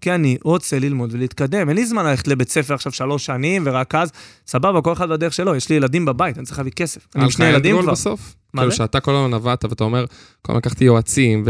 כי 0.00 0.12
אני 0.12 0.38
רוצה 0.44 0.78
ללמוד 0.78 1.10
ולהתקדם. 1.12 1.68
אין 1.68 1.76
לי 1.76 1.86
זמן 1.86 2.06
ללכת 2.06 2.28
לבית 2.28 2.48
ספר 2.48 2.74
עכשיו 2.74 2.92
שלוש 2.92 3.26
שנים, 3.26 3.62
ורק 3.66 3.94
אז, 3.94 4.12
סבבה, 4.46 4.82
כל 4.82 4.92
אחד 4.92 5.08
בדרך 5.08 5.32
שלו. 5.32 5.56
יש 5.56 5.68
לי 5.68 5.76
ילדים 5.76 6.04
בבית, 6.04 6.38
אני 6.38 6.46
צריך 6.46 6.58
להביא 6.58 6.72
כסף. 6.72 7.06
אני 7.14 7.24
עם 7.24 7.30
שני 7.30 7.46
ילדים 7.46 7.82
כבר. 7.82 7.92
בסוף? 7.92 8.34
מה 8.54 8.62
כאילו 8.62 8.70
זה? 8.70 8.76
שאתה 8.76 9.00
כל 9.00 9.14
הזמן 9.14 9.34
עבדת, 9.34 9.64
ואתה 9.64 9.84
אומר, 9.84 10.04
כל 10.42 10.52
הזמן 10.52 10.58
לקחתי 10.58 10.84
יועצים, 10.84 11.42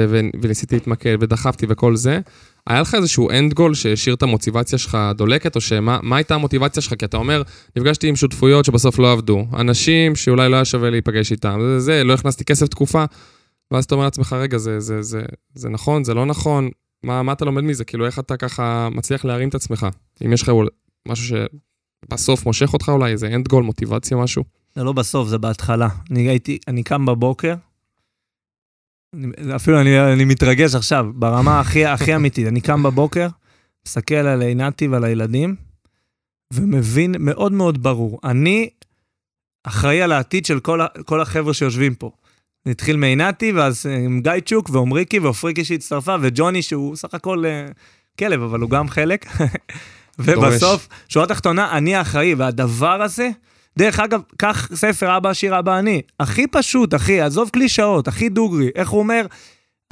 וניסיתי 0.43 0.75
להתמקד, 0.75 1.17
ודחפתי 1.21 1.67
וכל 1.69 1.97
זה. 1.97 2.21
היה 2.67 2.81
לך 2.81 2.95
איזשהו 2.95 3.31
אנד 3.31 3.55
גול 3.55 3.75
שהשאיר 3.75 4.15
את 4.15 4.23
המוטיבציה 4.23 4.79
שלך 4.79 4.99
דולקת, 5.15 5.57
או 5.57 5.61
שמה 5.61 6.17
הייתה 6.17 6.35
המוטיבציה 6.35 6.83
שלך? 6.83 6.95
כי 6.95 7.05
אתה 7.05 7.17
אומר, 7.17 7.43
נפגשתי 7.77 8.09
עם 8.09 8.17
שותפויות 8.17 8.65
שבסוף 8.65 8.99
לא 8.99 9.13
עבדו. 9.13 9.47
אנשים 9.57 10.17
שאולי 10.17 10.49
לא 10.49 10.57
היה 10.57 10.65
שווה 10.65 10.91
להיפגש 10.91 11.33
איתם. 11.33 11.59
זה, 11.61 11.81
זה, 11.81 12.05
לא 12.05 12.13
הכנסתי 12.15 12.45
כסף 12.45 12.67
תקופה. 12.67 13.05
ואז 13.71 13.85
אתה 13.85 13.95
אומר 13.95 14.05
לעצמך, 14.05 14.33
רגע, 14.33 14.59
זה, 14.59 14.81
זה, 14.81 15.03
זה, 15.03 15.23
זה 15.55 15.69
נכון, 15.69 16.05
זה 16.05 16.15
לא 16.15 16.27
נכון, 16.27 16.69
מה, 17.03 17.23
מה 17.23 17.33
אתה 17.33 17.45
לומד 17.45 17.63
מזה? 17.63 17.85
כאילו, 17.85 18.07
איך 18.07 18.19
אתה 18.19 18.37
ככה 18.37 18.89
מצליח 18.93 19.25
להרים 19.25 19.49
את 19.49 19.55
עצמך? 19.55 19.87
אם 20.27 20.33
יש 20.33 20.43
לך 20.43 20.53
משהו 21.09 21.37
שבסוף 22.07 22.47
מושך 22.47 22.73
אותך 22.73 22.89
אולי, 22.89 23.13
איזה 23.13 23.27
אנד 23.27 23.49
גול, 23.49 23.63
מוטיבציה, 23.63 24.17
משהו? 24.17 24.45
זה 24.79 24.85
לא 24.85 24.93
בסוף, 24.93 25.29
זה 25.29 25.39
בהתחלה. 25.39 25.89
אני 26.11 26.29
הייתי, 26.29 26.59
אני 26.69 26.83
קם 26.83 27.07
בבוקר, 27.07 27.55
אפילו 29.57 29.81
אני, 29.81 30.13
אני 30.13 30.25
מתרגש 30.25 30.75
עכשיו, 30.75 31.07
ברמה 31.15 31.61
הכי, 31.61 31.87
הכי 31.87 32.17
אמיתית. 32.17 32.47
אני 32.47 32.61
קם 32.61 32.83
בבוקר, 32.83 33.29
מסתכל 33.87 34.15
על 34.15 34.43
עינתי 34.43 34.89
ועל 34.89 35.05
הילדים, 35.05 35.57
ומבין 36.55 37.15
מאוד 37.19 37.53
מאוד 37.53 37.83
ברור, 37.83 38.21
אני 38.25 38.69
אחראי 39.65 40.03
על 40.03 40.13
העתיד 40.13 40.47
של 40.47 40.61
כל, 40.61 40.81
כל 41.05 41.21
החבר'ה 41.21 41.55
שיושבים 41.55 41.95
פה. 41.95 42.11
זה 42.65 42.71
התחיל 42.71 42.97
מעינתי, 42.97 43.53
ואז 43.53 43.87
עם 43.87 44.21
גייצ'וק 44.23 44.71
ועומריקי 44.71 45.19
ועופריקי 45.19 45.65
שהצטרפה, 45.65 46.17
וג'וני 46.21 46.63
שהוא 46.63 46.97
סך 46.97 47.15
הכל 47.15 47.45
uh, 47.45 47.73
כלב, 48.19 48.43
אבל 48.43 48.61
הוא 48.61 48.71
גם 48.71 48.89
חלק. 48.89 49.27
ובסוף, 50.19 50.89
שורה 51.09 51.27
תחתונה, 51.27 51.73
אני 51.79 51.95
האחראי, 51.95 52.35
והדבר 52.35 53.03
הזה, 53.03 53.31
דרך 53.79 54.01
אגב, 54.01 54.21
קח 54.37 54.69
ספר 54.75 55.17
אבא 55.17 55.31
עשיר 55.31 55.59
אבא 55.59 55.79
אני, 55.79 56.03
הכי 56.21 56.47
פשוט, 56.47 56.95
אחי, 56.95 57.21
עזוב 57.21 57.49
קלישאות, 57.49 58.09
הכי 58.09 58.29
דוגרי, 58.29 58.71
איך 58.75 58.89
הוא 58.89 58.99
אומר? 58.99 59.27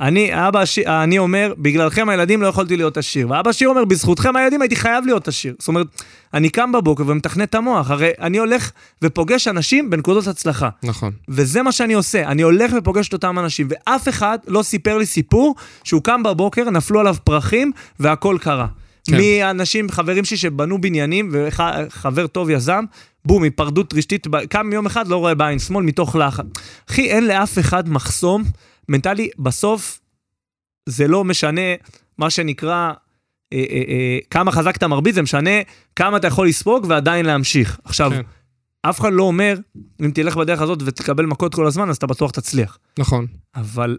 אני, 0.00 0.48
אבא 0.48 0.60
עשיר, 0.60 1.02
אני 1.02 1.18
אומר, 1.18 1.54
בגללכם 1.58 2.08
הילדים 2.08 2.42
לא 2.42 2.46
יכולתי 2.46 2.76
להיות 2.76 2.96
עשיר. 2.96 3.30
ואבא 3.30 3.50
עשיר 3.50 3.68
אומר, 3.68 3.84
בזכותכם 3.84 4.36
הילדים 4.36 4.62
הייתי 4.62 4.76
חייב 4.76 5.06
להיות 5.06 5.28
עשיר. 5.28 5.54
זאת 5.58 5.68
אומרת, 5.68 5.86
אני 6.34 6.48
קם 6.48 6.72
בבוקר 6.72 7.04
ומתכנת 7.06 7.50
את 7.50 7.54
המוח, 7.54 7.90
הרי 7.90 8.10
אני 8.20 8.38
הולך 8.38 8.70
ופוגש 9.02 9.48
אנשים 9.48 9.90
בנקודות 9.90 10.26
הצלחה. 10.26 10.68
נכון. 10.82 11.12
וזה 11.28 11.62
מה 11.62 11.72
שאני 11.72 11.94
עושה, 11.94 12.26
אני 12.26 12.42
הולך 12.42 12.72
ופוגש 12.78 13.08
את 13.08 13.12
אותם 13.12 13.38
אנשים, 13.38 13.68
ואף 13.70 14.08
אחד 14.08 14.38
לא 14.46 14.62
סיפר 14.62 14.98
לי 14.98 15.06
סיפור 15.06 15.54
שהוא 15.84 16.02
קם 16.02 16.22
בבוקר, 16.22 16.70
נפלו 16.70 17.00
עליו 17.00 17.16
פרחים 17.24 17.72
והכל 18.00 18.36
קרה. 18.40 18.66
כן. 19.10 19.16
מאנשים, 19.18 19.90
חברים 19.90 20.24
שלי 20.24 20.36
שבנו 20.36 20.80
בניינים, 20.80 21.30
וחבר 21.32 22.26
טוב 22.26 22.50
יזם, 22.50 22.84
בום, 23.24 23.42
היפרדות 23.42 23.94
רשתית, 23.94 24.26
קם 24.48 24.72
יום 24.72 24.86
אחד, 24.86 25.08
לא 25.08 25.16
רואה 25.16 25.34
בעין 25.34 25.58
שמאל 25.58 25.84
מתוך 25.84 26.16
לחץ. 26.16 26.44
אחי, 26.90 27.10
אין 27.10 27.26
לאף 27.26 27.58
אחד 27.58 27.88
מחסום 27.88 28.44
מנטלי, 28.88 29.28
בסוף 29.38 30.00
זה 30.88 31.08
לא 31.08 31.24
משנה 31.24 31.74
מה 32.18 32.30
שנקרא, 32.30 32.92
אה, 33.52 33.64
אה, 33.70 33.82
אה, 33.88 34.18
כמה 34.30 34.52
חזק 34.52 34.76
אתה 34.76 34.88
מרביץ, 34.88 35.14
זה 35.14 35.22
משנה 35.22 35.50
כמה 35.96 36.16
אתה 36.16 36.26
יכול 36.26 36.48
לספוג 36.48 36.86
ועדיין 36.88 37.26
להמשיך. 37.26 37.78
עכשיו, 37.84 38.10
כן. 38.10 38.22
אף 38.82 39.00
אחד 39.00 39.12
לא 39.12 39.22
אומר, 39.22 39.58
אם 40.00 40.10
תלך 40.14 40.36
בדרך 40.36 40.62
הזאת 40.62 40.78
ותקבל 40.84 41.26
מכות 41.26 41.54
כל 41.54 41.66
הזמן, 41.66 41.90
אז 41.90 41.96
אתה 41.96 42.06
בטוח 42.06 42.30
תצליח. 42.30 42.78
נכון. 42.98 43.26
אבל 43.54 43.98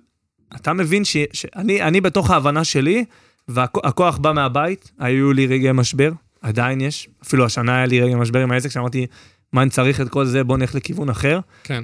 אתה 0.56 0.74
מבין 0.74 1.06
ש, 1.06 1.18
שאני 1.34 1.82
אני 1.82 2.02
בתוך 2.02 2.32
ההבנה 2.32 2.64
שלי, 2.64 3.06
והכוח 3.48 4.18
בא 4.18 4.32
מהבית, 4.32 4.92
היו 5.00 5.34
לי 5.34 5.48
רגעי 5.48 5.72
משבר, 5.72 6.12
עדיין 6.42 6.82
יש, 6.82 7.10
אפילו 7.24 7.46
השנה 7.46 7.76
היה 7.76 7.86
לי 7.86 8.02
רגעי 8.02 8.16
משבר 8.16 8.40
עם 8.40 8.52
העסק, 8.52 8.70
שאמרתי, 8.70 9.06
מה 9.54 9.62
אני 9.62 9.70
צריך 9.70 10.02
את 10.02 10.10
כל 10.10 10.26
זה, 10.26 10.44
בוא 10.44 10.58
נלך 10.58 10.76
לכיוון 10.76 11.10
אחר. 11.10 11.40
כן. 11.64 11.84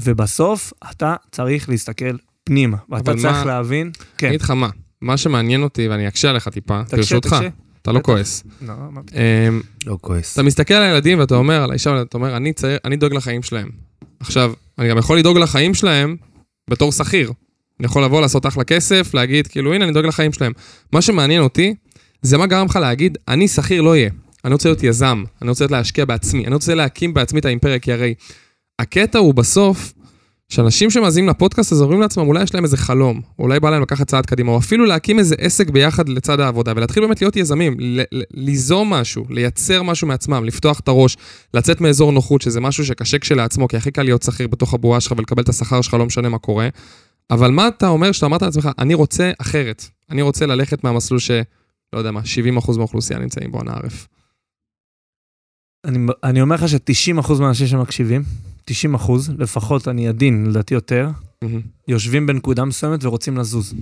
ובסוף 0.00 0.72
אתה 0.90 1.16
צריך 1.30 1.68
להסתכל 1.68 2.16
פנימה, 2.44 2.76
ואתה 2.88 3.12
צריך 3.12 3.24
מה... 3.24 3.44
להבין... 3.44 3.90
כן. 4.18 4.26
אני 4.26 4.36
אגיד 4.36 4.42
לך 4.42 4.50
מה, 4.50 4.68
מה 5.00 5.16
שמעניין 5.16 5.62
אותי, 5.62 5.88
ואני 5.88 6.08
אקשה 6.08 6.30
עליך 6.30 6.48
טיפה, 6.48 6.82
ברשותך, 6.92 7.36
אתה 7.82 7.92
לא 7.92 8.00
כועס. 8.00 8.44
לא, 8.62 8.74
מה 8.90 9.02
פתאום. 9.02 9.20
אמ, 9.48 9.60
לא 9.86 9.98
כועס. 10.00 10.32
אתה 10.32 10.42
מסתכל 10.42 10.74
על 10.74 10.82
הילדים 10.82 11.18
ואתה 11.18 11.34
אומר, 11.34 11.62
על 11.62 11.70
האישה, 11.70 11.90
ואתה 11.90 12.16
אומר, 12.16 12.36
אני 12.36 12.52
צעיר, 12.52 12.78
אני 12.84 12.96
דואג 12.96 13.14
לחיים 13.14 13.42
שלהם. 13.42 13.68
עכשיו, 14.20 14.52
אני 14.78 14.88
גם 14.88 14.98
יכול 14.98 15.18
לדאוג 15.18 15.38
לחיים 15.38 15.74
שלהם 15.74 16.16
בתור 16.70 16.92
שכיר. 16.92 17.32
אני 17.80 17.86
יכול 17.86 18.04
לבוא, 18.04 18.20
לעשות 18.20 18.46
אחלה 18.46 18.64
כסף, 18.64 19.14
להגיד, 19.14 19.46
כאילו, 19.46 19.74
הנה, 19.74 19.84
אני 19.84 19.92
דואג 19.92 20.06
לחיים 20.06 20.32
שלהם. 20.32 20.52
מה 20.92 21.02
שמעניין 21.02 21.42
אותי, 21.42 21.74
זה 22.22 22.38
מה 22.38 22.46
גרם 22.46 22.66
לך 22.66 22.76
להגיד, 22.76 23.18
אני 23.28 23.48
שכיר 23.48 23.82
לא 23.82 23.90
אהיה. 23.90 24.10
אני 24.44 24.52
רוצה 24.52 24.68
להיות 24.68 24.82
יזם, 24.82 25.24
אני 25.42 25.50
רוצה 25.50 25.66
להשקיע 25.70 26.04
בעצמי, 26.04 26.46
אני 26.46 26.54
רוצה 26.54 26.74
להקים 26.74 27.14
בעצמי 27.14 27.40
את 27.40 27.44
האימפריה, 27.44 27.78
כי 27.78 27.92
הרי 27.92 28.14
הקטע 28.78 29.18
הוא 29.18 29.34
בסוף, 29.34 29.92
שאנשים 30.48 30.90
שמאזינים 30.90 31.30
לפודקאסט 31.30 31.72
הזה 31.72 31.84
אומרים 31.84 32.00
לעצמם, 32.00 32.26
אולי 32.26 32.42
יש 32.42 32.54
להם 32.54 32.64
איזה 32.64 32.76
חלום, 32.76 33.20
אולי 33.38 33.60
בא 33.60 33.70
להם 33.70 33.82
לקחת 33.82 34.06
צעד 34.06 34.26
קדימה, 34.26 34.52
או 34.52 34.58
אפילו 34.58 34.84
להקים 34.84 35.18
איזה 35.18 35.34
עסק 35.38 35.70
ביחד 35.70 36.08
לצד 36.08 36.40
העבודה, 36.40 36.72
ולהתחיל 36.76 37.06
באמת 37.06 37.22
להיות 37.22 37.36
יזמים, 37.36 37.76
ליזום 38.34 38.92
משהו, 38.92 39.24
לייצר 39.30 39.82
משהו 39.82 40.08
מעצמם, 40.08 40.44
לפתוח 40.44 40.80
את 40.80 40.88
הראש, 40.88 41.16
לצאת 41.54 41.80
מאזור 41.80 42.12
נוחות, 42.12 42.42
שזה 42.42 42.60
משהו 42.60 42.86
שקשה 42.86 43.18
כשלעצמו, 43.18 43.68
כי 43.68 43.76
הכי 43.76 43.90
קל 43.90 44.02
להיות 44.02 44.22
שכיר 44.22 44.46
בתוך 44.48 44.74
הבועה 44.74 45.00
שלך 45.00 45.14
ולקבל 45.18 45.42
את 45.42 45.48
השכר 45.48 45.80
שלך, 45.80 45.94
לא 45.94 46.06
משנה 46.06 46.28
מה 46.28 46.38
קורה. 46.38 46.68
אבל 47.30 47.50
מה 47.50 47.68
אתה 47.68 47.88
אומר 47.88 48.12
שאתה 48.12 48.26
אמרת 48.26 48.42
לעצמך, 48.42 48.68
אני 48.78 48.94
רוצה 48.94 49.32
אחרת, 49.38 49.84
אני 50.10 50.22
רוצה 50.22 50.46
ללכת 50.46 50.84
מהמסלול 50.84 51.20
ש... 51.20 51.30
לא 51.92 51.98
יודע 51.98 52.10
מה, 52.10 52.20
70% 52.60 52.76
מהאוכלוסייה 52.76 53.18
נמצאים 53.18 53.52
בו, 53.52 53.60
אנא 53.60 53.70
ערף. 53.70 54.08
אני, 55.84 55.98
אני 56.24 56.40
אומר 56.40 56.56
לך 56.56 56.68
ש-90% 56.68 57.32
מהאנשים 57.40 57.66
שמקשיבים, 57.66 58.22
90 58.64 58.94
אחוז, 58.94 59.30
לפחות 59.38 59.88
אני 59.88 60.08
עדין, 60.08 60.46
לדעתי 60.46 60.74
יותר, 60.74 61.10
mm-hmm. 61.44 61.48
יושבים 61.88 62.26
בנקודה 62.26 62.64
מסוימת 62.64 63.04
ורוצים 63.04 63.36
לזוז. 63.36 63.74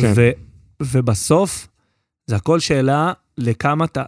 כן. 0.00 0.12
ו, 0.16 0.30
ובסוף, 0.82 1.68
זה 2.26 2.36
הכל 2.36 2.60
שאלה 2.60 3.12
לכמה 3.38 3.84
אתה... 3.84 4.04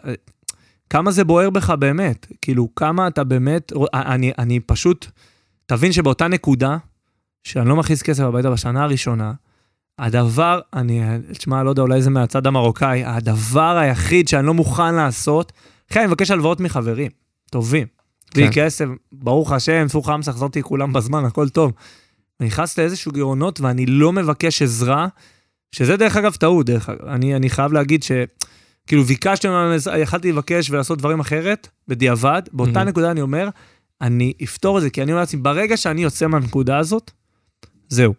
כמה 0.90 1.10
זה 1.10 1.24
בוער 1.24 1.50
בך 1.50 1.70
באמת? 1.70 2.26
כאילו, 2.42 2.68
כמה 2.76 3.08
אתה 3.08 3.24
באמת... 3.24 3.72
אני, 3.94 4.32
אני 4.38 4.60
פשוט... 4.60 5.06
תבין 5.66 5.92
שבאותה 5.92 6.28
נקודה, 6.28 6.76
שאני 7.46 7.68
לא 7.68 7.76
מכניס 7.76 8.02
כסף 8.02 8.22
הביתה 8.22 8.50
בשנה 8.50 8.84
הראשונה, 8.84 9.32
הדבר, 9.98 10.60
אני, 10.74 11.02
תשמע, 11.32 11.62
לא 11.62 11.70
יודע, 11.70 11.82
אולי 11.82 12.02
זה 12.02 12.10
מהצד 12.10 12.46
המרוקאי, 12.46 13.04
הדבר 13.04 13.76
היחיד 13.76 14.28
שאני 14.28 14.46
לא 14.46 14.54
מוכן 14.54 14.94
לעשות, 14.94 15.52
אחי, 15.90 15.98
אני 15.98 16.06
מבקש 16.06 16.30
הלוואות 16.30 16.60
מחברים, 16.60 17.10
טובים. 17.50 17.86
בלי 18.34 18.44
כן. 18.44 18.50
כסף, 18.54 18.84
ברוך 19.12 19.52
השם, 19.52 19.86
סור 19.88 20.06
חמסה, 20.06 20.32
חזרתי 20.32 20.62
כולם 20.62 20.92
בזמן, 20.92 21.24
הכל 21.24 21.48
טוב. 21.48 21.72
אני 22.40 22.46
נכנס 22.46 22.78
לאיזשהו 22.78 23.12
גירעונות 23.12 23.60
ואני 23.60 23.86
לא 23.86 24.12
מבקש 24.12 24.62
עזרה, 24.62 25.08
שזה 25.72 25.96
דרך 25.96 26.16
אגב 26.16 26.34
טעות, 26.34 26.66
דרך 26.66 26.88
אגב. 26.88 27.08
אני, 27.08 27.36
אני 27.36 27.50
חייב 27.50 27.72
להגיד 27.72 28.02
ש... 28.02 28.12
כאילו 28.86 29.04
ביקשתי, 29.04 29.48
יכלתי 29.98 30.32
לבקש 30.32 30.70
ולעשות 30.70 30.98
דברים 30.98 31.20
אחרת, 31.20 31.68
בדיעבד, 31.88 32.42
באותה 32.52 32.82
mm-hmm. 32.82 32.84
נקודה 32.84 33.10
אני 33.10 33.20
אומר, 33.20 33.48
אני 34.00 34.32
אפתור 34.44 34.78
את 34.78 34.82
זה, 34.82 34.90
כי 34.90 35.02
אני 35.02 35.12
אומר 35.12 35.20
לעצמי, 35.20 35.40
ברגע 35.40 35.76
שאני 35.76 36.02
יוצא 36.02 36.26
מהנקודה 36.26 36.78
הזאת, 36.78 37.10
זהו. 37.88 38.14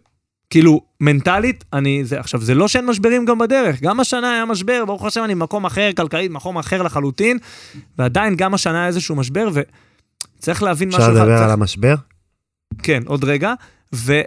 כאילו, 0.50 0.80
מנטלית, 1.00 1.64
אני, 1.72 2.04
זה, 2.04 2.20
עכשיו, 2.20 2.40
זה 2.40 2.54
לא 2.54 2.68
שאין 2.68 2.86
משברים 2.86 3.24
גם 3.24 3.38
בדרך, 3.38 3.80
גם 3.80 4.00
השנה 4.00 4.32
היה 4.32 4.44
משבר, 4.44 4.84
ברוך 4.86 5.04
השם, 5.04 5.24
אני 5.24 5.34
במקום 5.34 5.66
אחר, 5.66 5.90
כלכלית, 5.96 6.30
מקום 6.30 6.58
אחר 6.58 6.82
לחלוטין, 6.82 7.38
ועדיין 7.98 8.36
גם 8.36 8.54
השנה 8.54 8.78
היה 8.78 8.86
איזשהו 8.86 9.16
משבר, 9.16 9.48
ו... 9.54 9.60
צריך 10.38 10.62
להבין 10.62 10.88
משהו 10.88 11.00
אחד. 11.00 11.10
אפשר 11.10 11.24
לדבר 11.24 11.42
על 11.42 11.50
המשבר? 11.50 11.94
כן, 12.82 13.02
עוד 13.06 13.24
רגע. 13.24 13.54
ואני 13.92 14.22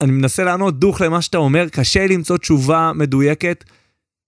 מנסה 0.00 0.44
לענות 0.44 0.78
דוך 0.78 1.00
למה 1.00 1.22
שאתה 1.22 1.38
אומר, 1.38 1.68
קשה 1.68 2.06
למצוא 2.06 2.36
תשובה 2.36 2.92
מדויקת. 2.94 3.64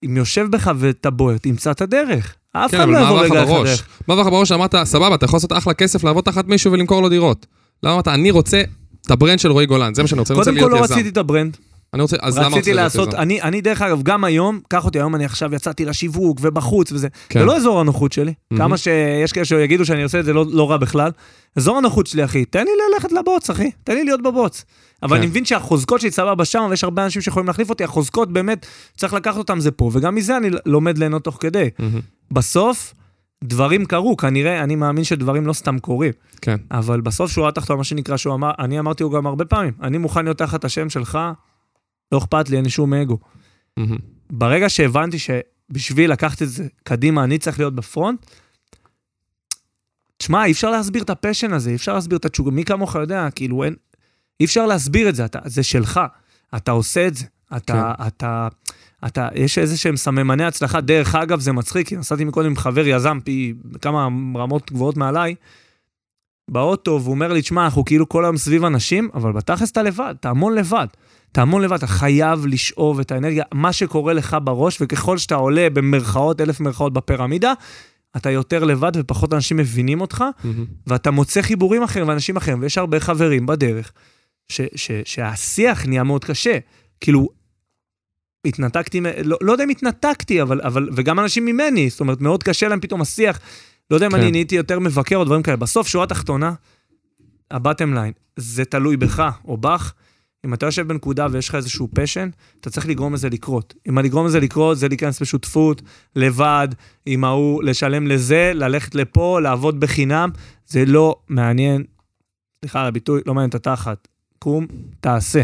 אם 0.05 0.17
יושב 0.17 0.47
בך 0.51 0.71
ואתה 0.77 1.11
בוער, 1.11 1.39
תמצא 1.39 1.71
את 1.71 1.81
הדרך. 1.81 2.37
אף 2.53 2.71
כן, 2.71 2.77
אחד 2.77 2.89
לא 2.89 2.99
יבוא 2.99 3.21
רגע 3.21 3.45
אחריך. 3.45 3.89
מה 4.09 4.15
עבר 4.15 4.23
לך 4.23 4.29
בראש 4.29 4.49
שאמרת, 4.49 4.75
סבבה, 4.85 5.15
אתה 5.15 5.25
יכול 5.25 5.37
לעשות 5.37 5.53
אחלה 5.53 5.75
כסף, 5.75 6.05
לעבוד 6.05 6.25
תחת 6.25 6.47
מישהו 6.47 6.73
ולמכור 6.73 7.03
לו 7.03 7.09
דירות. 7.09 7.47
למה 7.83 7.93
אמרת, 7.95 8.09
אני 8.09 8.31
רוצה 8.31 8.63
את 9.07 9.11
הברנד 9.11 9.39
של 9.39 9.51
רועי 9.51 9.67
גולן, 9.67 9.95
זה 9.95 10.03
מה 10.03 10.09
שאני 10.09 10.21
רוצה, 10.21 10.35
אני 10.35 10.39
רוצה 10.39 10.51
להיות 10.51 10.61
יזם. 10.63 10.71
קודם 10.71 10.87
כל 10.87 10.89
לא 10.89 10.95
רציתי 10.95 11.09
את 11.09 11.17
הברנד. 11.17 11.57
אני 11.95 12.03
רוצה, 12.03 12.17
אז 12.21 12.39
למה 12.39 12.47
רציתי 12.47 12.59
רצית 12.59 12.75
להיות 12.75 12.85
לעשות? 12.85 13.15
אני, 13.15 13.43
אני 13.43 13.61
דרך 13.61 13.83
אגב, 13.83 14.03
גם 14.03 14.25
היום, 14.25 14.61
קח 14.69 14.85
אותי, 14.85 14.99
היום 14.99 15.15
אני 15.15 15.25
עכשיו 15.25 15.55
יצאתי 15.55 15.85
לשיווק 15.85 16.39
ובחוץ 16.43 16.93
וזה, 16.93 17.09
כן. 17.29 17.41
זה 17.41 17.47
לא 17.47 17.57
אזור 17.57 17.81
הנוחות 17.81 18.13
שלי. 18.13 18.35
מהמם. 18.51 18.63
כמה 18.63 18.77
שיש 18.77 19.33
כאלה 19.33 19.45
שיגידו 19.45 19.85
שאני 19.85 20.03
עושה 20.03 20.21
את 20.21 20.25
זה 20.25 20.33
לא, 20.33 20.45
לא 20.51 20.71
רע 20.71 20.77
בכלל. 20.77 21.11
אזור 21.57 21.79
הנוחות 21.79 22.07
שלי, 22.07 22.25
אחי, 22.25 22.45
תן 22.45 22.65
לי 22.65 22.71
ללכת 22.95 23.13
לבוץ, 23.13 23.51
אחי, 23.51 23.71
תן 23.85 23.95
לי 23.95 24.05
להיות 24.05 24.23
בבוץ. 24.23 24.65
אבל 25.03 25.17
כן. 25.17 25.23
אני 25.23 25.27
מבין 25.27 25.45
שהחוזקות 25.45 26.01
שלי 26.01 26.11
סבבה 26.11 26.45
שם, 26.45 26.67
ויש 26.71 26.85
הרבה 26.85 27.05
אנשים 27.05 27.23
שיכולים 27.23 27.47
להחליף 27.47 27.71
אותי, 27.71 27.85
החוזקות 27.85 28.33
באמת, 28.33 28.67
צריך 28.97 29.15
לקחת 29.15 29.37
אותם 29.37 29.61
זה 29.61 29.71
פה, 29.71 29.91
וגם 29.93 30.15
מזה 30.15 30.37
אני 30.37 30.51
לומד 30.67 30.99
ליהנות 30.99 31.25
תוך 31.25 31.37
כדי. 31.41 31.69
מהמם. 31.79 32.01
בסוף, 32.31 32.95
דברים 33.45 33.85
קרו, 33.85 34.17
כנראה, 34.17 34.63
אני 34.63 34.77
מאמין 34.77 35.05
שדברים 35.05 35.47
לא 35.47 35.53
סתם 35.53 35.79
קורים. 35.79 36.13
כן. 36.41 36.57
אבל 36.71 37.01
בסוף 37.01 37.31
שורה 37.31 37.53
תחתונה, 37.53 37.77
מה 37.77 37.85
שנקרא, 37.85 38.17
שהוא 38.17 38.35
אמר, 38.35 38.51
אני 38.59 38.79
אמרתי 38.79 39.03
לו 39.03 39.11
גם 39.11 39.27
הרבה 39.27 39.45
פעמים, 39.45 39.73
אני 39.83 39.99
מוכן 39.99 40.25
להיות 40.25 40.39
תחת 40.39 40.65
השם 40.65 40.91
שלך, 40.91 41.19
לא 42.13 42.19
אכפת 42.19 42.49
לי, 42.49 42.57
אין 42.57 42.65
לי 42.65 42.71
שום 42.71 42.95
אגו. 42.95 43.19
מהמם. 43.77 43.97
ברגע 44.31 44.69
שהבנתי 44.69 45.19
שבשביל 45.19 46.13
לקחת 46.13 46.43
את 46.43 46.49
זה 46.49 46.67
קדימה, 46.85 47.25
אני 47.25 47.39
צריך 47.39 47.59
להיות 47.59 47.75
בפרונט, 47.75 48.27
תשמע, 50.17 50.45
אי 50.45 50.53
אפשר 50.53 50.71
להסביר 50.71 51.03
את 51.03 51.11
ה 51.11 51.16
passion 51.16 51.53
הזה, 51.53 51.71
אי 51.71 51.75
אפשר 51.75 51.95
להסביר 51.95 52.19
את 52.19 52.25
התשוקה, 52.25 52.51
מי 52.51 52.65
כמוך 52.65 52.95
יודע, 52.95 53.29
כאילו 53.35 53.65
אין, 53.65 53.75
אי 54.41 54.45
אפשר 54.45 54.67
להסביר 54.67 55.09
את 55.09 55.15
זה, 55.15 55.25
אתה, 55.25 55.39
זה 55.45 55.63
שלך, 55.63 56.01
אתה 56.57 56.71
עושה 56.71 57.07
את 57.07 57.15
זה, 57.15 57.25
אתה, 57.57 57.73
כן. 57.73 58.05
אתה, 58.05 58.07
אתה, 58.07 58.49
יש 59.35 59.59
איזה 59.59 59.77
שהם 59.79 59.97
סממני 59.97 60.45
הצלחה, 60.45 60.81
דרך 60.81 61.15
אגב, 61.15 61.41
זה 61.41 61.53
מצחיק, 61.53 61.89
כי 61.89 61.97
נסעתי 61.97 62.25
מקודם 62.25 62.47
עם 62.47 62.57
חבר 62.57 62.87
יזם 62.87 63.19
פי 63.25 63.55
כמה 63.83 64.09
רמות 64.37 64.73
גבוהות 64.73 64.97
מעליי, 64.97 65.35
באוטו, 66.51 67.01
והוא 67.03 67.15
אומר 67.15 67.33
לי, 67.33 67.43
תשמע, 67.43 67.65
אנחנו 67.65 67.85
כאילו 67.85 68.09
כל 68.09 68.25
היום 68.25 68.37
סביב 68.37 68.65
אנשים, 68.65 69.09
אבל 69.15 69.33
בתכלס 69.33 69.71
אתה 69.71 69.83
לבד, 69.83 70.15
אתה 70.21 70.31
המון 70.31 70.55
לבד. 70.55 70.87
אתה 71.33 71.43
המון 71.43 71.63
לבד, 71.63 71.77
אתה 71.77 71.87
חייב 71.87 72.47
לשאוב 72.47 73.01
את 73.01 73.13
האנרגיה, 73.13 73.45
מה 73.55 73.73
שקורה 73.73 74.13
לך 74.13 74.37
בראש, 74.45 74.79
וככל 74.81 75.19
שאתה 75.19 75.35
עולה 75.35 75.71
במרכאות, 75.71 76.41
אלף 76.41 76.61
מרכאות 76.61 76.93
בפירמידה, 76.93 77.53
אתה 78.17 78.31
יותר 78.31 78.65
לבד 78.65 78.93
ופחות 78.95 79.33
אנשים 79.33 79.57
מבינים 79.57 80.01
אותך, 80.01 80.25
מהמם. 80.45 80.65
ואתה 80.87 81.11
מוצא 81.11 81.43
חיבורים 81.43 81.83
אחרים 81.83 82.09
ואנשים 82.09 82.37
אחרים, 82.37 82.63
ויש 82.63 82.79
הרבה 82.79 83.01
חברים 83.01 83.47
בדרך, 83.47 83.93
ש, 84.49 84.61
ש, 84.75 84.91
שהשיח 85.05 85.87
נהיה 85.87 86.03
מאוד 86.03 86.25
קשה. 86.25 86.59
כאילו, 87.01 87.29
התנתקתי, 88.47 89.01
לא, 89.25 89.39
לא 89.41 89.53
יודע 89.53 89.65
אם 89.65 89.69
התנתקתי, 89.69 90.43
אבל, 90.43 90.61
אבל, 90.65 90.89
וגם 90.93 91.21
אנשים 91.21 91.45
ממני, 91.45 91.91
זאת 91.91 92.01
אומרת, 92.01 92.21
מאוד 92.21 92.43
קשה 92.43 92.69
להם 92.69 92.81
פתאום 92.81 93.01
השיח. 93.01 93.41
לא 93.91 93.97
יודע 93.97 94.07
אם 94.07 94.13
כן. 94.13 94.21
אני 94.21 94.31
נהייתי 94.31 94.55
יותר 94.55 94.79
מבקר 94.79 95.17
או 95.17 95.25
דברים 95.25 95.43
כאלה. 95.43 95.57
בסוף, 95.57 95.89
שורה 95.89 96.07
תחתונה, 96.07 96.53
הבטם 97.51 97.95
ליין, 97.95 98.13
זה 98.37 98.65
תלוי 98.65 98.97
בך 98.97 99.31
או 99.45 99.57
בך. 99.57 99.93
אם 100.47 100.55
אתה 100.55 100.67
יושב 100.67 100.89
בנקודה 100.89 101.27
ויש 101.31 101.49
לך 101.49 101.55
איזשהו 101.55 101.89
פשן, 101.95 102.29
אתה 102.61 102.71
צריך 102.71 102.89
לגרום 102.89 103.15
לזה 103.15 103.29
לקרות. 103.29 103.75
אם 103.89 103.99
לגרום 103.99 104.27
לזה 104.27 104.41
לקרות, 104.41 104.79
זה 104.79 104.89
להיכנס 104.89 105.23
בשותפות, 105.23 105.83
לבד, 106.17 106.69
עם 107.07 107.25
ההוא, 107.25 107.63
לשלם 107.63 108.07
לזה, 108.07 108.53
ללכת 108.55 108.95
לפה, 108.95 109.41
לעבוד 109.43 109.81
בחינם, 109.81 110.31
זה 110.67 110.85
לא 110.85 111.17
מעניין, 111.29 111.85
סליחה 112.61 112.81
על 112.81 112.87
הביטוי, 112.87 113.21
לא 113.27 113.35
מעניין 113.35 113.49
את 113.49 113.55
התחת. 113.55 114.09
קום, 114.39 114.67
תעשה. 115.01 115.43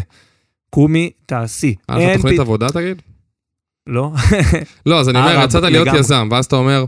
קומי, 0.77 1.11
תעשי. 1.27 1.75
היה 1.89 1.99
לך 1.99 2.05
אין 2.09 2.17
תוכנית 2.17 2.41
עבודה, 2.41 2.69
תגיד? 2.69 3.03
לא? 3.87 4.11
לא, 4.87 5.01
אז 5.01 5.09
אני 5.09 5.19
אומר, 5.19 5.37
אה, 5.39 5.45
יצאת 5.45 5.63
להיות. 5.63 5.89
יזם, 5.95 6.29
ואז 6.31 6.45
אתה 6.45 6.57
אומר, 6.57 6.85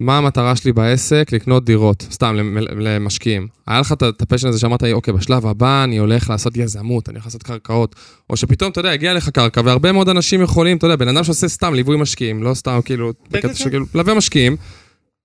מה 0.00 0.18
המטרה 0.18 0.56
שלי 0.56 0.72
בעסק? 0.72 1.28
לקנות 1.32 1.64
דירות, 1.64 2.06
סתם 2.10 2.34
למ- 2.34 2.58
למשקיעים. 2.58 3.48
היה 3.66 3.80
לך 3.80 3.92
את- 3.92 4.22
הפשן 4.22 4.48
הזה 4.48 4.58
שאמרת 4.58 4.84
אוקיי, 4.92 5.14
בשלב 5.14 5.46
הבא 5.46 5.84
אני 5.84 5.98
הולך 5.98 6.30
לעשות 6.30 6.56
יזמות, 6.56 7.08
אני 7.08 7.16
הולך 7.16 7.26
לעשות 7.26 7.42
קרקעות. 7.42 7.94
או 8.30 8.36
שפתאום, 8.36 8.70
אתה 8.70 8.80
יודע, 8.80 8.90
הגיע 8.90 9.14
לך 9.14 9.28
קרקע, 9.28 9.60
והרבה 9.64 9.92
מאוד 9.92 10.08
אנשים 10.08 10.42
יכולים, 10.42 10.76
אתה 10.76 10.86
יודע, 10.86 10.96
בן 10.96 11.08
אדם 11.08 11.24
שעושה 11.24 11.48
סתם 11.48 11.74
ליווי 11.74 11.96
משקיעים, 11.96 12.42
לא 12.42 12.54
סתם 12.54 12.80
כאילו, 12.84 13.12
בקטע. 13.30 13.54
שכאילו, 13.54 13.86
לווה 13.94 14.14
משקיעים. 14.14 14.56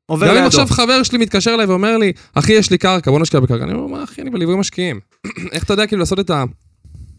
עובר 0.06 0.28
גם 0.28 0.38
אם. 0.38 0.44
עכשיו 0.48 0.68
חבר 0.70 1.04
שלי 1.04 1.18
מתקשר 1.18 1.54
אליי 1.54 1.66
ואומר 1.66 1.98
לי, 1.98 2.12
אחי, 2.34 2.54
יש 2.54 2.72
לי 2.72 2.78
קרקע, 2.78 3.12
בוא 3.12 3.20
נשקיע 3.20 3.40
בקרקע. 3.40 3.64
אני 3.64 3.74
אומר, 3.74 3.88
מה, 3.98 4.04
אחי, 4.04 4.22
אני 4.22 4.30
בליווי 4.30 4.56
משקיעים. 4.56 5.00
איך 5.54 5.64
אתה 5.64 5.74
יודע 5.74 5.88
כאילו 5.88 6.00
לעשות 6.00 6.20
את 6.20 6.32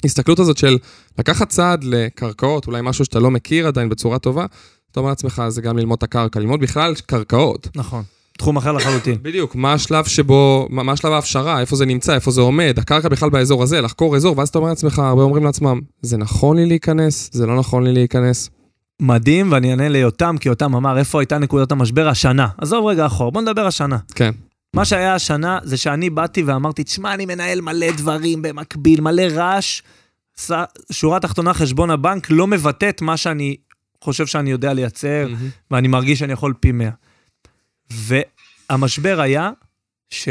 ההסתכלות 0.05 0.39
הזאת 0.39 0.57
של 0.57 0.79
לקחת 1.19 1.49
צעד 1.49 1.85
לקרקעות, 1.85 2.67
אולי 2.67 2.81
משהו 2.83 3.05
שאתה 3.05 3.21
לא 3.21 3.31
מכיר 3.31 3.67
עדיין 3.67 3.89
בצורה 3.89 4.19
טובה, 4.19 4.47
אתה 4.93 5.01
אומר 5.01 5.11
לעצמך, 5.11 5.43
זה 5.49 5.63
גם 5.63 5.79
ללמוד 5.79 5.97
את 5.97 6.03
הקרקע, 6.03 6.41
ללמוד 6.41 6.61
בכלל 6.61 6.95
קרקעות. 7.07 7.69
נכון. 7.77 8.03
תחום 8.39 8.57
אחר 8.57 8.73
לחלוטין. 8.73 9.19
בדיוק, 9.23 9.55
מה 9.55 9.73
השלב 9.73 10.05
שבו, 10.05 10.67
מה 10.71 10.83
מה 10.83 10.93
השלב 10.93 11.13
ההפשרה, 11.13 11.61
איפה 11.61 11.77
זה 11.77 11.87
נמצא, 11.87 12.15
איפה 12.15 12.31
זה 12.31 12.41
עומד, 12.41 12.75
הקרקע 12.79 13.09
בכלל 13.09 13.31
באזור 13.31 13.63
הזה, 13.63 13.81
לחקור 13.81 14.17
אזור, 14.17 14.39
ואז 14.39 14.49
אתה 14.49 14.59
אומר 14.59 14.69
לעצמך, 14.69 14.99
הרבה 14.99 15.23
אומרים 15.23 15.45
לעצמם, 15.45 15.81
זה 16.03 16.17
נכון 16.17 16.57
לי 16.57 16.67
להיכנס, 16.67 17.31
זה 17.33 17.47
לא 17.47 17.57
נכון 17.57 17.85
לי 17.85 17.93
להיכנס. 17.93 18.51
מדהים, 19.03 19.53
ואני 19.53 19.71
אענה 19.71 19.89
ליותם, 19.89 20.37
כי 20.41 20.49
יותם 20.49 20.75
אמר, 20.75 20.99
איפה 20.99 21.21
הייתה 21.21 21.39
נקודת 21.39 21.73
המשבר 21.73 22.09
השנה? 22.09 22.49
עזוב 22.59 22.87
רגע 22.87 23.07
אחורה, 23.07 23.31
בוא 23.31 23.43
נדבר 23.43 23.67
השנה. 23.67 23.97
כן. 24.15 24.31
מה 24.77 24.85
שהיה 24.85 25.15
השנה 25.15 25.59
זה 25.63 25.77
שאני 25.77 26.11
באתי 26.11 26.43
ואמרתי, 26.43 26.85
תשמע, 26.85 27.15
אני 27.15 27.27
מנהל 27.27 27.61
מלא 27.61 27.87
דברים 27.97 28.43
במקביל, 28.43 29.01
מלא 29.01 29.23
רעש. 29.23 29.83
שורה 30.93 31.21
תחתונה, 31.21 31.55
חשבון 31.55 31.91
הבנק 31.91 32.27
לא 32.31 32.47
מבטא 32.47 32.89
את 32.89 33.03
מה 33.03 33.17
שאני 33.17 33.57
חושב 34.05 34.27
שאני 34.27 34.51
יודע 34.51 34.73
לייצר, 34.73 35.29
ואני 35.71 35.89
מרגיש 35.89 36.19
שאני 36.19 36.33
יכול 36.33 36.55
פי 36.61 36.73
מאה. 36.73 36.91
והמשבר 37.91 39.21
היה 39.21 39.51
ש... 40.11 40.29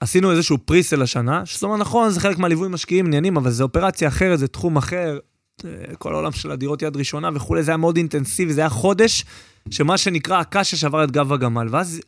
עשינו 0.00 0.30
איזשהו 0.30 0.58
פריסל 0.58 1.02
השנה, 1.02 1.46
שזאת 1.46 1.62
אומרת, 1.62 1.80
נכון, 1.80 2.10
זה 2.10 2.20
חלק 2.20 2.38
מהליווי 2.38 2.68
משקיעים 2.68 3.06
עניינים, 3.06 3.36
אבל 3.36 3.50
זה 3.50 3.62
אופרציה 3.62 4.08
אחרת, 4.08 4.38
זה 4.38 4.48
תחום 4.48 4.76
אחר, 4.76 5.18
אה, 5.64 5.96
כל 5.98 6.14
העולם 6.14 6.32
של 6.32 6.50
הדירות 6.50 6.82
יד 6.82 6.96
ראשונה 6.96 7.30
וכולי, 7.34 7.62
זה 7.62 7.70
היה 7.70 7.76
מאוד 7.76 7.96
אינטנסיבי, 7.96 8.52
זה 8.52 8.60
היה 8.60 8.70
חודש 8.70 9.24
שמה 9.70 9.98
שנקרא 9.98 10.38
הקש 10.38 10.70
ששבר 10.70 11.04
את 11.04 11.10
גב 11.10 11.32
הגמל. 11.32 11.66
ואז 11.70 12.00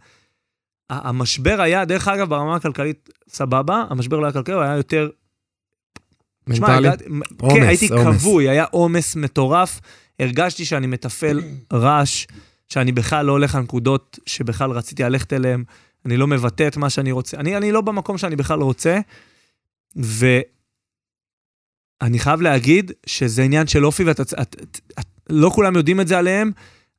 המשבר 0.90 1.60
היה, 1.60 1.84
דרך 1.84 2.08
אגב, 2.08 2.28
ברמה 2.28 2.56
הכלכלית, 2.56 3.08
סבבה, 3.28 3.84
המשבר 3.90 4.18
לא 4.20 4.24
היה 4.26 4.32
כלכלי, 4.32 4.54
הוא 4.54 4.62
היה 4.62 4.76
יותר 4.76 5.10
מנטלי. 6.46 6.76
הגעתי- 6.76 7.04
עומס, 7.40 7.54
כן, 7.54 7.62
הייתי. 7.62 7.88
כבוי, 7.88 8.48
היה 8.48 8.64
עומס 8.64 9.16
מטורף. 9.16 9.80
הרגשתי 10.20 10.64
שאני 10.64 10.86
מתפעל 10.86 11.40
רעש, 11.72 12.26
שאני 12.68 12.92
בכלל 12.92 13.26
לא 13.26 13.32
הולך 13.32 13.54
לנקודות 13.54 14.18
שבכלל 14.26 14.70
רציתי 14.70 15.02
ללכת 15.02 15.32
אליהן, 15.32 15.64
אני 16.06 16.16
לא 16.16 16.26
מבטא 16.26 16.66
את 16.68 16.76
מה 16.76 16.90
שאני 16.90 17.12
רוצה. 17.12 17.36
אני, 17.36 17.56
אני 17.56 17.72
לא 17.72 17.80
במקום 17.80 18.18
שאני 18.18 18.36
בכלל 18.36 18.60
רוצה, 18.60 18.98
ואני 19.96 20.48
חייב 22.18 22.40
להגיד 22.40 22.92
שזה 23.06 23.42
עניין 23.42 23.66
של 23.66 23.86
אופי, 23.86 24.04
ואתה... 24.04 24.22
את, 24.22 24.34
את, 24.40 24.80
את, 25.00 25.06
לא 25.30 25.50
כולם 25.54 25.76
יודעים 25.76 26.00
את 26.00 26.08
זה 26.08 26.18
עליהם, 26.18 26.52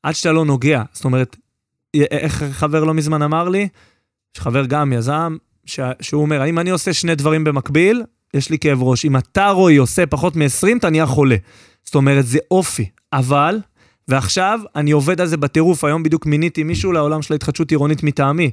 עד 0.04 0.16
שאתה 0.16 0.32
לא 0.32 0.46
נוגע. 0.46 0.84
זאת 0.94 1.06
אומרת, 1.06 1.36
איך 1.94 2.44
חבר 2.52 2.84
לא 2.84 2.94
מזמן 2.94 3.22
אמר 3.22 3.50
לי, 3.50 3.68
שחבר 4.38 4.66
גם 4.66 4.94
יזם, 4.94 5.38
ש, 5.66 5.80
שהוא 6.02 6.22
אומר, 6.22 6.42
האם 6.42 6.60
אני 6.60 6.70
עושה 6.70 6.94
שני 6.94 7.16
דברים 7.16 7.44
במקביל, 7.44 8.04
יש 8.34 8.50
לי 8.50 8.60
כאב 8.60 8.84
ראש. 8.84 9.06
אם 9.06 9.18
אתה, 9.18 9.50
רועי, 9.50 9.78
עושה 9.78 10.06
פחות 10.06 10.36
מ-20, 10.36 10.78
אתה 10.78 10.90
נהיה 10.90 11.06
חולה. 11.06 11.36
זאת 11.84 11.96
אומרת, 11.96 12.26
זה 12.28 12.40
אופי. 12.52 12.90
אבל, 13.14 13.60
ועכשיו 14.08 14.60
אני 14.76 14.92
עובד 14.92 15.22
על 15.22 15.28
זה 15.28 15.38
בטירוף, 15.38 15.84
היום 15.84 16.04
בדיוק 16.04 16.26
מיניתי 16.26 16.64
מישהו 16.64 16.92
לעולם 16.92 17.22
של 17.22 17.34
ההתחדשות 17.34 17.72
עירונית 17.72 18.04
מטעמי. 18.04 18.52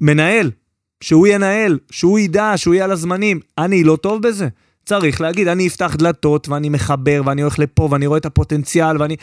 מנהל, 0.00 0.50
שהוא 1.00 1.26
ינהל, 1.26 1.78
שהוא 1.90 2.18
ידע, 2.18 2.52
שהוא 2.56 2.74
יהיה 2.74 2.84
על 2.84 2.90
הזמנים. 2.90 3.40
אני 3.58 3.84
לא 3.84 3.96
טוב 3.96 4.22
בזה. 4.22 4.48
צריך 4.84 5.20
להגיד, 5.20 5.48
אני 5.48 5.66
אפתח 5.66 5.96
דלתות, 5.98 6.48
ואני 6.48 6.68
מחבר, 6.68 7.22
ואני 7.24 7.42
הולך 7.42 7.58
לפה, 7.58 7.88
ואני 7.90 8.06
רואה 8.06 8.18
את 8.18 8.26
הפוטנציאל, 8.26 9.02
ואני... 9.02 9.16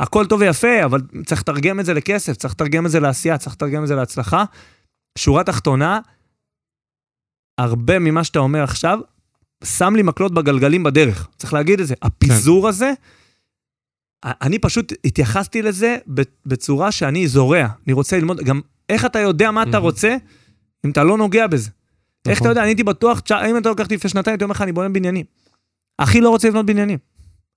הכל 0.00 0.26
טוב 0.26 0.40
ויפה, 0.40 0.84
אבל 0.84 1.00
צריך 1.26 1.40
לתרגם 1.40 1.80
את 1.80 1.84
זה 1.84 1.94
לכסף, 1.94 2.36
צריך 2.36 2.54
לתרגם 2.54 2.86
את 2.86 2.90
זה 2.90 3.00
לעשייה, 3.00 3.38
צריך 3.38 3.56
לתרגם 3.56 3.82
את 3.82 3.88
זה 3.88 3.94
להצלחה. 3.94 4.44
שורה 5.18 5.44
תחתונה, 5.44 6.00
הרבה 7.58 7.98
ממה 7.98 8.24
שאתה 8.24 8.38
אומר 8.38 8.62
עכשיו, 8.62 8.98
שם 9.64 9.96
לי 9.96 10.02
מקלות 10.02 10.34
בגלגלים 10.34 10.82
בדרך. 10.82 11.28
צריך 11.36 11.52
להגיד 11.52 11.80
את 11.80 11.86
זה. 11.86 11.94
הפיזור 12.02 12.68
הזה, 12.68 12.92
אני 14.24 14.58
פשוט 14.58 14.92
התייחסתי 15.04 15.62
לזה 15.62 15.96
בצורה 16.46 16.92
שאני 16.92 17.28
זורע. 17.28 17.66
אני 17.86 17.92
רוצה 17.92 18.18
ללמוד, 18.18 18.40
גם 18.40 18.60
איך 18.88 19.04
אתה 19.04 19.18
יודע 19.18 19.50
מה 19.50 19.62
אתה 19.62 19.70
מהמם. 19.70 19.82
רוצה, 19.82 20.16
אם 20.86 20.90
אתה 20.90 21.04
לא 21.04 21.18
נוגע 21.18 21.46
בזה. 21.46 21.70
איך 22.28 22.38
נכון. 22.38 22.46
אתה 22.46 22.52
יודע, 22.52 22.60
אני 22.60 22.68
הייתי 22.68 22.82
בטוח, 22.82 23.20
אם 23.50 23.58
אתה 23.58 23.68
לוקח 23.68 23.86
לפני 23.90 24.10
שנתיים, 24.10 24.32
הייתי 24.32 24.44
אומר 24.44 24.52
לך, 24.52 24.62
אני 24.62 24.72
בונה 24.72 24.88
בניינים. 24.88 25.24
אחי 25.98 26.20
לא 26.20 26.30
רוצה 26.30 26.48
לבנות 26.48 26.66
בניינים. 26.66 26.98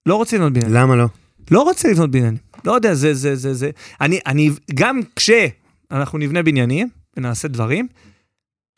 לא 0.05 0.15
רוצה 0.15 0.35
לבנות 0.37 0.53
בניינים. 0.53 0.75
למה 0.75 0.95
לא? 0.95 1.05
לא 1.51 1.61
רוצה 1.61 1.89
לבנות 1.89 2.11
בניינים. 2.11 2.37
לא 2.65 2.71
יודע, 2.71 2.93
זה, 2.93 3.13
זה, 3.13 3.35
זה, 3.35 3.53
זה. 3.53 3.69
אני, 4.01 4.19
אני, 4.25 4.49
גם 4.75 4.99
כשאנחנו 5.15 6.17
נבנה 6.17 6.43
בניינים 6.43 6.89
ונעשה 7.17 7.47
דברים, 7.47 7.87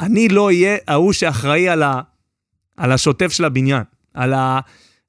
אני 0.02 0.30
לא 0.30 0.46
אהיה 0.46 0.78
ההוא 0.88 1.14
שאחראי 1.14 1.70
על, 1.70 1.84
ה, 1.84 2.02
על 2.78 2.92
השוטף 2.92 3.32
של 3.32 3.46
הבניין, 3.46 3.84
על, 4.14 4.34
ה, 4.34 4.60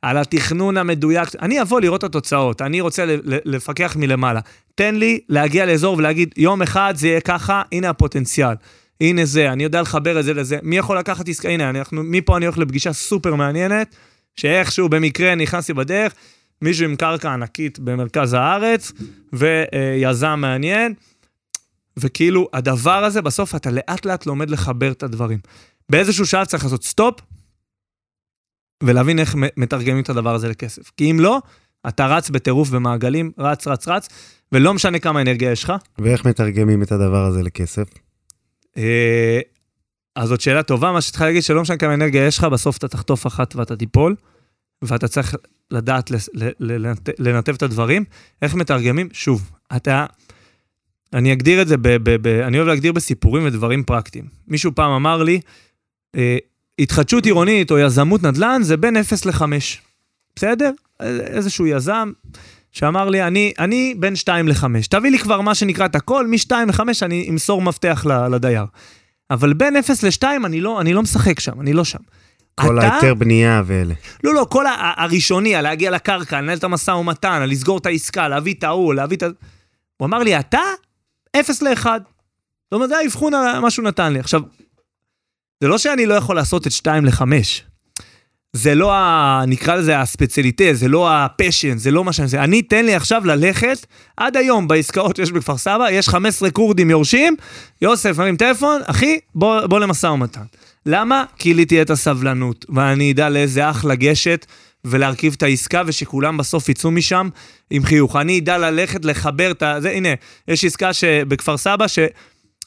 על 0.03 0.17
התכנון 0.17 0.77
המדויק. 0.77 1.29
אני 1.43 1.63
אבוא 1.63 1.81
לראות 1.81 2.05
את 2.05 2.05
התוצאות, 2.05 2.63
אני 2.63 2.81
רוצה 2.81 3.05
לפקח 3.25 3.97
מלמעלה. 3.97 4.41
תן 4.75 4.95
לי 4.95 5.21
להגיע 5.29 5.67
לאזור 5.67 5.99
ולהגיד, 5.99 6.35
יום 6.37 6.63
אחד 6.63 6.95
זה 6.97 7.09
יהיה 7.09 7.21
ככה, 7.21 7.63
הנה 7.73 7.91
הפוטנציאל. 7.91 8.55
הנה 9.01 9.25
זה, 9.25 9.53
אני 9.53 9.65
יודע 9.65 9.83
לחבר 9.83 10.21
את 10.21 10.25
זה 10.25 10.35
לזה, 10.35 10.59
מי 10.63 10.77
יכול 10.77 10.99
לקחת 10.99 11.29
עסקה, 11.29 11.49
הנה, 11.49 11.71
אנחנו, 11.71 12.03
מפה 12.05 12.37
אני 12.37 12.47
הולך 12.47 12.59
לפגישה 12.59 12.93
סופר 12.93 13.35
מעניינת, 13.35 13.95
שאיכשהו 14.37 14.89
במקרה 14.89 15.35
נכנסתי 15.35 15.73
בדרך, 15.73 16.15
מישהו 16.63 16.85
עם 16.85 16.97
קרקע 16.97 17.33
ענקית 17.33 17.79
במרכז 17.79 18.33
הארץ, 18.33 18.93
ויזם 19.33 20.39
מעניין, 20.41 20.95
וכאילו, 21.97 22.49
הדבר 22.53 23.05
הזה, 23.05 23.23
בסוף 23.23 23.55
אתה 23.55 23.71
לאט 23.71 24.07
לאט 24.07 24.27
לומד 24.27 24.51
לחבר 24.51 24.93
את 24.93 25.03
הדברים. 25.03 25.39
באיזשהו 25.89 26.27
שלב 26.27 26.45
צריך 26.45 26.65
לעשות 26.65 26.85
סטופ, 26.85 27.21
ולהבין 28.83 29.19
איך 29.19 29.35
מתרגמים 29.57 30.03
את 30.03 30.09
הדבר 30.09 30.35
הזה 30.35 30.49
לכסף. 30.49 30.91
כי 30.97 31.11
אם 31.11 31.21
לא, 31.21 31.39
אתה 31.89 32.07
רץ 32.07 32.31
בטירוף 32.31 32.71
במעגלים, 32.71 33.33
רץ, 33.39 33.67
רץ, 33.67 33.89
רץ, 33.89 34.09
ולא 34.53 34.75
משנה 34.75 34.99
כמה 34.99 35.21
אנרגיה 35.21 35.51
יש 35.51 35.65
לך. 35.65 35.73
ואיך 35.99 36.25
מתרגמים 36.25 36.83
את 36.83 36.93
הדבר 36.93 37.25
הזה 37.25 37.43
לכסף? 37.43 37.89
אה, 38.77 39.41
אז 40.17 40.29
זאת 40.29 40.41
שאלה 40.41 40.63
טובה, 40.63 40.93
מה 40.93 41.01
שצריך 41.01 41.23
להגיד 41.23 41.43
שלא 41.43 41.63
משנה 41.63 41.77
כמה 41.77 41.95
אנרגיה 41.95 42.27
יש 42.27 42.39
לך, 42.39 42.45
בסוף 42.45 42.77
אתה 42.77 42.89
תחטוף 42.89 43.27
אחת 43.27 43.57
ואתה 43.57 43.77
תיפול, 43.77 44.17
ואתה 44.83 45.09
צריך 45.09 45.35
לדעת 45.71 46.11
לנתב 47.19 47.55
את 47.55 47.63
הדברים. 47.63 48.05
איך 48.43 48.55
מתרגמים? 48.55 49.09
שוב, 49.13 49.51
אתה... 49.77 50.07
אני 51.13 51.33
אגדיר 51.33 51.63
את 51.63 51.69
זה, 51.69 51.77
ב, 51.77 51.89
ב, 51.89 52.17
ב, 52.23 52.27
אני 52.27 52.57
אוהב 52.57 52.69
להגדיר 52.69 52.93
בסיפורים 52.93 53.47
ודברים 53.47 53.85
פרקטיים. 53.85 54.25
מישהו 54.49 54.75
פעם 54.75 54.91
אמר 54.91 55.23
לי, 55.23 55.41
אה, 56.17 56.37
התחדשות 56.79 57.27
עירונית 57.27 57.71
או 57.71 57.79
יזמות 57.79 58.23
נדל"ן 58.23 58.63
זה 58.63 58.77
בין 58.77 58.97
0 58.97 59.25
ל-5. 59.25 59.43
בסדר? 60.37 60.71
איזשהו 61.01 61.67
יזם 61.67 62.13
שאמר 62.73 63.09
לי, 63.09 63.23
אני, 63.23 63.53
אני 63.59 63.95
בין 63.99 64.17
2 64.17 64.49
ל-5. 64.49 64.65
תביא 64.91 65.11
לי 65.11 65.19
כבר 65.19 65.41
מה 65.41 65.55
שנקרא 65.55 65.87
את 65.87 65.95
הכל, 65.95 66.27
מ-2 66.27 66.55
ל-5 66.67 66.81
אני 67.03 67.27
אמסור 67.31 67.63
מפתח 67.63 68.07
לדייר. 68.31 68.65
אבל 69.31 69.53
בין 69.53 69.77
0 69.77 70.05
ל-2 70.05 70.25
אני 70.45 70.61
לא, 70.61 70.81
אני 70.81 70.95
לא 70.95 71.03
משחק 71.03 71.41
שם, 71.41 71.61
אני 71.61 71.73
לא 71.73 71.85
שם. 71.85 71.99
כל 72.55 72.79
אתה... 72.79 72.89
ההיתר 72.89 73.15
בנייה 73.15 73.63
ואלה. 73.67 73.95
לא, 74.25 74.35
לא, 74.35 74.47
כל 74.51 74.65
הראשוני, 74.97 75.55
על 75.55 75.65
להגיע 75.65 75.91
לקרקע, 75.91 76.41
לנהל 76.41 76.59
את 76.59 76.65
המשא 76.65 76.91
ומתן, 76.91 77.43
על 77.43 77.51
לסגור 77.51 77.79
את 77.79 77.87
העסקה, 77.87 78.29
להביא 78.29 78.55
את 78.55 78.65
ההוא, 78.65 78.95
להביא 78.95 79.17
את 79.17 79.23
ה... 79.23 79.27
הוא 79.97 80.07
אמר 80.07 80.19
לי, 80.19 80.39
אתה 80.39 80.61
0 81.37 81.63
ל-1. 81.63 81.85
זאת 81.85 82.73
אומרת, 82.73 82.89
זה 82.89 82.97
האבחון 82.97 83.33
מה 83.63 83.71
שהוא 83.71 83.85
נתן 83.85 84.13
לי. 84.13 84.21
עכשיו, 84.21 84.41
זה 85.61 85.69
לא 85.69 85.79
שאני 85.79 86.07
לא 86.07 86.15
יכול 86.15 86.37
לעשות 86.37 86.67
את 86.67 86.73
2 86.73 87.05
ל-5. 87.05 87.23
זה 88.53 88.75
לא 88.75 88.95
ה... 88.95 89.43
נקרא 89.47 89.77
לזה 89.77 89.99
הספציאליטה, 89.99 90.65
זה 90.73 90.89
לא 90.89 91.11
הפשן, 91.13 91.79
זה 91.79 91.91
לא 91.91 92.05
מה 92.05 92.13
שאני... 92.13 92.29
זה. 92.29 92.45
אני, 92.45 92.63
תן 92.63 92.85
לי 92.85 92.95
עכשיו 92.95 93.23
ללכת, 93.25 93.87
עד 94.17 94.37
היום 94.37 94.69
בעסקאות 94.69 95.17
שיש 95.17 95.33
בכפר 95.33 95.57
סבא, 95.57 95.91
יש 95.91 96.09
15 96.09 96.51
כורדים 96.51 96.91
יורשים, 96.91 97.37
יוסף 97.83 98.19
מרים 98.19 98.37
טלפון, 98.37 98.81
אחי, 98.87 99.19
בוא, 99.35 99.67
בוא 99.67 99.81
למשא 99.81 100.07
ומתן. 100.07 100.45
למה? 100.87 101.25
כי 101.39 101.55
לי 101.55 101.65
תהיה 101.65 101.83
את 101.83 101.91
הסבלנות, 101.91 102.67
ואני 102.69 103.13
אדע 103.13 103.29
לאיזה 103.29 103.71
אח 103.71 103.85
לגשת 103.85 104.47
ולהרכיב 104.85 105.35
את 105.37 105.43
העסקה, 105.43 105.83
ושכולם 105.87 106.37
בסוף 106.37 106.69
יצאו 106.69 106.91
משם 106.91 107.29
עם 107.71 107.85
חיוך. 107.85 108.17
אני 108.17 108.39
אדע 108.39 108.59
ללכת, 108.59 109.05
לחבר 109.05 109.51
את 109.51 109.63
ה... 109.63 109.81
זה, 109.81 109.91
הנה, 109.91 110.09
יש 110.49 110.65
עסקה 110.65 110.93
שבכפר 110.93 111.57
סבא, 111.57 111.89
ש... 111.89 111.99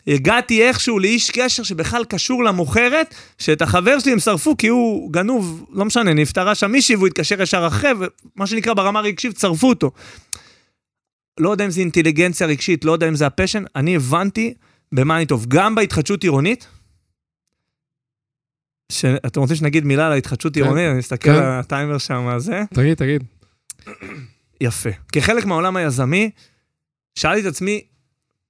הגעתי 0.07 0.63
איכשהו 0.63 0.99
לאיש 0.99 1.31
קשר 1.31 1.63
שבכלל 1.63 2.05
קשור 2.05 2.43
למוכרת, 2.43 3.15
שאת 3.37 3.61
החבר 3.61 3.99
שלי 3.99 4.11
הם 4.11 4.19
שרפו 4.19 4.57
כי 4.57 4.67
הוא 4.67 5.11
גנוב, 5.11 5.65
לא 5.69 5.85
משנה, 5.85 6.13
נפטרה 6.13 6.55
שם 6.55 6.71
מישהי 6.71 6.95
והוא 6.95 7.07
התקשר 7.07 7.41
ישר 7.41 7.67
אחרי, 7.67 7.89
ומה 8.35 8.47
שנקרא 8.47 8.73
ברמה 8.73 8.99
הרגשית, 8.99 9.39
שרפו 9.39 9.69
אותו. 9.69 9.91
לא 11.39 11.49
יודע 11.49 11.65
אם 11.65 11.69
זה 11.69 11.79
אינטליגנציה 11.79 12.47
רגשית, 12.47 12.85
לא 12.85 12.91
יודע 12.91 13.07
אם 13.07 13.15
זה 13.15 13.27
הפשן, 13.27 13.63
אני 13.75 13.95
הבנתי 13.95 14.53
במה 14.91 15.17
אני 15.17 15.25
טוב. 15.25 15.45
גם 15.47 15.75
בהתחדשות 15.75 16.23
עירונית, 16.23 16.67
שאתם 18.91 19.39
רוצים 19.39 19.55
שנגיד 19.55 19.85
מילה 19.85 20.05
על 20.05 20.11
ההתחדשות 20.11 20.53
כן, 20.53 20.61
עירונית? 20.61 20.91
אני 20.91 20.99
אסתכל 20.99 21.29
כן. 21.29 21.35
על 21.35 21.43
הטיימר 21.59 21.97
שם, 21.97 22.33
זה. 22.37 22.61
תגיד, 22.73 22.97
תגיד. 22.97 23.23
יפה. 24.61 24.89
כחלק 25.11 25.45
מהעולם 25.45 25.75
היזמי, 25.75 26.29
שאלתי 27.15 27.41
את 27.41 27.45
עצמי, 27.45 27.81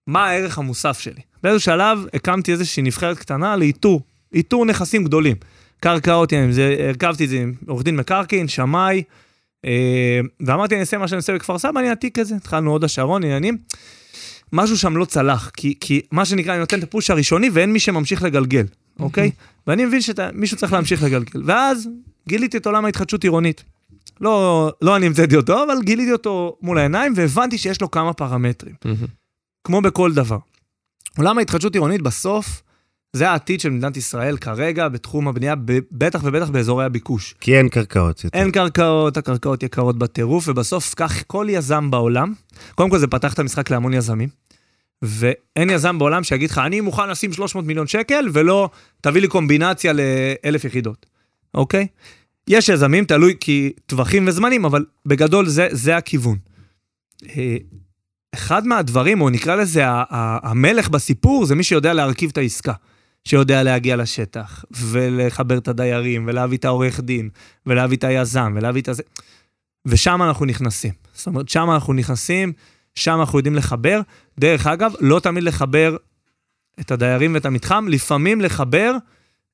מה 0.08 0.28
הערך 0.28 0.58
המוסף 0.58 1.00
שלי? 1.00 1.22
באיזשהו 1.44 1.72
שלב 1.74 2.06
הקמתי 2.14 2.52
איזושהי 2.52 2.84
נבחרת 2.84 3.18
קטנה 3.18 3.56
לאיתור, 3.56 4.02
איתור 4.34 4.66
נכסים 4.66 5.04
גדולים. 5.04 5.36
קרקעות, 5.80 6.34
הרכבתי 6.88 7.24
את 7.24 7.30
זה 7.30 7.40
עם 7.40 7.54
עורך 7.68 7.84
דין 7.84 7.96
מקרקעין, 7.96 8.48
שמאי, 8.48 9.04
אה, 9.66 10.20
ואמרתי, 10.40 10.76
אני 10.76 10.82
אעשה 10.82 10.98
מה 10.98 11.08
שאני 11.08 11.18
עושה 11.18 11.34
בכפר 11.34 11.58
סבא, 11.58 11.80
אני 11.80 11.90
אעתיק 11.90 12.20
את 12.20 12.28
זה. 12.28 12.36
התחלנו 12.36 12.72
עוד 12.72 12.84
השרון, 12.84 13.24
עניינים. 13.24 13.58
משהו 14.54 14.78
שם 14.78 14.98
לא 14.98 15.06
צלח, 15.06 15.52
כי, 15.58 15.74
כי 15.80 16.02
מה 16.12 16.26
שנקרא, 16.26 16.54
אני 16.54 16.60
נותן 16.60 16.80
את 16.80 16.84
הפוש 16.84 17.10
הראשוני 17.10 17.50
ואין 17.54 17.74
מי 17.74 17.80
שממשיך 17.80 18.24
לגלגל, 18.24 18.66
אוקיי? 19.00 19.32
ואני 19.68 19.86
מבין 19.86 20.02
שמישהו 20.02 20.58
צריך 20.58 20.74
להמשיך 20.74 21.04
לגלגל. 21.04 21.42
ואז 21.46 21.90
גיליתי 22.28 22.58
את 22.58 22.66
עולם 22.66 22.86
ההתחדשות 22.86 23.24
עירונית. 23.24 23.64
לא, 24.22 24.72
לא 24.82 24.96
אני 24.96 25.06
המצאתי 25.06 25.36
אותו, 25.36 25.64
אבל 25.64 25.82
גיליתי 25.84 26.12
אותו 26.12 26.58
מול 26.62 26.78
העיניים 26.78 27.14
והבנתי 27.16 27.58
שיש 27.58 27.82
לו 27.82 27.92
כמה 27.92 28.14
פרמטרים. 28.14 28.76
כמו 29.64 29.82
בכל 29.82 30.14
דבר. 30.14 30.38
עולם 31.18 31.38
ההתחדשות 31.38 31.74
עירונית 31.74 32.02
בסוף, 32.02 32.62
זה 33.14 33.30
העתיד 33.30 33.60
של 33.60 33.70
מדינת 33.70 33.98
ישראל 33.98 34.38
כרגע 34.38 34.88
בתחום 34.88 35.28
הבנייה, 35.28 35.56
בטח 35.92 36.22
ובטח 36.24 36.50
באזורי 36.50 36.86
הביקוש. 36.86 37.36
כי 37.40 37.58
אין 37.58 37.70
קרקעות 37.70 38.24
יותר. 38.24 38.40
אין 38.40 38.52
קרקעות, 38.52 39.18
הקרקעות 39.18 39.64
יקרות 39.64 39.98
בטירוף, 39.98 40.48
ובסוף 40.48 40.94
כך 40.98 41.24
כל 41.28 41.48
יזם 41.50 41.92
בעולם, 41.92 42.34
קודם 42.76 42.90
כל 42.90 42.98
זה 42.98 43.08
פתח 43.08 43.34
את 43.34 43.40
המשחק 43.40 43.70
להמון 43.70 43.94
יזמים, 43.94 44.30
ואין 45.02 45.70
יזם 45.70 46.00
בעולם 46.00 46.24
שיגיד 46.24 46.50
לך, 46.50 46.58
אני 46.58 46.82
מוכן 46.82 47.10
לשים 47.10 47.34
300 47.34 47.66
מיליון 47.66 47.88
שקל, 47.88 48.30
ולא 48.34 48.70
תביא 49.02 49.22
לי 49.22 49.28
קומבינציה 49.28 49.94
לאלף 49.94 50.66
יחידות, 50.66 51.06
אוקיי? 51.54 51.88
יש 52.48 52.70
יזמים, 52.70 53.06
תלוי 53.06 53.34
כי 53.40 53.74
טווחים 53.86 54.28
וזמנים, 54.28 54.66
אבל 54.66 54.86
בגדול 55.06 55.48
זה, 55.48 55.68
זה 55.72 55.98
הכיוון. 55.98 56.38
אחד 58.34 58.68
מהדברים, 58.68 59.22
או 59.22 59.30
נקרא 59.30 59.56
לזה 59.56 59.84
המלך 60.44 60.90
בסיפור, 60.90 61.46
זה 61.46 61.56
מי 61.56 61.64
שיודע 61.64 61.94
להרכיב 61.94 62.30
את 62.30 62.38
העסקה. 62.38 62.74
שיודע 63.28 63.64
להגיע 63.64 63.96
לשטח, 63.96 64.66
ולחבר 64.72 65.58
את 65.58 65.68
הדיירים, 65.68 66.24
ולהביא 66.28 66.58
את 66.58 66.66
העורך 66.66 67.00
דין, 67.00 67.30
ולהביא 67.66 67.98
את 67.98 68.04
היזם, 68.04 68.54
ולהביא 68.56 68.82
את 68.82 68.88
הזה. 68.88 69.04
ושם 69.86 70.24
אנחנו 70.24 70.46
נכנסים. 70.46 70.92
זאת 71.14 71.28
אומרת, 71.28 71.50
שם 71.50 71.72
אנחנו 71.72 71.94
נכנסים, 71.94 72.54
שם 72.96 73.20
אנחנו 73.20 73.40
יודעים 73.40 73.56
לחבר. 73.56 74.02
דרך 74.40 74.68
אגב, 74.68 74.94
לא 75.00 75.20
תמיד 75.20 75.44
לחבר 75.44 75.96
את 76.80 76.92
הדיירים 76.92 77.34
ואת 77.34 77.46
המתחם, 77.46 77.86
לפעמים 77.90 78.42
לחבר 78.42 78.96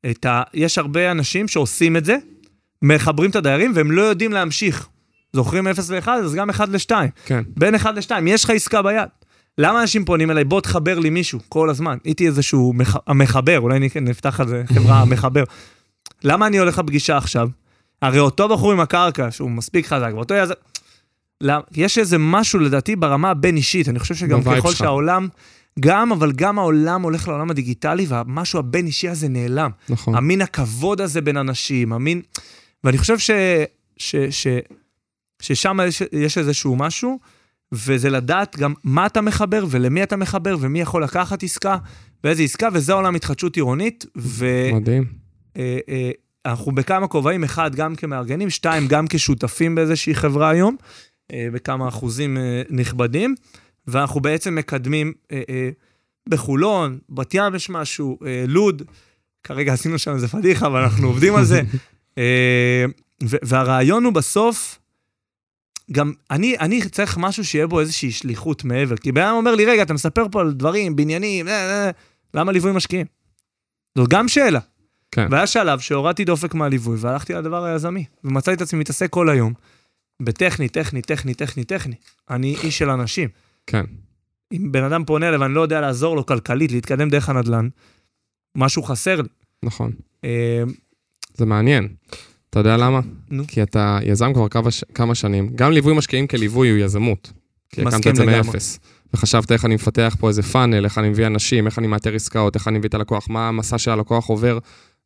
את 0.09 0.25
ה... 0.25 0.43
יש 0.53 0.77
הרבה 0.77 1.11
אנשים 1.11 1.47
שעושים 1.47 1.97
את 1.97 2.05
זה, 2.05 2.17
מחברים 2.81 3.29
את 3.29 3.35
הדיירים, 3.35 3.71
והם 3.75 3.91
לא 3.91 4.01
יודעים 4.01 4.31
להמשיך. 4.31 4.87
זוכרים 5.33 5.67
0 5.67 5.89
ל-1, 5.89 6.09
אז 6.09 6.35
גם 6.35 6.49
1 6.49 6.69
ל-2. 6.69 6.91
כן. 7.25 7.43
בין 7.57 7.75
1 7.75 7.95
ל-2, 7.95 8.11
יש 8.27 8.43
לך 8.43 8.49
עסקה 8.49 8.81
ביד. 8.81 9.09
למה 9.57 9.81
אנשים 9.81 10.05
פונים 10.05 10.31
אליי, 10.31 10.43
בוא 10.43 10.61
תחבר 10.61 10.99
לי 10.99 11.09
מישהו 11.09 11.39
כל 11.49 11.69
הזמן? 11.69 11.97
הייתי 12.03 12.27
איזשהו 12.27 12.73
מח... 12.73 12.95
המחבר, 13.07 13.59
אולי 13.59 13.79
נפתח 14.01 14.39
על 14.39 14.47
זה 14.47 14.63
חברה 14.73 15.01
המחבר. 15.01 15.43
למה 16.23 16.47
אני 16.47 16.57
הולך 16.57 16.77
לפגישה 16.77 17.17
עכשיו? 17.17 17.49
הרי 18.01 18.19
אותו 18.19 18.47
בחור 18.47 18.71
עם 18.71 18.79
הקרקע, 18.79 19.31
שהוא 19.31 19.51
מספיק 19.51 19.87
חזק, 19.87 20.11
ואותו 20.13 20.33
יזם... 20.33 20.53
למה? 21.41 21.61
יש 21.71 21.97
איזה 21.97 22.17
משהו 22.19 22.59
לדעתי 22.59 22.95
ברמה 22.95 23.29
הבין-אישית, 23.29 23.89
אני 23.89 23.99
חושב 23.99 24.15
שגם 24.15 24.43
ככל 24.43 24.73
שהעולם, 24.73 25.27
גם, 25.79 26.11
אבל 26.11 26.31
גם 26.31 26.59
העולם 26.59 27.01
הולך 27.01 27.27
לעולם 27.27 27.51
הדיגיטלי, 27.51 28.05
והמשהו 28.09 28.59
הבין-אישי 28.59 29.09
הזה 29.09 29.29
נעלם. 29.29 29.71
נכון. 29.89 30.15
המין 30.15 30.41
הכבוד 30.41 31.01
הזה 31.01 31.21
בין 31.21 31.37
אנשים, 31.37 31.93
המין... 31.93 32.21
ואני 32.83 32.97
חושב 32.97 33.17
ש... 33.19 33.31
ש... 33.97 34.15
ש... 34.29 34.47
ששם 35.41 35.77
יש, 35.87 36.03
יש 36.11 36.37
איזשהו 36.37 36.75
משהו, 36.75 37.19
וזה 37.71 38.09
לדעת 38.09 38.57
גם 38.57 38.73
מה 38.83 39.05
אתה 39.05 39.21
מחבר 39.21 39.65
ולמי 39.69 40.03
אתה 40.03 40.15
מחבר 40.15 40.57
ומי 40.59 40.81
יכול 40.81 41.03
לקחת 41.03 41.43
עסקה 41.43 41.77
ואיזה 42.23 42.43
עסקה, 42.43 42.69
וזה 42.73 42.93
עולם 42.93 43.15
התחדשות 43.15 43.55
עירונית. 43.55 44.05
ו... 44.17 44.69
מדהים. 44.73 45.05
אה, 45.57 45.79
אה, 45.89 46.11
אנחנו 46.45 46.71
בכמה 46.71 47.07
כובעים, 47.07 47.43
אחד, 47.43 47.75
גם 47.75 47.95
כמארגנים, 47.95 48.49
שתיים, 48.49 48.87
גם 48.87 49.07
כשותפים 49.07 49.75
באיזושהי 49.75 50.15
חברה 50.15 50.49
היום, 50.49 50.75
אה, 51.31 51.47
בכמה 51.53 51.87
אחוזים 51.87 52.37
אה, 52.37 52.61
נכבדים, 52.69 53.35
ואנחנו 53.87 54.19
בעצם 54.19 54.55
מקדמים 54.55 55.13
אה, 55.31 55.41
אה, 55.49 55.69
בחולון, 56.29 56.99
בת 57.09 57.33
ים 57.33 57.55
יש 57.55 57.69
משהו, 57.69 58.17
אה, 58.25 58.45
לוד, 58.47 58.81
כרגע 59.43 59.73
עשינו 59.73 59.99
שם 59.99 60.11
איזה 60.11 60.27
פדיחה, 60.27 60.67
אבל 60.67 60.83
אנחנו 60.83 61.07
עובדים 61.07 61.35
על 61.35 61.43
זה. 61.43 61.61
אה, 62.17 62.85
והרעיון 63.21 64.03
הוא 64.03 64.13
בסוף, 64.13 64.78
גם 65.91 66.13
אני, 66.31 66.57
אני 66.59 66.89
צריך 66.89 67.17
משהו 67.17 67.45
שיהיה 67.45 67.67
בו 67.67 67.79
איזושהי 67.79 68.11
שליחות 68.11 68.63
מעבר. 68.63 68.97
כי 68.97 69.11
בן 69.11 69.21
אדם 69.21 69.35
אומר 69.35 69.55
לי, 69.55 69.65
רגע, 69.65 69.83
אתה 69.83 69.93
מספר 69.93 70.25
פה 70.31 70.41
על 70.41 70.53
דברים, 70.53 70.95
בניינים, 70.95 71.47
אה, 71.47 71.53
אה, 71.53 71.85
אה, 71.85 71.91
למה 72.33 72.51
ליווי 72.51 72.71
משקיעים? 72.71 73.05
זו 73.97 74.05
גם 74.09 74.27
שאלה. 74.27 74.59
כן. 75.11 75.27
והיה 75.31 75.47
שלב 75.47 75.79
שהורדתי 75.79 76.25
דופק 76.25 76.53
מהליווי 76.53 76.97
והלכתי 76.99 77.33
לדבר 77.33 77.63
היזמי, 77.63 78.05
ומצאתי 78.23 78.57
את 78.57 78.61
עצמי 78.61 78.79
מתעסק 78.79 79.09
כל 79.09 79.29
היום 79.29 79.53
בטכני, 80.21 80.69
טכני, 80.69 81.01
טכני, 81.01 81.33
טכני, 81.33 81.63
טכני. 81.63 81.95
אני 82.29 82.55
איש 82.63 82.77
של 82.77 82.89
אנשים. 82.89 83.29
כן. 83.67 83.85
אם 84.53 84.71
בן 84.71 84.83
אדם 84.83 85.05
פונה 85.05 85.27
אליי 85.27 85.39
ואני 85.39 85.53
לא 85.53 85.61
יודע 85.61 85.81
לעזור 85.81 86.15
לו 86.15 86.25
כלכלית 86.25 86.71
להתקדם 86.71 87.09
דרך 87.09 87.29
הנדל"ן, 87.29 87.69
משהו 88.55 88.83
חסר 88.83 89.21
לי. 89.21 89.27
נכון. 89.63 89.91
אה, 90.23 90.63
זה 91.33 91.45
מעניין. 91.45 91.87
אתה 92.49 92.59
יודע 92.59 92.77
למה? 92.77 92.99
נו. 93.31 93.43
כי 93.47 93.63
אתה 93.63 93.99
יזם 94.03 94.33
כבר 94.33 94.47
כמה, 94.93 95.15
שנים. 95.15 95.51
גם 95.55 95.71
ליווי 95.71 95.93
משקיעים 95.93 96.27
כליווי 96.27 96.69
הוא 96.69 96.77
יזמות. 96.77 97.31
כי 97.69 97.81
הקמת 97.81 98.07
את 98.07 98.15
זה. 98.15 98.25
מאפס. 98.25 98.79
וחשבת 99.13 99.51
איך 99.51 99.65
אני 99.65 99.75
מפתח 99.75 100.15
פה 100.19 100.27
איזה 100.27 100.43
פאנל, 100.43 100.85
איך 100.85 100.97
אני 100.97 101.09
מביא 101.09 101.27
אנשים, 101.27 101.65
איך 101.65 101.79
אני 101.79 101.87
מאתר 101.87 102.15
עסקאות, 102.15 102.55
איך 102.55 102.67
אני 102.67 102.77
מביא 102.77 102.89
את 102.89 102.93
הלקוח, 102.93 103.29
מה 103.29 103.47
המסע 103.47 103.77
של 103.77 103.91
הלקוח 103.91 104.27
עובר 104.27 104.57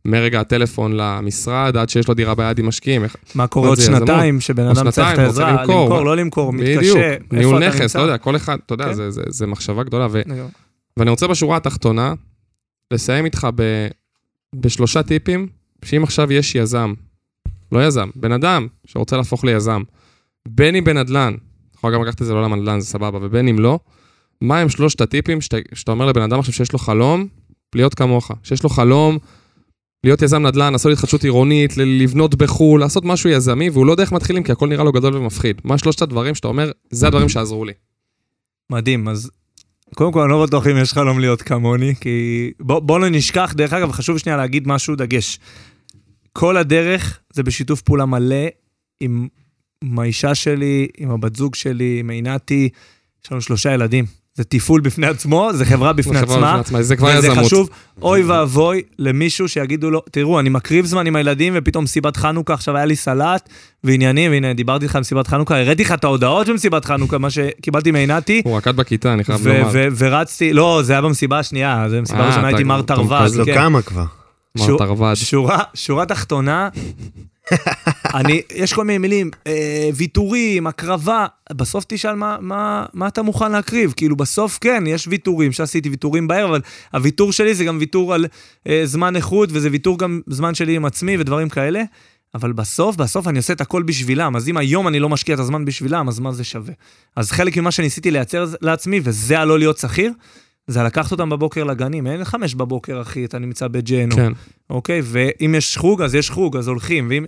מרגע 0.05 0.39
הטלפון 0.39 0.93
למשרד 0.97 1.77
עד 1.77 1.89
שיש 1.89 2.07
לו 2.07 2.13
דירה 2.13 2.35
ביד 2.35 2.59
עם 2.59 2.67
משקיעים. 2.67 3.05
מה 3.35 3.47
קורה 3.47 3.69
עוד? 3.69 3.79
שנתיים, 3.79 4.41
שבן 4.41 4.67
אדם 4.67 4.91
צריך 4.91 5.13
את 5.13 5.19
העזרה, 5.19 5.61
למכור, 5.61 6.05
לא 6.05 6.17
למכור, 6.17 6.53
מתקשה, 6.53 6.79
בדיוק, 6.79 7.33
ניהול 7.33 7.67
נכס? 7.67 7.95
לא 7.95 8.01
יודע, 8.01 8.17
כל 8.17 8.35
אחד, 8.35 8.57
אתה 8.65 8.73
יודע, 8.73 8.85
כן. 8.85 9.09
זה, 9.09 9.47
מחשבה 9.47 9.83
גדולה. 9.83 10.07
ואני 10.97 11.09
רוצה 11.09 11.27
בשורה 11.27 11.57
התחתונה, 11.57 12.13
לסיים 12.91 13.25
איתך. 13.25 13.47
בשלושה 14.55 15.03
טיפים, 15.03 15.47
שאם 15.85 16.03
עכשיו 16.03 16.33
יש 16.33 16.55
יזם, 16.55 16.93
לא 17.73 17.87
יזם, 17.87 18.09
בן 18.15 18.31
אדם 18.31 18.67
שרוצה 18.85 19.17
להפוך 19.17 19.43
ליזם, 19.43 19.81
בין 20.47 20.75
אם 20.75 20.83
בנדל"ן, 20.83 21.33
יכול 21.75 21.93
גם 21.93 22.03
לקחת 22.03 22.21
את 22.21 22.25
זה 22.25 22.33
לעולם 22.33 22.53
הנדל"ן, 22.53 22.79
זה 22.79 22.85
סבבה, 22.85 23.19
ובין 23.21 23.47
אם 23.47 23.59
לא, 23.59 23.79
מה 24.41 24.59
הם 24.59 24.69
שלושת 24.69 25.01
הטיפים 25.01 25.41
שאתה, 25.41 25.57
שאתה 25.73 25.91
אומר 25.91 26.05
לבן 26.05 26.21
אדם 26.21 26.39
עכשיו 26.39 26.53
שיש 26.53 26.73
לו 26.73 26.79
חלום 26.79 27.27
להיות 27.75 27.93
כמוך, 27.93 28.31
שיש 28.43 28.63
לו 28.63 28.69
חלום 28.69 29.17
להיות 30.03 30.21
יזם 30.21 30.47
נדל"ן, 30.47 30.71
לעשות 30.71 30.91
התחדשות 30.91 31.23
עירונית, 31.23 31.77
לבנות 31.77 32.35
בחו"ל, 32.35 32.79
לעשות 32.79 33.05
משהו 33.05 33.29
יזמי, 33.29 33.69
והוא 33.69 33.85
לא 33.85 33.91
יודע 33.91 34.03
איך 34.03 34.11
מתחילים, 34.11 34.43
כי 34.43 34.51
הכל 34.51 34.67
נראה 34.67 34.83
לו 34.83 34.91
גדול 34.91 35.15
ומפחיד. 35.15 35.61
מה 35.63 35.77
שלושת 35.77 36.01
הדברים 36.01 36.35
שאתה 36.35 36.47
אומר, 36.47 36.71
זה 36.89 37.07
הדברים 37.07 37.29
שעזרו 37.29 37.65
לי. 37.65 37.73
מדהים, 38.69 39.07
אז 39.07 39.31
קודם 39.95 40.11
כל 40.11 40.21
אני 40.21 40.31
לא 40.31 40.45
בטוח 40.45 40.67
אם 40.67 40.77
יש 40.77 40.93
חלום 40.93 41.19
להיות 41.19 41.41
כמוני, 41.41 41.95
כי 41.95 42.51
בוא, 42.59 42.79
בוא 42.79 42.99
לא 42.99 43.09
נשכח, 43.09 43.53
דרך 43.57 43.73
אגב, 43.73 43.91
חשוב 43.91 44.17
שנייה 44.17 44.37
להגיד 44.37 44.67
משהו, 44.67 44.95
דגש. 44.95 45.39
כל 46.33 46.57
הדרך 46.57 47.19
זה 47.33 47.43
בשיתוף 47.43 47.81
פעולה 47.81 48.05
מלא 48.05 48.45
עם, 48.99 49.27
עם 49.83 49.99
האישה 49.99 50.35
שלי, 50.35 50.87
עם 50.97 51.11
הבת 51.11 51.35
זוג 51.35 51.55
שלי, 51.55 51.97
עם 51.99 52.09
עינתי, 52.09 52.69
יש 53.25 53.31
לנו 53.31 53.41
שלושה 53.41 53.73
ילדים. 53.73 54.05
זה 54.35 54.43
תפעול 54.43 54.81
בפני 54.81 55.07
עצמו, 55.07 55.49
זה 55.53 55.65
חברה 55.65 55.93
בפני 55.93 56.19
חברה 56.19 56.35
עצמה. 56.35 56.59
עצמה, 56.59 56.83
זה 56.83 56.95
כבר 56.95 57.11
וזה 57.17 57.27
יזמות. 57.27 57.45
חשוב, 57.45 57.69
אוי 58.01 58.23
ואבוי 58.23 58.81
למישהו 58.99 59.49
שיגידו 59.49 59.91
לו, 59.91 60.01
תראו, 60.11 60.39
אני 60.39 60.49
מקריב 60.49 60.85
זמן 60.85 61.07
עם 61.07 61.15
הילדים, 61.15 61.53
ופתאום 61.55 61.83
מסיבת 61.83 62.17
חנוכה, 62.17 62.53
עכשיו 62.53 62.75
היה 62.77 62.85
לי 62.85 62.95
סלט 62.95 63.49
ועניינים, 63.83 64.31
והנה, 64.31 64.53
דיברתי 64.53 64.85
איתך 64.85 64.95
על 64.95 65.01
מסיבת 65.01 65.27
חנוכה, 65.27 65.59
הראיתי 65.59 65.83
לך 65.83 65.91
את 65.91 66.03
ההודעות 66.03 66.49
במסיבת 66.49 66.85
חנוכה, 66.85 67.17
מה 67.17 67.29
שקיבלתי 67.29 67.91
מעינתי, 67.91 68.41
הוא 68.45 68.57
רקד 68.57 68.75
בכיתה, 68.75 69.13
אני 69.13 69.23
חייב 69.23 69.47
לומר. 69.47 69.69
ורצתי, 69.97 70.53
לא, 70.53 70.81
זה 70.83 70.93
היה 70.93 71.01
במסיבה 71.01 71.39
השנייה, 71.39 71.85
זה 71.89 71.97
במסיבה 71.97 72.19
אה, 72.19 72.25
הראשונה 72.25 72.49
אתה 72.49 72.57
הייתי 72.57 72.63
מר 72.63 72.81
תרווז, 72.81 73.11
אז 73.11 73.37
לא 73.37 73.45
כן. 73.45 73.53
כמה 73.53 73.81
כבר. 73.81 74.22
מר 74.57 74.77
תרווד. 74.77 75.15
שורה, 75.15 75.59
שורה 75.73 76.05
תחתונה, 76.05 76.69
אני, 78.13 78.41
יש 78.55 78.73
כל 78.73 78.83
מיני 78.83 78.97
מילים, 78.97 79.31
אה, 79.47 79.89
ויתורים, 79.95 80.67
הקרבה, 80.67 81.25
בסוף 81.53 81.85
תשאל 81.87 82.15
מה, 82.15 82.37
מה, 82.41 82.85
מה 82.93 83.07
אתה 83.07 83.21
מוכן 83.21 83.51
להקריב, 83.51 83.93
כאילו 83.95 84.15
בסוף 84.15 84.57
כן, 84.61 84.83
יש 84.87 85.07
ויתורים, 85.07 85.51
שעשיתי 85.51 85.89
ויתורים 85.89 86.27
בערב, 86.27 86.49
אבל 86.49 86.61
הוויתור 86.93 87.31
שלי 87.31 87.55
זה 87.55 87.63
גם 87.63 87.77
ויתור 87.79 88.13
על 88.13 88.25
אה, 88.67 88.81
זמן 88.85 89.15
איכות, 89.15 89.49
וזה 89.51 89.69
ויתור 89.71 89.99
גם 89.99 90.21
זמן 90.27 90.55
שלי 90.55 90.75
עם 90.75 90.85
עצמי 90.85 91.17
ודברים 91.17 91.49
כאלה, 91.49 91.83
אבל 92.35 92.53
בסוף, 92.53 92.95
בסוף 92.95 93.27
אני 93.27 93.37
עושה 93.37 93.53
את 93.53 93.61
הכל 93.61 93.83
בשבילם, 93.83 94.35
אז 94.35 94.49
אם 94.49 94.57
היום 94.57 94.87
אני 94.87 94.99
לא 94.99 95.09
משקיע 95.09 95.35
את 95.35 95.39
הזמן 95.39 95.65
בשבילם, 95.65 96.07
אז 96.07 96.19
מה 96.19 96.31
זה 96.31 96.43
שווה? 96.43 96.73
אז 97.15 97.31
חלק 97.31 97.57
ממה 97.57 97.71
שניסיתי 97.71 98.11
לייצר 98.11 98.45
לעצמי, 98.61 98.99
וזה 99.03 99.39
הלא 99.39 99.59
להיות 99.59 99.77
שכיר, 99.77 100.11
זה 100.67 100.83
לקחת 100.83 101.11
אותם 101.11 101.29
בבוקר 101.29 101.63
לגנים, 101.63 102.07
אין 102.07 102.23
חמש 102.23 102.55
בבוקר, 102.55 103.01
אחי, 103.01 103.25
אתה 103.25 103.39
נמצא 103.39 103.67
בג'נו. 103.67 104.15
כן. 104.15 104.31
אוקיי? 104.69 105.01
ואם 105.03 105.55
יש 105.57 105.77
חוג, 105.77 106.01
אז 106.01 106.15
יש 106.15 106.29
חוג, 106.29 106.57
אז 106.57 106.67
הולכים, 106.67 107.07
ואם... 107.09 107.25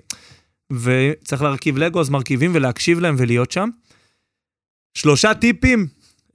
וצריך 0.71 1.41
להרכיב 1.41 1.77
לגו, 1.77 2.01
אז 2.01 2.09
מרכיבים 2.09 2.51
ולהקשיב 2.53 2.99
להם 2.99 3.15
ולהיות 3.17 3.51
שם. 3.51 3.69
שלושה 4.93 5.33
טיפים, 5.33 5.88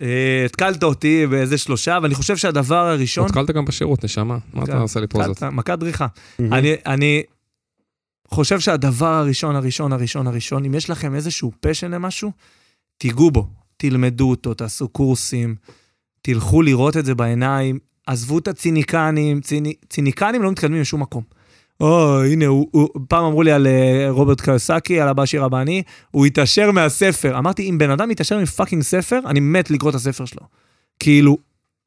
אה, 0.03 0.43
התקלת 0.47 0.83
אותי 0.83 1.27
באיזה 1.27 1.59
שלושה, 1.59 1.99
ואני 2.03 2.15
חושב 2.15 2.37
שהדבר 2.37 2.87
הראשון... 2.87 3.27
התקלת 3.27 3.51
גם 3.51 3.65
בשירות, 3.65 4.05
נשמה. 4.05 4.39
מה 4.53 4.63
אתה 4.63 4.73
כן, 4.73 4.79
עושה 4.79 5.01
לי 5.01 5.07
פה 5.07 5.23
זאת? 5.27 5.43
מכת 5.43 5.79
דריכה. 5.79 6.07
אני, 6.41 6.75
אני 6.87 7.23
חושב 8.29 8.61
שהדבר 8.61 9.07
הראשון, 9.07 9.57
הראשון, 9.57 9.93
הראשון, 9.93 10.27
הראשון, 10.27 10.65
אם 10.65 10.75
יש 10.75 10.91
לכם 10.91 11.15
איזשהו 11.15 11.53
פשן 11.61 11.91
למשהו, 11.91 12.33
תיגעו 12.99 13.31
בו, 13.31 13.49
תלמדו 13.77 14.31
אותו, 14.31 14.55
תעשו 14.55 14.89
קורסים, 14.89 15.55
תלכו 16.23 16.63
לראות 16.63 16.97
את 16.97 17.05
זה 17.05 17.15
בעיניים, 17.15 17.79
עזבו 18.07 18.39
את 18.39 18.49
הציניקנים, 18.49 19.41
ציני, 19.41 19.75
ציניקנים 19.89 20.43
לא 20.43 20.51
מתקדמים 20.51 20.81
לשום 20.81 21.03
מקום. 21.03 21.23
או, 21.81 22.23
הנה, 22.25 22.47
הוא, 22.47 22.69
הוא, 22.71 22.89
פעם 23.09 23.25
אמרו 23.25 23.43
לי 23.43 23.53
על 23.53 23.67
uh, 23.67 24.11
רוברט 24.11 24.41
קיוסקי, 24.41 25.01
על 25.01 25.09
הבא 25.09 25.27
שיר 25.27 25.45
הבאני, 25.45 25.83
הוא 26.11 26.27
התעשר 26.27 26.71
מהספר. 26.71 27.39
אמרתי, 27.39 27.71
אם 27.71 27.79
בן 27.79 27.91
אדם 27.91 28.09
מתעשר 28.09 28.39
מפאקינג 28.39 28.83
ספר, 28.83 29.21
אני 29.27 29.41
מת 29.41 29.71
לקרוא 29.71 29.91
את 29.91 29.95
הספר 29.95 30.25
שלו. 30.25 30.43
כאילו, 30.99 31.39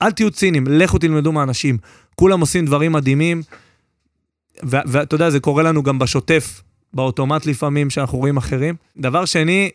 אל 0.01 0.11
תהיו 0.11 0.31
ציניים, 0.31 0.67
לכו 0.67 0.97
תלמדו 0.97 1.31
מהאנשים. 1.31 1.77
כולם 2.15 2.39
עושים 2.39 2.65
דברים 2.65 2.91
מדהימים, 2.91 3.41
ואתה 4.63 5.15
יודע, 5.15 5.29
זה 5.29 5.39
קורה 5.39 5.63
לנו 5.63 5.83
גם 5.83 5.99
בשוטף, 5.99 6.61
באוטומט 6.93 7.45
לפעמים, 7.45 7.89
שאנחנו 7.89 8.17
רואים 8.17 8.37
אחרים. 8.37 8.75
דבר 8.97 9.25
שני, 9.25 9.69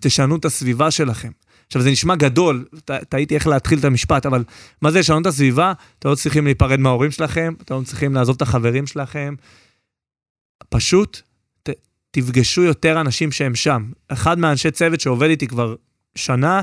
תשנו 0.00 0.36
את 0.36 0.44
הסביבה 0.44 0.90
שלכם. 0.90 1.30
עכשיו, 1.66 1.82
זה 1.82 1.90
נשמע 1.90 2.14
גדול, 2.14 2.64
תהיתי 3.08 3.34
איך 3.34 3.46
להתחיל 3.46 3.78
את 3.78 3.84
המשפט, 3.84 4.26
אבל 4.26 4.44
מה 4.82 4.90
זה 4.90 4.98
לשנות 4.98 5.22
את 5.22 5.26
הסביבה? 5.26 5.72
אתם 5.98 6.08
לא 6.08 6.14
צריכים 6.14 6.44
להיפרד 6.44 6.80
מההורים 6.80 7.10
שלכם, 7.10 7.54
אתם 7.62 7.74
לא 7.74 7.82
צריכים 7.84 8.14
לעזוב 8.14 8.36
את 8.36 8.42
החברים 8.42 8.86
שלכם. 8.86 9.34
פשוט 10.68 11.20
ת, 11.62 11.70
תפגשו 12.10 12.62
יותר 12.62 13.00
אנשים 13.00 13.32
שהם 13.32 13.54
שם. 13.54 13.90
אחד 14.08 14.38
מהאנשי 14.38 14.70
צוות 14.70 15.00
שעובד 15.00 15.28
איתי 15.28 15.46
כבר 15.46 15.74
שנה, 16.14 16.62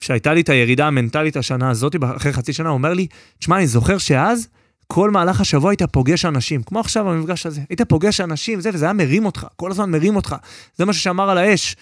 שהייתה 0.00 0.34
לי 0.34 0.40
את 0.40 0.48
הירידה 0.48 0.86
המנטלית 0.86 1.36
השנה 1.36 1.70
הזאת, 1.70 1.96
אחרי 2.16 2.32
חצי 2.32 2.52
שנה, 2.52 2.68
אומר 2.68 2.94
לי, 2.94 3.06
תשמע, 3.38 3.56
אני 3.56 3.66
זוכר 3.66 3.98
שאז, 3.98 4.48
כל 4.86 5.10
מהלך 5.10 5.40
השבוע 5.40 5.70
היית 5.70 5.82
פוגש 5.82 6.24
אנשים, 6.24 6.62
כמו 6.62 6.80
עכשיו 6.80 7.04
במפגש 7.04 7.46
הזה. 7.46 7.60
היית 7.70 7.82
פוגש 7.82 8.20
אנשים, 8.20 8.60
זה, 8.60 8.70
וזה 8.74 8.84
היה 8.84 8.92
מרים 8.92 9.26
אותך, 9.26 9.46
כל 9.56 9.70
הזמן 9.70 9.90
מרים 9.90 10.16
אותך. 10.16 10.36
זה 10.76 10.84
מה 10.84 10.92
ששמר 10.92 11.30
על 11.30 11.38
האש. 11.38 11.76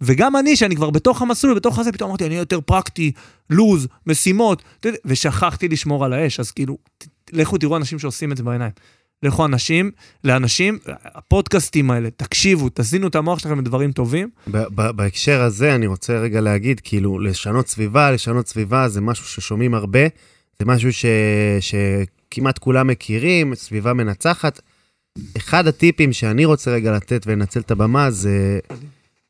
וגם 0.00 0.36
אני, 0.36 0.56
שאני 0.56 0.76
כבר 0.76 0.90
בתוך 0.90 1.22
המסלול, 1.22 1.54
בתוך 1.54 1.78
הזה, 1.78 1.92
פתאום 1.92 2.10
אמרתי, 2.10 2.26
אני 2.26 2.34
יותר 2.34 2.60
פרקטי, 2.60 3.12
לוז, 3.50 3.88
משימות, 4.06 4.62
ושכחתי 5.04 5.68
לשמור 5.68 6.04
על 6.04 6.12
האש, 6.12 6.40
אז 6.40 6.50
כאילו, 6.50 6.78
לכו 7.32 7.58
תראו 7.58 7.76
אנשים 7.76 7.98
שעושים 7.98 8.32
את 8.32 8.36
זה 8.36 8.42
בעיניים. 8.42 8.72
לכו 9.22 9.44
אנשים, 9.44 9.90
לאנשים, 10.24 10.78
הפודקאסטים 11.04 11.90
האלה, 11.90 12.08
תקשיבו, 12.16 12.68
תזינו 12.74 13.06
את 13.08 13.14
המוח 13.14 13.38
שלכם 13.38 13.58
לדברים 13.58 13.92
טובים. 13.92 14.28
בהקשר 14.70 15.42
הזה 15.42 15.74
אני 15.74 15.86
רוצה 15.86 16.18
רגע 16.18 16.40
להגיד, 16.40 16.80
כאילו, 16.80 17.18
לשנות 17.18 17.68
סביבה, 17.68 18.10
לשנות 18.10 18.48
סביבה 18.48 18.88
זה 18.88 19.00
משהו 19.00 19.24
ששומעים 19.24 19.74
הרבה, 19.74 20.00
זה 20.58 20.64
משהו 20.64 20.92
ש... 20.92 21.04
שכמעט 21.60 22.58
כולם 22.58 22.86
מכירים, 22.86 23.54
סביבה 23.54 23.92
מנצחת. 23.92 24.60
אחד 25.36 25.66
הטיפים 25.66 26.12
שאני 26.12 26.44
רוצה 26.44 26.70
רגע 26.70 26.92
לתת 26.92 27.22
ולנצל 27.26 27.60
את 27.60 27.70
הבמה 27.70 28.10
זה 28.10 28.58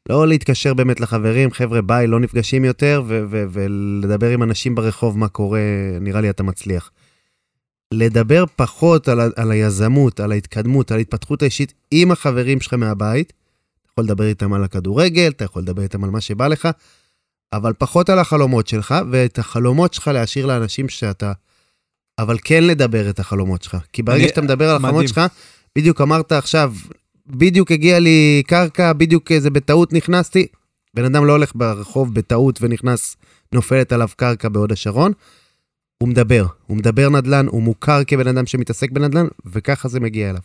לא 0.08 0.28
להתקשר 0.28 0.74
באמת 0.74 1.00
לחברים, 1.00 1.50
חבר'ה, 1.50 1.82
ביי, 1.82 2.06
לא 2.06 2.20
נפגשים 2.20 2.64
יותר, 2.64 3.02
ו- 3.06 3.22
ו- 3.30 3.44
ולדבר 3.50 4.30
עם 4.30 4.42
אנשים 4.42 4.74
ברחוב 4.74 5.18
מה 5.18 5.28
קורה, 5.28 5.60
נראה 6.00 6.20
לי 6.20 6.30
אתה 6.30 6.42
מצליח. 6.42 6.90
לדבר 7.94 8.44
פחות 8.56 9.08
על, 9.08 9.20
ה- 9.20 9.28
על 9.36 9.50
היזמות, 9.50 10.20
על 10.20 10.32
ההתקדמות, 10.32 10.90
על 10.92 10.98
ההתפתחות 10.98 11.42
האישית 11.42 11.74
עם 11.90 12.10
החברים 12.10 12.60
שלך 12.60 12.74
מהבית. 12.74 13.32
אתה 13.82 13.92
יכול 13.92 14.04
לדבר 14.04 14.24
איתם 14.24 14.52
על 14.52 14.64
הכדורגל, 14.64 15.28
אתה 15.36 15.44
יכול 15.44 15.62
לדבר 15.62 15.82
איתם 15.82 16.04
על 16.04 16.10
מה 16.10 16.20
שבא 16.20 16.46
לך, 16.48 16.68
אבל 17.52 17.72
פחות 17.78 18.10
על 18.10 18.18
החלומות 18.18 18.68
שלך, 18.68 18.94
ואת 19.12 19.38
החלומות 19.38 19.94
שלך 19.94 20.08
להשאיר 20.08 20.46
לאנשים 20.46 20.88
שאתה... 20.88 21.32
אבל 22.18 22.36
כן 22.44 22.64
לדבר 22.64 23.10
את 23.10 23.18
החלומות 23.18 23.62
שלך. 23.62 23.76
כי 23.92 24.02
ברגע 24.02 24.20
אני- 24.20 24.28
שאתה 24.28 24.40
מדבר 24.42 24.70
על 24.70 24.76
החלומות 24.76 24.94
מדהים. 24.94 25.08
שלך, 25.08 25.20
בדיוק 25.78 26.00
אמרת 26.00 26.32
עכשיו, 26.32 26.72
בדיוק 27.28 27.72
הגיע 27.72 27.98
לי 27.98 28.42
קרקע, 28.46 28.92
בדיוק 28.92 29.32
איזה 29.32 29.50
בטעות 29.50 29.92
נכנסתי. 29.92 30.46
בן 30.94 31.04
אדם 31.04 31.24
לא 31.24 31.32
הולך 31.32 31.52
ברחוב 31.54 32.14
בטעות 32.14 32.58
ונכנס, 32.62 33.16
נופלת 33.52 33.92
עליו 33.92 34.08
קרקע 34.16 34.48
בהוד 34.48 34.72
השרון. 34.72 35.12
הוא 35.98 36.08
מדבר, 36.08 36.46
הוא 36.66 36.76
מדבר 36.76 37.08
נדל"ן, 37.08 37.46
הוא 37.46 37.62
מוכר 37.62 38.04
כבן 38.04 38.28
אדם 38.28 38.46
שמתעסק 38.46 38.90
בנדל"ן, 38.90 39.26
וככה 39.46 39.88
זה 39.88 40.00
מגיע 40.00 40.30
אליו. 40.30 40.40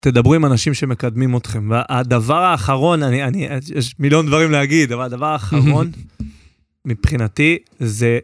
תדברו 0.00 0.34
עם 0.34 0.44
אנשים 0.44 0.74
שמקדמים 0.74 1.36
אתכם. 1.36 1.70
והדבר 1.70 2.42
האחרון, 2.42 3.02
אני, 3.02 3.24
אני, 3.24 3.48
יש 3.74 3.94
מיליון 3.98 4.26
דברים 4.26 4.50
להגיד, 4.50 4.92
אבל 4.92 5.04
הדבר 5.04 5.26
האחרון, 5.26 5.90
מבחינתי, 6.84 7.58
זה 7.78 8.18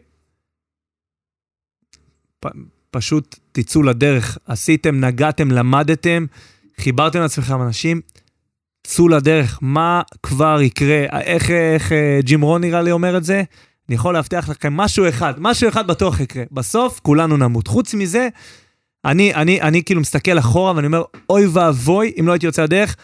פ, 2.39 2.47
פשוט 2.91 3.39
תצאו 3.51 3.83
לדרך. 3.83 4.37
עשיתם, 4.45 4.99
נגעתם, 4.99 5.51
למדתם, 5.51 6.25
חיברתם 6.79 7.19
לעצמכם 7.19 7.61
אנשים, 7.61 8.01
צאו 8.87 9.07
לדרך. 9.07 9.59
מה 9.61 10.01
כבר 10.23 10.61
יקרה? 10.61 11.05
איך, 11.21 11.51
איך 11.51 11.91
אה, 11.91 12.19
ג'ים 12.23 12.41
רון 12.41 12.61
נראה 12.61 12.81
לי 12.81 12.91
אומר 12.91 13.17
את 13.17 13.23
זה? 13.23 13.43
אני 13.89 13.95
יכול 13.95 14.13
להבטיח 14.13 14.49
לכם 14.49 14.73
משהו 14.73 15.09
אחד, 15.09 15.33
משהו 15.37 15.69
אחד 15.69 15.87
בטוח 15.87 16.19
יקרה. 16.19 16.43
בסוף 16.51 16.99
כולנו 17.03 17.37
נמות. 17.37 17.67
חוץ 17.67 17.93
מזה, 17.93 18.27
אני, 19.05 19.33
אני, 19.33 19.61
אני 19.61 19.83
כאילו 19.83 20.01
מסתכל 20.01 20.39
אחורה 20.39 20.75
ואני 20.75 20.87
אומר, 20.87 21.03
אוי 21.29 21.47
ואבוי 21.47 22.11
אם 22.19 22.27
לא 22.27 22.31
הייתי 22.31 22.45
יוצא 22.45 22.63
לדרך. 22.63 22.95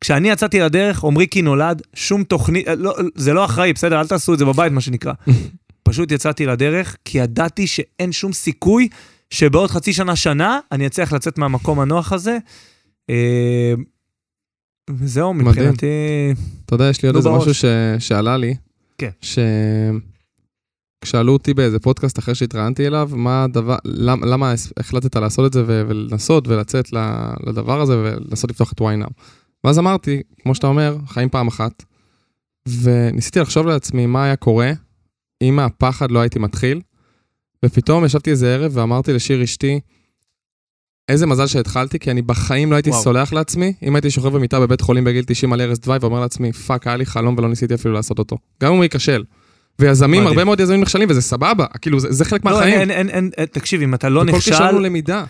כשאני 0.00 0.30
יצאתי 0.30 0.60
לדרך, 0.60 1.04
עמרי 1.04 1.26
כי 1.30 1.42
נולד, 1.42 1.82
שום 1.94 2.24
תוכנית, 2.24 2.66
לא, 2.78 2.94
זה 3.14 3.32
לא 3.32 3.44
אחראי, 3.44 3.72
בסדר, 3.72 4.00
אל 4.00 4.06
תעשו 4.06 4.34
את 4.34 4.38
זה 4.38 4.44
בבית, 4.44 4.72
מה 4.72 4.80
שנקרא. 4.80 5.12
פשוט 5.88 6.12
יצאתי 6.12 6.46
לדרך, 6.46 6.96
כי 7.04 7.18
ידעתי 7.18 7.66
שאין 7.66 8.12
שום 8.12 8.32
סיכוי 8.32 8.88
שבעוד 9.30 9.70
חצי 9.70 9.92
שנה, 9.92 10.16
שנה, 10.16 10.58
אני 10.72 10.86
אצליח 10.86 11.12
לצאת 11.12 11.38
מהמקום 11.38 11.80
הנוח 11.80 12.12
הזה. 12.12 12.38
אה, 13.10 13.74
וזהו. 14.90 15.34
מבחינתי... 15.34 15.86
אתה 16.64 16.74
יודע, 16.74 16.88
יש 16.88 17.02
לי 17.02 17.06
עוד 17.06 17.16
איזה. 17.16 17.30
משהו 17.30 17.54
ש... 17.54 17.64
שעלה 17.98 18.36
לי. 18.36 18.54
כן. 18.98 19.10
שכשאלו 21.02 21.32
אותי 21.32 21.54
באיזה 21.54 21.78
פודקאסט 21.78 22.18
אחרי 22.18 22.34
שהתראיינתי 22.34 22.86
אליו, 22.86 23.10
מה 23.12 23.44
הדבר, 23.44 23.76
למה, 23.84 24.26
למה 24.26 24.54
החלטת 24.76 25.16
לעשות 25.16 25.46
את 25.46 25.52
זה 25.52 25.62
ו... 25.66 25.82
ולנסות 25.88 26.48
ולצאת 26.48 26.92
לדבר 27.46 27.80
הזה 27.80 27.98
ולנסות 27.98 28.50
לפתוח 28.50 28.72
את 28.72 28.80
YNOW. 28.80 29.10
ואז 29.64 29.78
אמרתי, 29.78 30.22
כמו 30.42 30.54
שאתה 30.54 30.66
אומר, 30.66 30.96
חיים 31.06 31.28
פעם 31.28 31.48
אחת, 31.48 31.84
וניסיתי 32.82 33.40
לחשוב 33.40 33.66
לעצמי 33.66 34.06
מה 34.06 34.24
היה 34.24 34.36
קורה 34.36 34.72
אם 35.42 35.56
מהפחד 35.56 36.10
לא 36.10 36.18
הייתי 36.18 36.38
מתחיל, 36.38 36.80
ופתאום 37.64 38.04
ישבתי 38.04 38.30
איזה 38.30 38.54
ערב 38.54 38.72
ואמרתי 38.74 39.12
לשיר 39.12 39.44
אשתי, 39.44 39.80
איזה 41.08 41.26
מזל 41.26 41.46
שהתחלתי, 41.46 41.98
כי 41.98 42.10
אני 42.10 42.22
בחיים 42.22 42.70
לא 42.70 42.76
הייתי 42.76 42.90
וואו. 42.90 43.02
סולח 43.02 43.32
לעצמי, 43.32 43.72
אם 43.82 43.94
הייתי 43.94 44.10
שוכב 44.10 44.28
במיטה 44.28 44.60
בבית 44.60 44.80
חולים 44.80 45.04
בגיל 45.04 45.24
90 45.26 45.52
על 45.52 45.60
ערש 45.60 45.78
דווי 45.78 45.98
ואומר 46.00 46.20
לעצמי, 46.20 46.52
פאק, 46.52 46.86
היה 46.86 46.96
לי 46.96 47.06
חלום 47.06 47.34
ולא 47.38 47.48
ניסיתי 47.48 47.74
אפילו 47.74 47.94
לעשות 47.94 48.18
אותו. 48.18 48.38
גם 48.62 48.70
אם 48.70 48.76
הוא 48.76 48.84
ייכשל. 48.84 49.24
ויזמים, 49.78 50.20
מדהים. 50.20 50.26
הרבה 50.26 50.44
מאוד 50.44 50.60
יזמים 50.60 50.80
נכשלים, 50.80 51.10
וזה 51.10 51.22
סבבה, 51.22 51.66
כאילו, 51.80 52.00
זה, 52.00 52.12
זה 52.12 52.24
חלק 52.24 52.44
לא, 52.44 52.52
מהחיים. 52.52 52.74
אין, 52.80 52.90
אין, 52.90 53.08
אין, 53.10 53.30
אין, 53.36 53.46
תקשיב, 53.46 53.82
אם 53.82 53.94
אתה 53.94 54.08
לא 54.08 54.20
וכל 54.20 54.30
נכשל, 54.36 54.50
כישלון 54.50 54.74
הוא 54.74 54.82
למידה. 54.82 55.24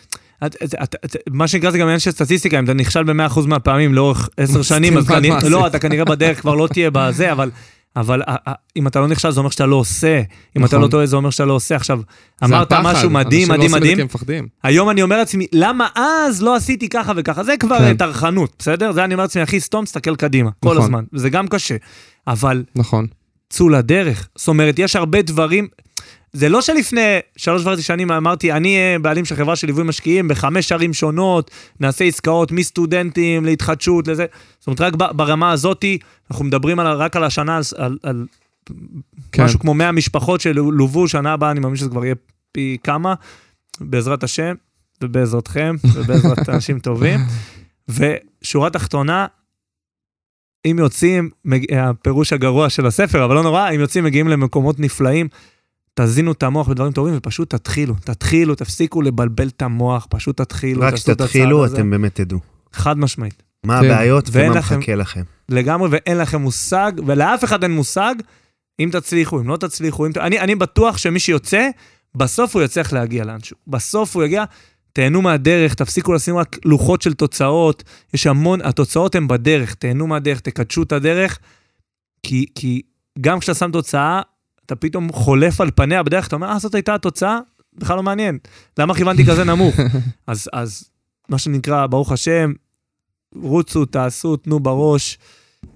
את, 0.46 0.56
את, 0.64 0.74
את, 0.82 0.94
את, 1.04 1.16
מה 1.30 1.48
שנקרא 1.48 1.70
זה 1.70 1.78
גם 1.78 1.86
עניין 1.86 1.98
של 1.98 2.10
סטטיסטיקה, 2.10 2.58
אם 2.58 2.64
אתה 2.64 2.72
נכשל 2.74 3.02
ב-100% 3.02 3.40
מהפעמים 3.46 3.94
לאורך 3.94 4.28
עשר 4.36 4.62
שנים, 4.72 4.98
אז 4.98 5.08
כנראה. 5.08 5.48
לא, 5.48 5.66
אתה 5.66 5.78
כנראה 5.78 6.04
בדרך 6.04 6.40
כבר 6.40 6.54
לא 6.54 6.68
תהיה 6.72 6.90
בזה, 6.92 7.32
אבל, 7.32 7.50
אבל 7.96 8.22
א- 8.22 8.36
א- 8.48 8.52
אם 8.76 8.86
אתה 8.86 9.00
לא 9.00 9.08
נכשל 9.08 9.30
זה 9.30 9.40
אומר 9.40 9.50
שאתה 9.50 9.66
לא 9.66 9.76
עושה, 9.76 10.16
אם 10.56 10.64
אתה 10.64 10.76
נכון. 10.76 10.80
לא 10.80 10.88
טועה 10.88 11.06
זה 11.06 11.16
אומר 11.16 11.30
שאתה 11.30 11.44
לא 11.44 11.52
עושה. 11.52 11.76
עכשיו, 11.76 12.00
זה 12.40 12.46
אמרת 12.46 12.72
הפחד, 12.72 12.82
משהו 12.92 13.10
מדהים, 13.10 13.48
לא 13.50 13.56
מדהים, 13.68 13.96
זה 13.98 14.04
מדהים. 14.22 14.48
היום 14.62 14.90
אני 14.90 15.02
אומר 15.02 15.18
לעצמי, 15.18 15.46
למה 15.52 15.88
אז 15.94 16.42
לא 16.42 16.56
עשיתי 16.56 16.88
ככה 16.88 17.12
וככה? 17.16 17.44
זה 17.44 17.56
כבר 17.56 17.78
כן. 17.78 17.84
אה, 17.84 17.94
טרחנות, 17.94 18.52
בסדר? 18.58 18.92
זה 18.92 19.04
אני 19.04 19.14
אומר 19.14 19.24
לעצמי, 19.24 19.42
אחי, 19.42 19.60
סתום, 19.60 19.84
תסתכל 19.84 20.16
קדימה, 20.16 20.50
כל 20.62 20.70
נכון. 20.70 20.82
הזמן, 20.82 21.04
וזה 21.12 21.30
גם 21.30 21.48
קשה. 21.48 21.76
אבל 22.26 22.64
נכון. 22.76 23.06
צאו 23.50 23.68
לדרך. 23.68 24.28
זאת 24.36 24.48
אומרת, 24.48 24.78
יש 24.78 24.96
הרבה 24.96 25.22
דברים, 25.22 25.68
זה 26.36 26.48
לא 26.48 26.60
שלפני 26.60 27.00
שלוש 27.36 27.62
וחצי 27.66 27.82
שנים 27.82 28.10
אמרתי, 28.10 28.52
אני 28.52 28.76
אהיה 28.76 28.98
בעלים 28.98 29.24
של 29.24 29.36
חברה 29.36 29.56
של 29.56 29.66
ליווי 29.66 29.84
משקיעים 29.84 30.28
בחמש 30.28 30.72
ערים 30.72 30.92
שונות, 30.94 31.50
נעשה 31.80 32.04
עסקאות 32.04 32.52
מסטודנטים 32.52 33.44
להתחדשות, 33.44 34.08
לזה. 34.08 34.26
זאת 34.58 34.66
אומרת, 34.66 34.80
רק 34.80 34.94
ברמה 35.12 35.52
הזאתי, 35.52 35.98
אנחנו 36.30 36.44
מדברים 36.44 36.80
על, 36.80 36.86
רק 36.86 37.16
על 37.16 37.24
השנה, 37.24 37.56
על, 37.56 37.62
על, 37.76 37.98
על 38.02 38.26
כן. 39.32 39.44
משהו 39.44 39.58
כמו 39.60 39.74
100 39.74 39.92
משפחות 39.92 40.40
שלוו, 40.40 41.08
שנה 41.08 41.32
הבאה 41.32 41.50
אני 41.50 41.60
מאמין 41.60 41.76
שזה 41.76 41.90
כבר 41.90 42.04
יהיה 42.04 42.14
פי 42.52 42.76
כמה, 42.84 43.14
בעזרת 43.80 44.24
השם, 44.24 44.54
ובעזרתכם, 45.02 45.76
ובעזרת 45.94 46.48
אנשים 46.54 46.78
טובים. 46.78 47.20
ושורה 47.88 48.70
תחתונה, 48.70 49.26
אם 50.70 50.76
יוצאים, 50.78 51.30
מג- 51.44 51.74
הפירוש 51.74 52.32
הגרוע 52.32 52.70
של 52.70 52.86
הספר, 52.86 53.24
אבל 53.24 53.34
לא 53.34 53.42
נורא, 53.42 53.70
אם 53.70 53.80
יוצאים, 53.80 54.04
מגיעים 54.04 54.28
למקומות 54.28 54.80
נפלאים, 54.80 55.28
תזינו 56.00 56.32
את 56.32 56.42
המוח 56.42 56.68
בדברים 56.68 56.92
טובים 56.92 57.14
ופשוט 57.16 57.54
תתחילו, 57.54 57.94
תתחילו, 58.04 58.54
תפסיקו 58.54 59.02
לבלבל 59.02 59.48
את 59.48 59.62
המוח, 59.62 60.06
פשוט 60.10 60.36
תתחילו. 60.40 60.82
רק 60.82 60.94
כשתתחילו. 60.94 61.66
אתם 61.66 61.90
באמת 61.90 62.14
תדעו. 62.14 62.38
חד 62.72 62.98
משמעית. 62.98 63.42
מה 63.64 63.80
כן. 63.80 63.86
הבעיות 63.90 64.28
ומה 64.32 64.54
לכם- 64.54 64.78
מחכה 64.78 64.94
לכם. 64.94 65.22
לגמרי, 65.48 65.88
ואין 65.92 66.18
לכם 66.18 66.40
מושג, 66.40 66.92
ולאף 67.06 67.44
אחד 67.44 67.62
אין 67.62 67.72
מושג, 67.72 68.14
אם 68.80 68.88
תצליחו, 68.92 69.40
אם 69.40 69.48
לא 69.48 69.56
תצליחו. 69.56 70.06
אם... 70.06 70.10
אני, 70.20 70.40
אני 70.40 70.54
בטוח 70.54 70.98
שמי 70.98 71.18
שיוצא, 71.20 71.68
בסוף 72.14 72.56
הוא 72.56 72.62
יצליח 72.62 72.92
להגיע 72.92 73.24
לאנשהו. 73.24 73.56
בסוף 73.66 74.16
הוא 74.16 74.24
יגיע, 74.24 74.44
תהנו 74.92 75.22
מהדרך, 75.22 75.74
תפסיקו 75.74 76.12
לשים 76.12 76.36
רק 76.36 76.58
לוחות 76.64 77.02
של 77.02 77.14
תוצאות. 77.14 77.82
יש 78.14 78.26
המון, 78.26 78.60
התוצאות 78.62 79.14
הן 79.14 79.28
בדרך, 79.28 79.74
תהנו 79.74 80.06
מהדרך, 80.06 80.40
תקדשו 80.40 80.82
את 80.82 80.92
הדרך, 80.92 81.38
כי, 82.22 82.46
כי 82.54 82.82
גם 83.20 83.40
כשאתה 83.40 83.54
שם 83.58 83.70
תוצאה, 83.72 84.20
אתה 84.66 84.76
פתאום 84.76 85.12
חולף 85.12 85.60
על 85.60 85.70
פניה 85.74 86.02
בדרך, 86.02 86.26
אתה 86.26 86.36
אומר, 86.36 86.48
אה, 86.48 86.58
זאת 86.58 86.74
הייתה 86.74 86.94
התוצאה? 86.94 87.38
בכלל 87.74 87.96
לא 87.96 88.02
מעניין. 88.02 88.38
למה 88.78 88.94
כיוונתי 88.94 89.24
כזה 89.24 89.44
נמוך? 89.44 89.74
אז, 90.26 90.48
אז 90.52 90.84
מה 91.28 91.38
שנקרא, 91.38 91.86
ברוך 91.86 92.12
השם, 92.12 92.52
רוצו, 93.34 93.84
תעשו, 93.84 94.36
תנו 94.36 94.60
בראש. 94.60 95.18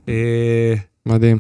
אה, 0.08 0.74
מדהים. 1.06 1.38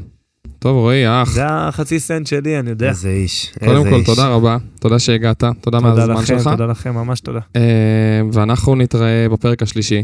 טוב, 0.58 0.76
רועי, 0.76 1.22
אח. 1.22 1.30
זה 1.30 1.46
החצי 1.46 2.00
סנט 2.00 2.26
שלי, 2.26 2.58
אני 2.58 2.70
יודע. 2.70 2.88
איזה 2.88 3.08
איש. 3.08 3.52
קודם 3.58 3.76
איזה 3.76 3.90
כל, 3.90 3.96
איש. 3.96 4.06
תודה 4.06 4.28
רבה. 4.28 4.56
תודה 4.80 4.98
שהגעת. 4.98 5.38
תודה 5.40 5.54
תודה 5.60 5.80
מהזמן 5.80 6.14
לכם, 6.14 6.24
שלך. 6.26 6.48
תודה 6.48 6.66
לכם, 6.66 6.94
ממש 6.94 7.20
תודה. 7.20 7.40
אה, 7.56 8.20
ואנחנו 8.32 8.74
נתראה 8.74 9.26
בפרק 9.32 9.62
השלישי 9.62 10.02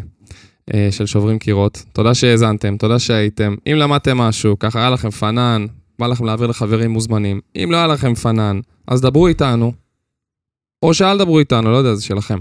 אה, 0.74 0.88
של 0.90 1.06
שוברים 1.06 1.38
קירות. 1.38 1.84
תודה 1.92 2.14
שהאזנתם, 2.14 2.76
תודה 2.76 2.98
שהייתם. 2.98 3.54
אם 3.66 3.76
למדתם 3.76 4.18
משהו, 4.18 4.58
ככה 4.58 4.78
היה 4.78 4.90
לכם 4.90 5.10
פנן, 5.10 5.66
בא 5.98 6.06
לכם 6.06 6.24
להעביר 6.24 6.46
לחברים 6.46 6.90
מוזמנים. 6.90 7.40
אם 7.56 7.68
לא 7.72 7.76
היה 7.76 7.86
לכם 7.86 8.14
פנן, 8.14 8.60
אז 8.86 9.00
דברו 9.00 9.26
איתנו. 9.26 9.72
או 10.82 10.94
שאל 10.94 11.18
דברו 11.18 11.38
איתנו, 11.38 11.72
לא 11.72 11.76
יודע, 11.76 11.94
זה 11.94 12.04
שלכם. 12.04 12.38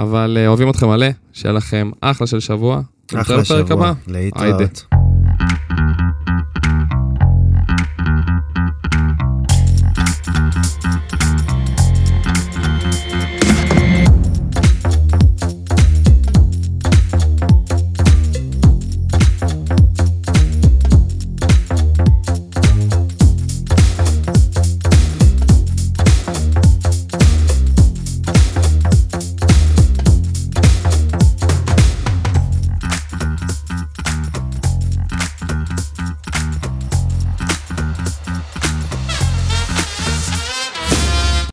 אבל 0.00 0.36
אה, 0.40 0.46
אוהבים 0.46 0.70
אתכם 0.70 0.88
מלא, 0.88 1.06
שיהיה 1.32 1.52
לכם 1.52 1.90
אחלה 2.00 2.26
של 2.26 2.40
שבוע. 2.40 2.80
אחלה 3.14 3.44
שבוע. 3.44 3.92
להתראות. 4.06 4.84